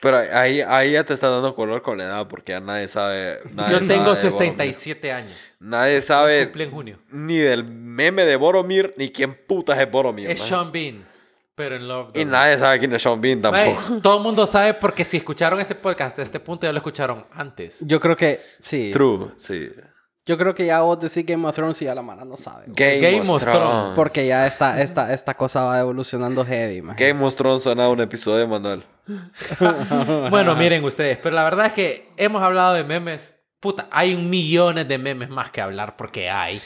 Pero 0.00 0.16
ahí, 0.16 0.62
ahí 0.62 0.92
ya 0.92 1.04
te 1.04 1.12
está 1.12 1.28
dando 1.28 1.54
color 1.54 1.82
con 1.82 1.98
la 1.98 2.04
edad 2.04 2.26
porque 2.28 2.52
ya 2.52 2.60
nadie 2.60 2.88
sabe. 2.88 3.38
nadie 3.52 3.72
Yo 3.72 3.76
sabe 3.76 3.86
tengo 3.88 4.04
Boromir. 4.14 4.22
67 4.32 5.12
años. 5.12 5.36
Nadie 5.60 6.00
sabe 6.00 6.44
Cumple 6.46 6.64
en 6.64 6.70
junio. 6.70 6.98
ni 7.10 7.36
del 7.36 7.64
meme 7.64 8.24
de 8.24 8.36
Boromir 8.36 8.94
ni 8.96 9.10
quién 9.10 9.34
putas 9.46 9.78
es 9.78 9.90
Boromir. 9.90 10.30
Es 10.30 10.40
man. 10.40 10.48
Sean 10.48 10.72
Bean, 10.72 11.04
pero 11.54 11.76
en 11.76 11.86
Love. 11.86 12.16
Y 12.16 12.24
nadie 12.24 12.58
sabe 12.58 12.78
quién 12.78 12.92
es 12.94 13.02
Sean 13.02 13.20
Bean 13.20 13.42
tampoco. 13.42 14.00
todo 14.00 14.16
el 14.16 14.22
mundo 14.22 14.46
sabe 14.46 14.72
porque 14.74 15.04
si 15.04 15.18
escucharon 15.18 15.60
este 15.60 15.74
podcast 15.74 16.18
a 16.18 16.22
este 16.22 16.40
punto 16.40 16.66
ya 16.66 16.72
lo 16.72 16.78
escucharon 16.78 17.26
antes. 17.32 17.84
Yo 17.86 18.00
creo 18.00 18.16
que 18.16 18.40
sí. 18.58 18.90
True, 18.92 19.32
sí. 19.36 19.68
Yo 20.26 20.38
creo 20.38 20.54
que 20.54 20.64
ya 20.64 20.80
vos 20.82 20.98
decís 21.00 21.26
Game 21.26 21.46
of 21.46 21.54
Thrones 21.54 21.80
y 21.82 21.86
ya 21.86 21.94
la 21.94 22.02
mano 22.02 22.24
no 22.24 22.36
sabe. 22.36 22.64
bo. 22.68 22.74
Game, 22.76 23.22
of 23.28 23.42
Thrones. 23.42 23.96
Porque 23.96 24.26
ya 24.26 24.46
esta, 24.46 24.80
esta, 24.80 25.12
esta 25.12 25.34
cosa 25.34 25.64
va 25.64 25.80
evolucionando 25.80 26.44
heavy, 26.44 26.82
man. 26.82 26.94
Game 26.96 27.24
of 27.24 27.34
Thrones 27.34 27.62
suena 27.62 27.86
a 27.86 27.88
un 27.88 28.00
episodio 28.00 28.38
de 28.38 28.46
Manuel. 28.46 28.82
Bueno, 30.30 30.54
miren 30.56 30.84
ustedes, 30.84 31.18
pero 31.22 31.34
la 31.34 31.44
verdad 31.44 31.66
es 31.66 31.72
que 31.72 32.08
hemos 32.16 32.42
hablado 32.42 32.74
de 32.74 32.84
memes. 32.84 33.36
Puta, 33.60 33.88
hay 33.90 34.14
un 34.14 34.30
millones 34.30 34.88
de 34.88 34.96
memes 34.96 35.28
más 35.28 35.50
que 35.50 35.60
hablar 35.60 35.94
porque 35.98 36.30
hay. 36.30 36.62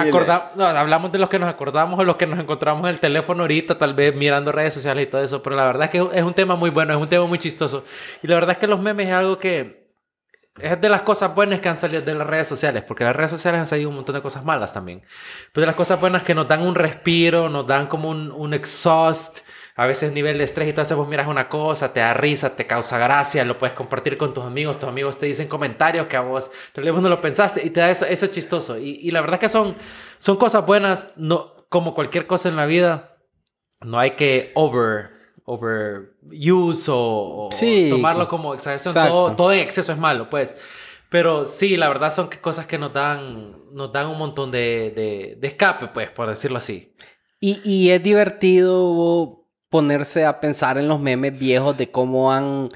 Acorda- 0.00 0.52
no, 0.56 0.64
hablamos 0.64 1.12
de 1.12 1.18
los 1.18 1.28
que 1.28 1.38
nos 1.38 1.48
acordamos 1.50 2.00
o 2.00 2.04
los 2.04 2.16
que 2.16 2.26
nos 2.26 2.38
encontramos 2.38 2.84
en 2.84 2.94
el 2.94 3.00
teléfono 3.00 3.42
ahorita, 3.42 3.76
tal 3.76 3.92
vez 3.92 4.14
mirando 4.16 4.50
redes 4.50 4.72
sociales 4.72 5.06
y 5.06 5.10
todo 5.10 5.22
eso, 5.22 5.42
pero 5.42 5.56
la 5.56 5.66
verdad 5.66 5.84
es 5.84 5.90
que 5.90 6.08
es 6.18 6.24
un 6.24 6.32
tema 6.32 6.56
muy 6.56 6.70
bueno, 6.70 6.94
es 6.94 7.00
un 7.00 7.08
tema 7.08 7.26
muy 7.26 7.38
chistoso. 7.38 7.84
Y 8.22 8.26
la 8.28 8.36
verdad 8.36 8.52
es 8.52 8.58
que 8.58 8.66
los 8.66 8.80
memes 8.80 9.08
es 9.08 9.12
algo 9.12 9.38
que 9.38 9.88
es 10.58 10.80
de 10.80 10.88
las 10.88 11.02
cosas 11.02 11.34
buenas 11.34 11.60
que 11.60 11.68
han 11.68 11.76
salido 11.78 12.00
de 12.02 12.14
las 12.14 12.26
redes 12.26 12.48
sociales, 12.48 12.82
porque 12.82 13.04
las 13.04 13.14
redes 13.14 13.30
sociales 13.30 13.60
han 13.60 13.66
salido 13.66 13.90
un 13.90 13.96
montón 13.96 14.14
de 14.16 14.22
cosas 14.22 14.42
malas 14.44 14.72
también. 14.72 15.02
Pero 15.52 15.62
de 15.62 15.66
las 15.66 15.76
cosas 15.76 16.00
buenas 16.00 16.22
que 16.22 16.34
nos 16.34 16.48
dan 16.48 16.62
un 16.62 16.74
respiro, 16.74 17.48
nos 17.50 17.66
dan 17.66 17.86
como 17.88 18.08
un, 18.08 18.32
un 18.32 18.54
exhaust, 18.54 19.40
a 19.80 19.86
veces 19.86 20.12
nivel 20.12 20.38
de 20.38 20.44
estrés 20.44 20.68
y 20.68 20.72
todo 20.72 20.82
eso, 20.82 20.96
vos 20.96 21.06
miras 21.06 21.28
una 21.28 21.48
cosa, 21.48 21.92
te 21.92 22.00
da 22.00 22.12
risa, 22.12 22.56
te 22.56 22.66
causa 22.66 22.98
gracia, 22.98 23.44
lo 23.44 23.58
puedes 23.58 23.74
compartir 23.74 24.18
con 24.18 24.34
tus 24.34 24.42
amigos, 24.44 24.80
tus 24.80 24.88
amigos 24.88 25.18
te 25.18 25.26
dicen 25.26 25.46
comentarios 25.46 26.08
que 26.08 26.16
a 26.16 26.20
vos 26.20 26.50
tal 26.72 26.82
vez 26.82 26.92
vos 26.92 27.00
no 27.02 27.08
lo 27.08 27.20
pensaste 27.20 27.64
y 27.64 27.70
te 27.70 27.78
da 27.78 27.88
eso, 27.88 28.04
eso 28.04 28.26
chistoso. 28.26 28.76
Y, 28.76 28.98
y 29.00 29.12
la 29.12 29.20
verdad 29.20 29.34
es 29.34 29.40
que 29.40 29.48
son, 29.48 29.76
son 30.18 30.36
cosas 30.36 30.66
buenas, 30.66 31.06
no, 31.14 31.54
como 31.68 31.94
cualquier 31.94 32.26
cosa 32.26 32.48
en 32.48 32.56
la 32.56 32.66
vida, 32.66 33.18
no 33.80 34.00
hay 34.00 34.10
que 34.16 34.50
over, 34.56 35.10
overuse 35.44 36.90
o, 36.90 37.46
o 37.46 37.52
Sí. 37.52 37.86
tomarlo 37.88 38.26
como 38.26 38.54
exageración. 38.54 38.92
Todo, 38.94 39.36
todo 39.36 39.52
en 39.52 39.60
exceso 39.60 39.92
es 39.92 39.98
malo, 39.98 40.28
pues. 40.28 40.56
Pero 41.08 41.46
sí, 41.46 41.76
la 41.76 41.88
verdad 41.88 42.12
son 42.12 42.28
cosas 42.40 42.66
que 42.66 42.78
nos 42.78 42.92
dan, 42.92 43.52
nos 43.72 43.92
dan 43.92 44.08
un 44.08 44.18
montón 44.18 44.50
de, 44.50 44.92
de, 44.94 45.36
de 45.40 45.48
escape, 45.48 45.86
pues, 45.86 46.10
por 46.10 46.28
decirlo 46.28 46.58
así. 46.58 46.92
Y, 47.40 47.60
y 47.64 47.90
es 47.90 48.02
divertido 48.02 49.37
ponerse 49.70 50.24
a 50.24 50.40
pensar 50.40 50.78
en 50.78 50.88
los 50.88 51.00
memes 51.00 51.38
viejos 51.38 51.76
de 51.76 51.90
cómo 51.90 52.32
han... 52.32 52.68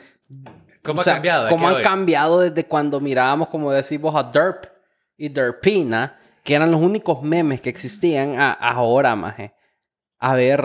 ¿Cómo 0.82 0.98
o 0.98 1.02
ha 1.02 1.04
cambiado? 1.04 1.48
Cómo 1.48 1.66
a 1.66 1.70
han 1.70 1.76
hoy? 1.76 1.82
cambiado 1.82 2.40
desde 2.40 2.64
cuando 2.66 3.00
mirábamos, 3.00 3.48
como 3.48 3.70
decimos, 3.70 4.14
a 4.16 4.22
Derp 4.24 4.64
y 5.16 5.28
Derpina, 5.28 6.18
que 6.42 6.54
eran 6.54 6.70
los 6.72 6.80
únicos 6.80 7.22
memes 7.22 7.60
que 7.60 7.70
existían 7.70 8.38
a, 8.38 8.52
ahora, 8.52 9.14
maje. 9.14 9.54
A 10.18 10.34
ver, 10.34 10.60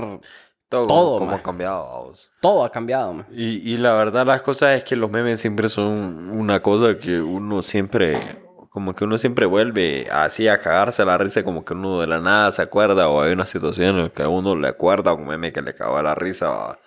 Todo, 0.70 0.88
Todo, 0.88 1.20
como 1.20 1.32
ha 1.36 1.42
cambiado. 1.44 1.86
vamos. 1.86 2.32
todo 2.42 2.64
ha 2.66 2.72
cambiado. 2.72 3.26
Y, 3.32 3.74
y 3.74 3.78
la 3.78 3.94
verdad, 3.94 4.26
las 4.26 4.42
cosas 4.42 4.78
es 4.78 4.84
que 4.84 4.96
los 4.96 5.10
memes 5.12 5.40
siempre 5.40 5.70
son 5.70 6.30
una 6.32 6.62
cosa 6.62 6.98
que 6.98 7.22
uno 7.22 7.62
siempre, 7.62 8.18
como 8.78 8.94
que 8.94 9.06
uno 9.06 9.18
siempre 9.18 9.48
vuelve 9.48 10.08
así 10.12 10.48
a 10.48 10.60
cagarse 10.60 11.04
la 11.04 11.18
risa, 11.18 11.44
como 11.44 11.66
que 11.66 11.74
uno 11.74 12.00
de 12.00 12.06
la 12.06 12.20
nada 12.20 12.52
se 12.52 12.62
acuerda, 12.62 13.10
o 13.10 13.20
hay 13.24 13.34
una 13.34 13.48
situación 13.48 13.98
en 14.00 14.10
que 14.12 14.22
a 14.22 14.30
uno 14.30 14.56
le 14.56 14.68
acuerda 14.68 15.14
un 15.16 15.26
meme 15.26 15.52
que 15.52 15.64
le 15.64 15.74
caga 15.74 16.04
la 16.04 16.14
risa. 16.14 16.78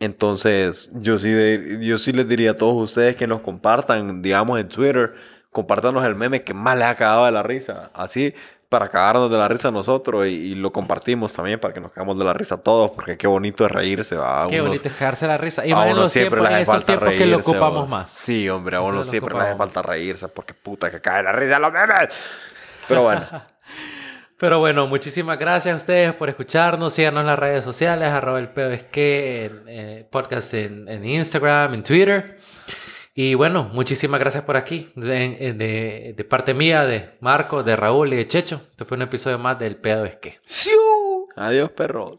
Entonces, 0.00 0.92
yo 0.94 1.18
sí, 1.18 1.30
de- 1.30 1.78
yo 1.86 1.98
sí 1.98 2.12
les 2.12 2.28
diría 2.28 2.52
a 2.52 2.56
todos 2.56 2.76
ustedes 2.82 3.16
que 3.16 3.26
nos 3.26 3.40
compartan, 3.42 4.22
digamos, 4.22 4.60
en 4.60 4.68
Twitter, 4.68 5.14
compártanos 5.52 6.04
el 6.06 6.14
meme 6.16 6.44
que 6.44 6.54
más 6.54 6.78
les 6.78 6.86
ha 6.88 6.94
cagado 6.96 7.26
de 7.26 7.32
la 7.32 7.42
risa. 7.42 7.90
Así, 7.94 8.34
para 8.68 8.88
cagarnos 8.88 9.30
de 9.30 9.38
la 9.38 9.46
risa 9.48 9.70
nosotros 9.70 10.26
y, 10.26 10.30
y 10.30 10.54
lo 10.56 10.72
compartimos 10.72 11.32
también 11.32 11.60
para 11.60 11.72
que 11.72 11.80
nos 11.80 11.92
cagamos 11.92 12.18
de 12.18 12.24
la 12.24 12.32
risa 12.32 12.56
todos, 12.56 12.90
porque 12.90 13.16
qué 13.16 13.26
bonito 13.26 13.64
es 13.64 13.70
reírse, 13.70 14.16
va. 14.16 14.46
Qué 14.48 14.56
Unos- 14.60 14.68
bonito 14.70 14.88
es 14.88 14.94
cagarse 14.94 15.26
la 15.26 15.38
risa. 15.38 15.64
Y 15.64 15.72
a 15.72 15.78
uno 15.80 16.08
siempre 16.08 16.40
le 16.42 16.48
hace 16.48 16.64
falta 16.66 16.96
reírse. 16.96 17.18
que 17.24 17.30
lo 17.30 17.36
ocupamos 17.38 17.88
más. 17.88 18.10
Sí, 18.10 18.48
hombre, 18.48 18.76
a 18.76 18.80
uno 18.80 19.04
siempre 19.04 19.34
le 19.34 19.40
hace 19.40 19.56
falta 19.56 19.82
reírse 19.82 20.28
porque 20.28 20.54
puta 20.54 20.90
que 20.90 21.00
cae 21.00 21.22
la 21.22 21.32
risa 21.32 21.54
de 21.54 21.60
los 21.60 21.72
memes. 21.72 22.08
Pero 22.88 23.02
bueno, 23.02 23.26
Pero 24.38 24.58
bueno, 24.58 24.86
muchísimas 24.86 25.38
gracias 25.38 25.72
a 25.72 25.76
ustedes 25.76 26.12
por 26.12 26.28
escucharnos. 26.28 26.92
Síganos 26.92 27.22
en 27.22 27.26
las 27.28 27.38
redes 27.38 27.64
sociales, 27.64 28.10
arroba 28.10 28.38
el 28.38 28.48
pedo 28.50 28.70
es 28.70 28.82
que, 28.82 29.46
en, 29.46 29.62
eh, 29.66 30.08
podcast 30.10 30.52
en, 30.52 30.86
en 30.90 31.06
Instagram, 31.06 31.72
en 31.72 31.82
Twitter. 31.82 32.38
Y 33.18 33.34
bueno, 33.34 33.70
muchísimas 33.72 34.20
gracias 34.20 34.44
por 34.44 34.58
aquí. 34.58 34.92
De, 34.94 35.54
de- 35.54 36.12
de 36.14 36.24
parte 36.24 36.52
mía, 36.52 36.84
de 36.84 37.16
Marco, 37.20 37.62
de 37.62 37.74
Raúl 37.74 38.12
y 38.12 38.16
de 38.16 38.26
Checho. 38.26 38.60
Este 38.70 38.84
fue 38.84 38.98
un 38.98 39.02
episodio 39.04 39.38
más 39.38 39.58
del 39.58 39.76
pedo 39.76 40.04
es 40.04 40.16
que. 40.16 40.38
adiós 41.34 41.70
perros. 41.70 42.18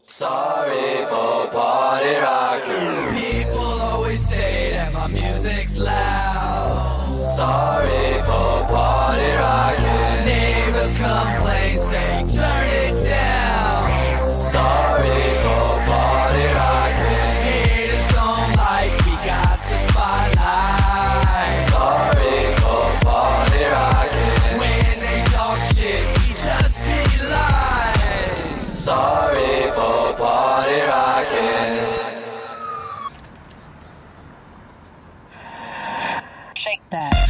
People 3.14 3.80
always 3.80 4.18
say 4.20 4.72
that 4.72 4.92
my 4.92 5.06
music's 5.08 5.78
loud. 5.78 7.12
Sorry 7.12 8.18
for 8.26 8.66
party 8.68 9.30
rocking. 9.38 10.24
Neighbors 10.26 10.96
complain, 10.98 11.78
say 11.78 12.24
turn 12.26 12.68
it 12.68 13.04
down. 13.08 14.28
Sorry 14.28 15.17
that. 36.90 37.27